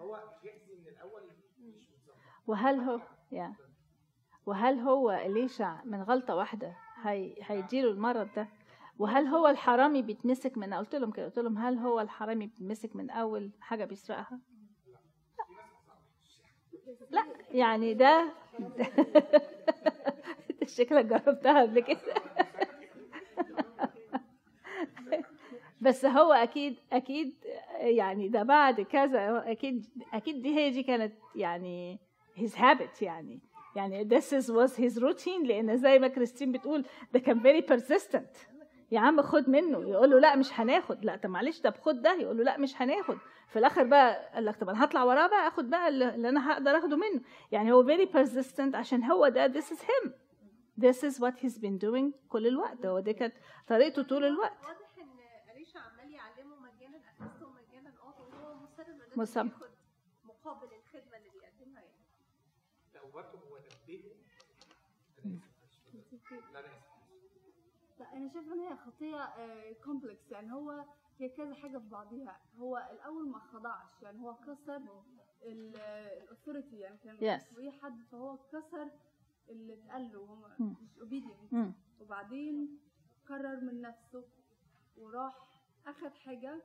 هو 0.00 0.38
جحسي 0.44 0.74
من 0.74 0.88
الأول 0.88 1.22
مش 1.58 1.90
متظبط 1.90 2.16
وهل 2.46 2.80
هو 2.80 3.00
يا 3.32 3.54
وهل 4.46 4.78
هو 4.80 5.10
إليشع 5.10 5.84
من 5.84 6.02
غلطة 6.02 6.34
واحدة؟ 6.34 6.76
هي 7.02 7.34
هيديله 7.42 7.90
المرض 7.90 8.28
ده. 8.36 8.48
وهل 8.98 9.26
هو 9.26 9.48
الحرامي 9.48 10.02
بيتمسك 10.02 10.58
من 10.58 10.74
قلت 10.74 10.94
لهم 10.94 11.10
كده 11.10 11.24
قلت 11.26 11.38
لهم 11.38 11.58
هل 11.58 11.78
هو 11.78 12.00
الحرامي 12.00 12.46
بيتمسك 12.46 12.96
من 12.96 13.10
أول 13.10 13.50
حاجة 13.60 13.84
بيسرقها؟ 13.84 14.40
لا 17.10 17.24
يعني 17.50 17.94
ده 17.94 18.32
أنت 20.50 20.68
شكلك 20.68 21.04
جربتها 21.04 21.62
قبل 21.62 21.80
كده. 21.80 22.14
بس 25.80 26.04
هو 26.04 26.32
أكيد 26.32 26.76
أكيد 26.92 27.34
يعني 27.80 28.28
ده 28.28 28.42
بعد 28.42 28.80
كذا 28.80 29.50
أكيد 29.50 29.86
أكيد 30.12 30.42
دي 30.42 30.56
هي 30.56 30.70
دي 30.70 30.82
كانت 30.82 31.12
يعني 31.34 31.98
his 32.36 32.50
habit 32.50 33.02
يعني. 33.02 33.40
يعني 33.76 34.08
this 34.08 34.24
is 34.24 34.46
was 34.46 34.72
his 34.76 34.98
routine. 35.02 35.44
لأن 35.46 35.76
زي 35.76 35.98
ما 35.98 36.08
كريستين 36.08 36.52
بتقول 36.52 36.84
ده 37.12 37.18
كان 37.18 37.40
very 37.42 37.64
persistent. 37.66 38.38
يا 38.90 39.00
عم 39.00 39.22
خد 39.22 39.48
منه. 39.50 39.88
يقول 39.90 40.10
له 40.10 40.18
لا 40.18 40.36
مش 40.36 40.60
هناخد. 40.60 41.04
لا 41.04 41.16
طب 41.16 41.30
معلش 41.30 41.60
طب 41.60 41.74
خد 41.76 42.02
ده. 42.02 42.14
يقول 42.14 42.36
له 42.36 42.44
لا 42.44 42.58
مش 42.58 42.82
هناخد. 42.82 43.16
في 43.48 43.58
الآخر 43.58 43.84
بقى 43.84 44.30
قال 44.34 44.44
لك 44.44 44.56
طب 44.56 44.68
أنا 44.68 44.84
هطلع 44.84 45.04
وراه 45.04 45.26
بقى 45.26 45.48
أخد 45.48 45.70
بقى 45.70 45.88
اللي 45.88 46.28
أنا 46.28 46.52
هقدر 46.52 46.78
أخده 46.78 46.96
منه. 46.96 47.20
يعني 47.52 47.72
هو 47.72 47.86
very 47.86 48.08
persistent. 48.08 48.74
عشان 48.74 49.04
هو 49.04 49.28
ده 49.28 49.48
this 49.52 49.64
is 49.64 49.78
him. 49.80 50.10
This 50.80 50.98
is 51.08 51.20
what 51.20 51.34
he's 51.42 51.58
been 51.58 51.78
doing 51.86 52.28
كل 52.28 52.46
الوقت. 52.46 52.86
هو 52.86 53.00
دي 53.00 53.12
كانت 53.12 53.34
طريقته 53.68 54.02
طول 54.02 54.24
الوقت. 54.24 54.52
واضح 54.66 54.98
إن 54.98 55.54
اليشا 55.56 55.78
عمال 55.80 56.10
يعلمه 56.12 56.56
مجانا 56.56 56.98
مجانا. 57.20 57.90
آه 58.02 58.14
وهو 58.20 58.54
مصر 59.18 59.40
إنه 59.40 59.50
مقابل 60.24 60.68
الخدمه 60.74 61.16
اللي 61.16 61.30
بيقدمها 61.30 61.82
يعني 61.82 62.06
هو 63.20 63.58
نبهه 63.58 64.12
أنا 65.24 65.38
آسف 66.00 66.32
لا 66.32 66.58
أنا 66.60 66.68
آسف 66.68 66.86
لا 68.00 68.12
أنا 68.16 68.28
شايفة 68.32 68.52
إن 68.54 68.60
هي 68.60 68.76
خطيه 68.76 69.72
complex 69.84 70.30
يعني 70.30 70.52
هو 70.52 70.84
هي 71.18 71.28
كذا 71.28 71.54
حاجة 71.54 71.78
في 71.78 71.88
بعضيها 71.88 72.40
هو 72.58 72.88
الأول 72.92 73.28
ما 73.28 73.38
خضعش 73.38 74.02
يعني 74.02 74.20
هو 74.20 74.34
كسر 74.36 74.82
ال 75.42 75.56
authority 75.56 76.78
يعني 76.78 76.98
كان 77.04 77.16
Yes. 77.40 77.42
فوقيه 77.54 77.70
حد 77.70 78.02
فهو 78.12 78.36
كسر 78.52 78.90
اللي 79.48 79.74
اتقال 79.74 80.12
له. 80.12 80.34
مش 80.60 80.98
مم. 81.52 81.72
وبعدين 82.00 82.78
قرر 83.28 83.60
من 83.60 83.80
نفسه 83.80 84.24
وراح 84.96 85.34
أخد 85.86 86.14
حاجة 86.14 86.62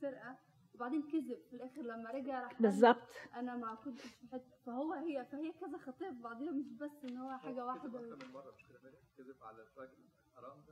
سرقة 0.00 0.36
وبعدين 0.74 1.02
كذب 1.02 1.38
في 1.50 1.56
الآخر 1.56 1.82
لما 1.82 2.10
رجع 2.10 2.40
راح 2.42 2.52
قال 2.52 2.62
بالظبط 2.62 3.02
أنا 3.34 3.56
ما 3.56 3.74
كنتش 3.74 4.02
في 4.02 4.28
حتة 4.32 4.52
فهو 4.66 4.92
هي 4.92 5.26
فهي 5.32 5.52
كذا 5.52 5.78
خطيه 5.78 6.10
في 6.10 6.22
بعضيها 6.22 6.50
مش 6.52 6.72
بس 6.72 7.04
إن 7.04 7.16
هو 7.16 7.38
حاجة 7.38 7.54
كذب 7.54 7.64
واحدة. 7.64 7.98
أكتر 8.00 8.26
من 8.26 8.32
مرة 8.32 8.54
مش 8.56 8.66
كده 8.68 8.78
فاهم؟ 8.78 8.94
كذب 9.18 9.36
على 9.42 9.62
الراجل 9.62 10.08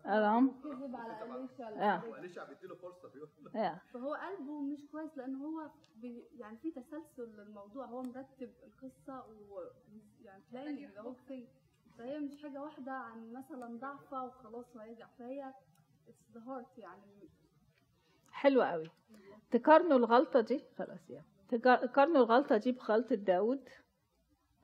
ارام 0.07 0.61
كذب 0.63 0.97
على 0.97 1.25
اليشا 1.25 1.69
آه. 1.69 2.09
وأليشع 2.09 2.45
بيديله 2.45 2.75
فرصة 2.75 3.09
بيقول 3.09 3.29
yeah. 3.53 3.93
فهو 3.93 4.15
قلبه 4.15 4.61
مش 4.61 4.87
كويس 4.93 5.19
لأن 5.19 5.35
هو 5.35 5.71
بي 5.97 6.29
يعني 6.33 6.59
في 6.59 6.71
تسلسل 6.71 7.37
للموضوع. 7.37 7.87
هو 7.87 8.03
مرتب 8.03 8.53
القصة 8.63 9.27
و 9.27 9.61
يعني 10.21 10.43
planning 10.53 10.99
the 10.99 11.03
whole 11.03 11.31
thing. 11.31 11.47
فهي 11.99 12.19
مش 12.21 12.43
حاجة 12.43 12.63
واحدة 12.63 12.93
عن 12.93 13.33
مثلا 13.33 13.79
ضعفه 13.79 14.25
وخلاص 14.25 14.77
وهيرجع. 14.77 15.07
فهي 15.19 15.55
it's 16.09 16.35
the 16.37 16.41
heart 16.41 16.79
يعني. 16.79 17.29
حلوة 18.31 18.67
قوي. 18.71 18.91
تقارنوا 19.51 19.99
الغلطة 19.99 20.41
دي 20.41 20.65
خلاص 20.79 21.11
يا 21.11 21.25
تقا- 21.49 21.87
تقارنوا 21.87 22.17
الغلطة 22.25 22.57
دي 22.57 22.73
بغلطة 22.73 23.15
داود. 23.15 23.69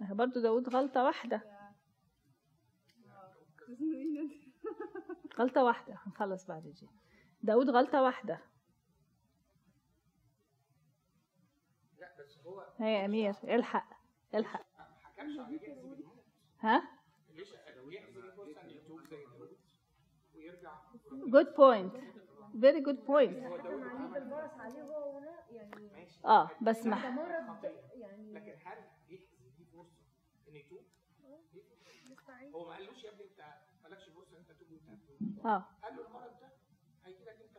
ما 0.01 0.11
هي 0.11 0.15
برضه 0.15 0.43
داود 0.43 0.69
غلطة 0.69 1.05
واحدة. 1.05 1.41
غلطة 5.39 5.65
واحدة. 5.65 5.99
هنخلص 6.07 6.47
بعد 6.47 6.63
دي. 6.63 6.89
داود 7.43 7.71
غلطة 7.71 8.03
واحدة. 8.03 8.41
لا 11.99 12.09
بس 12.21 12.39
هو 12.47 12.67
هي 12.79 13.05
أمير. 13.05 13.35
الحق. 13.45 13.91
الحق. 14.35 14.67
ها؟ 16.61 16.83
ليش 17.35 17.49
ويرجع 20.35 20.75
good 21.35 21.49
point. 21.57 22.16
هو 22.57 24.95
هو 24.95 25.17
ولا 25.17 25.35
يعني 25.51 25.89
ماشي 25.93 26.21
آه 26.25 26.51
بس 26.63 26.87
ما 26.87 26.97
يعني 27.95 28.33
لكن 28.33 28.55
هل 28.65 28.79
يحسن 29.09 29.37
دي 29.59 29.65
فرصه 29.65 29.97
ان 30.49 30.57
يتوب؟ 30.57 30.85
هو 32.55 32.69
ما 32.69 32.75
قالوش 32.75 33.05
يا 33.05 33.11
ابني 33.11 33.25
انت 33.25 33.45
مالكش 33.83 34.09
فرصه 34.09 34.39
انت 34.39 34.51
تتوب 34.53 34.81
وانت 34.89 35.03
هتتوب 35.11 35.47
آه 35.47 35.65
قال 35.83 35.97
له 35.97 36.07
المرض 36.07 36.41
ده 36.41 36.49
هيجي 37.05 37.25
لك 37.25 37.37
انت. 37.43 37.57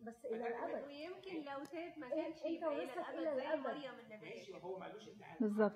بس 0.00 0.24
إلى 0.26 0.48
الأبد 0.48 0.86
ويمكن 0.86 1.44
لو 1.44 1.64
تاب 1.64 1.98
ما 1.98 2.08
إيه- 2.08 2.14
كانش 2.14 2.42
يبقى 2.44 2.74
ونفسك 2.74 2.98
إلى 3.08 3.32
الأبد. 3.32 3.66
مريم 3.66 3.98
النبي 3.98 4.28
ماشي 4.28 4.52
وهو 4.52 4.78
ما 4.78 4.86
قالوش 4.86 5.08
إنت 5.08 5.22
بالظبط. 5.40 5.72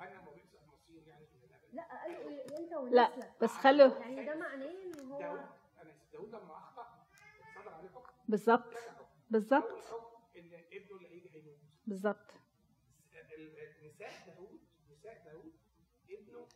جهنم 0.00 0.28
المصير 0.62 1.08
يعني 1.08 1.26
لا 1.72 1.82
قالوا 2.02 2.30
إيه؟ 2.30 2.58
إنت 2.58 2.72
لا 2.94 3.10
بس 3.42 3.50
خلوا 3.50 3.88
يعني 3.98 4.24
ده 4.26 4.34
معناه 4.34 4.70
إن 4.70 5.10
هو 5.10 5.18
داود 5.18 5.40
أنا 5.82 5.92
داود 6.12 6.28
لما 6.28 6.54
بالظبط 8.28 8.74
بالظبط 9.30 9.64
ان 10.36 10.52
ابنه 10.72 10.96
اللي 10.96 11.08
هيجي 11.08 11.30
هيموت 11.34 11.58
بالظبط 11.86 12.30
ال- 13.14 13.58
ال- 13.58 13.86
نساء 13.88 14.26
داود 14.26 14.60
نساء 14.90 15.24
داود 15.24 15.52
ابنه 16.10 16.48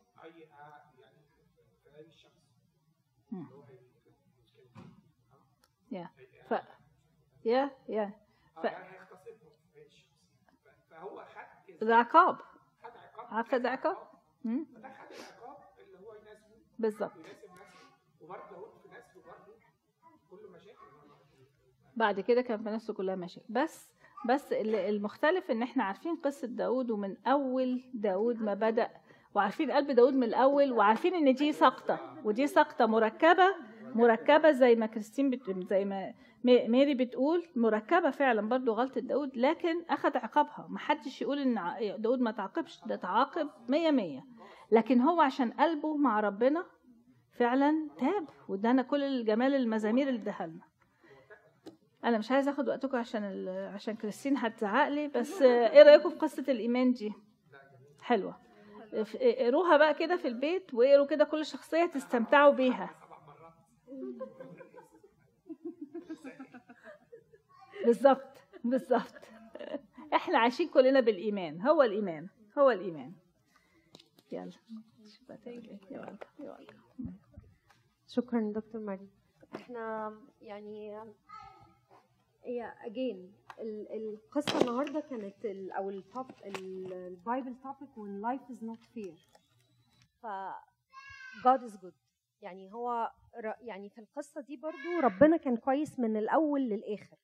يعني 0.99 2.07
الشمس 2.07 2.31
مم. 3.31 3.41
اللي 3.41 3.55
هو 3.55 3.63
يا 5.91 6.09
ف 6.49 6.53
يا 7.45 7.71
يا 7.89 8.19
ف- 8.55 8.67
فهو 10.89 11.25
خد 11.25 11.85
ده 11.87 11.95
عقاب 11.95 12.37
خد 12.83 12.97
عقاب 12.97 13.33
عقد 13.33 13.65
عقاب. 13.65 13.97
فده 14.75 14.93
خد 14.93 15.11
العقاب 15.11 15.57
اللي 15.79 15.99
هو 16.07 16.13
يناسبه 16.15 16.55
بالظبط 16.79 17.15
ويناسب 17.17 17.51
نفسه 17.51 17.79
وبرضه 18.21 18.49
داود 18.51 18.81
في 18.81 18.87
نفسه 18.89 19.21
برضه 19.21 19.55
كله 20.29 20.49
مشاكل 20.49 20.85
بعد 21.95 22.19
كده 22.19 22.41
كان 22.41 22.63
في 22.63 22.69
نفسه 22.69 22.93
كلها 22.93 23.15
مشاكل. 23.15 23.45
بس 23.49 23.89
بس 24.29 24.53
ال- 24.53 24.75
المختلف 24.75 25.51
إن 25.51 25.61
إحنا 25.61 25.83
عارفين 25.83 26.15
قصة 26.15 26.47
داود 26.47 26.91
ومن 26.91 27.15
أول 27.27 27.83
داود 27.93 28.41
ما 28.41 28.53
بدأ 28.53 28.89
وعارفين 29.35 29.71
قلب 29.71 29.91
داود 29.91 30.13
من 30.13 30.23
الأول 30.23 30.71
وعارفين 30.71 31.13
إن 31.15 31.33
دي 31.33 31.51
سقطة 31.51 31.99
ودي 32.23 32.47
سقطة 32.47 32.85
مركبة 32.85 33.55
مركبة 33.95 34.51
زي 34.51 34.75
ما 34.75 34.85
كريستين 34.85 35.29
بت... 35.29 35.49
زي 35.69 35.85
ما 35.85 36.13
مي- 36.43 36.67
ميري 36.67 36.93
بتقول 36.93 37.43
مركبة 37.55 38.09
فعلا 38.09 38.49
برضو 38.49 38.73
غلطة 38.73 39.01
داود 39.01 39.37
لكن 39.37 39.83
أخذ 39.89 40.17
عقابها. 40.17 40.67
محدش 40.69 41.21
يقول 41.21 41.39
إن 41.39 41.57
ع- 41.57 41.95
داود 41.97 42.19
ما 42.21 42.31
تعاقبش 42.31 42.79
ده 42.85 42.95
تعاقب 42.95 43.49
مية 43.69 43.91
مية. 43.91 44.25
لكن 44.71 45.01
هو 45.01 45.21
عشان 45.21 45.51
قلبه 45.51 45.97
مع 45.97 46.19
ربنا 46.19 46.65
فعلا 47.37 47.89
تاب 47.99 48.27
وادانا 48.47 48.81
كل 48.81 49.03
الجمال 49.03 49.55
المزامير 49.55 50.09
اللي 50.09 50.19
اداها 50.21 50.47
لنا 50.47 50.70
أنا 52.05 52.17
مش 52.17 52.31
عايزة 52.31 52.51
أخد 52.51 52.69
وقتكم 52.69 52.97
عشان 52.97 53.23
ال... 53.23 53.49
عشان 53.73 53.95
كريستين 53.95 54.37
هتزعق 54.37 54.87
لي 54.89 55.07
بس 55.07 55.41
إيه 55.41 55.83
رأيكم 55.83 56.09
في 56.09 56.15
قصة 56.15 56.45
الإيمان 56.49 56.93
دي؟ 56.93 57.13
حلوة. 58.01 58.39
اقروها 59.15 59.77
بقى 59.77 59.93
كده 59.93 60.17
في 60.17 60.27
البيت 60.27 60.73
واقروا 60.73 61.05
كده 61.05 61.23
كل 61.25 61.45
شخصية 61.45 61.85
تستمتعوا 61.85 62.51
بيها. 62.53 62.89
بالظبط 67.85 68.37
بالظبط. 68.63 69.15
إحنا 70.13 70.37
عايشين 70.39 70.69
كلنا 70.69 70.99
بالإيمان. 70.99 71.61
هو 71.61 71.81
الإيمان 71.83 72.27
هو 72.57 72.71
الإيمان. 72.71 73.13
يلا. 74.31 74.51
يا 75.91 75.99
ولد 76.39 76.73
شكرا 78.07 78.51
دكتور 78.55 78.81
مريم 78.81 79.09
إحنا 79.55 80.13
يعني 80.41 80.97
هي 82.43 82.73
again 82.81 83.33
القصة 83.93 84.61
النهارده 84.61 84.99
كانت 84.99 85.45
ال 85.45 85.71
أو 85.71 85.89
ال 85.89 85.98
top 85.98 86.25
ال 86.45 86.63
Bible 86.63 87.55
topic 87.63 87.89
when 87.95 88.21
life 88.25 88.53
is 88.53 88.63
not 88.63 88.79
fair. 88.95 89.39
ف 90.21 90.27
God 91.43 91.61
is 91.69 91.77
good. 91.77 91.93
يعني 92.41 92.73
هو 92.73 93.11
يعني 93.61 93.89
في 93.89 94.01
القصة 94.01 94.41
دي 94.41 94.57
برضو 94.57 94.99
ربنا 95.03 95.37
كان 95.37 95.57
كويس 95.57 95.99
من 95.99 96.17
الأول 96.17 96.61
للآخر. 96.61 97.17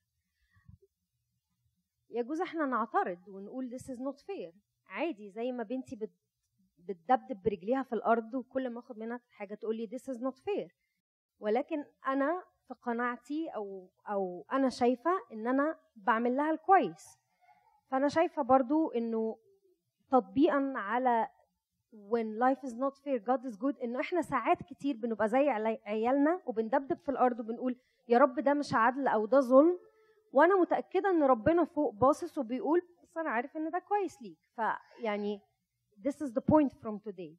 يجوز 2.09 2.41
إحنا 2.41 2.65
نعترض 2.65 3.27
ونقول 3.27 3.79
this 3.79 3.83
is 3.83 3.97
not 3.99 4.19
fair. 4.21 4.53
عادي 4.85 5.31
زي 5.31 5.51
ما 5.51 5.63
بنتي 5.63 5.95
بت 5.95 6.11
بتدبدب 6.77 7.43
برجليها 7.43 7.83
في 7.83 7.93
الأرض 7.93 8.33
وكل 8.33 8.69
ما 8.69 8.79
آخد 8.79 8.97
منها 8.97 9.19
حاجة 9.29 9.55
تقول 9.55 9.77
لي 9.77 9.87
this 9.87 10.13
is 10.13 10.17
not 10.17 10.35
fair. 10.35 10.71
ولكن 11.39 11.85
أنا 12.07 12.43
في 12.67 12.73
قناعتي 12.73 13.49
أو 13.49 13.89
أو 14.09 14.45
أنا 14.51 14.69
شايفة 14.69 15.11
إن 15.33 15.47
أنا 15.47 15.77
بعمل 15.95 16.37
لها 16.37 16.51
الكويس 16.51 17.19
فأنا 17.91 18.07
شايفة 18.07 18.41
برضو 18.41 18.91
إنه 18.91 19.37
تطبيقا 20.11 20.73
على 20.75 21.27
when 21.93 22.37
life 22.39 22.63
is 22.69 22.73
not 22.73 22.93
fair 23.03 23.19
God 23.19 23.45
is 23.45 23.55
good 23.57 23.83
إنه 23.83 23.99
إحنا 23.99 24.21
ساعات 24.21 24.63
كتير 24.63 24.95
بنبقى 24.97 25.27
زي 25.27 25.49
عيالنا 25.85 26.41
وبندبدب 26.45 26.97
في 26.97 27.09
الأرض 27.11 27.39
وبنقول 27.39 27.75
يا 28.09 28.17
رب 28.17 28.39
ده 28.39 28.53
مش 28.53 28.73
عدل 28.73 29.07
أو 29.07 29.25
ده 29.25 29.39
ظلم. 29.39 29.79
وأنا 30.31 30.55
متأكدة 30.55 31.09
إن 31.09 31.23
ربنا 31.23 31.65
فوق 31.65 31.93
باصص 31.93 32.37
وبيقول 32.37 32.81
بس 33.03 33.17
أنا 33.17 33.29
عارف 33.29 33.57
إن 33.57 33.69
ده 33.69 33.79
كويس 33.79 34.21
ليك. 34.21 34.37
فيعني 34.55 35.41
this 36.07 36.15
is 36.15 36.31
the 36.31 36.41
point 36.41 36.71
from 36.83 36.99
today. 36.99 37.35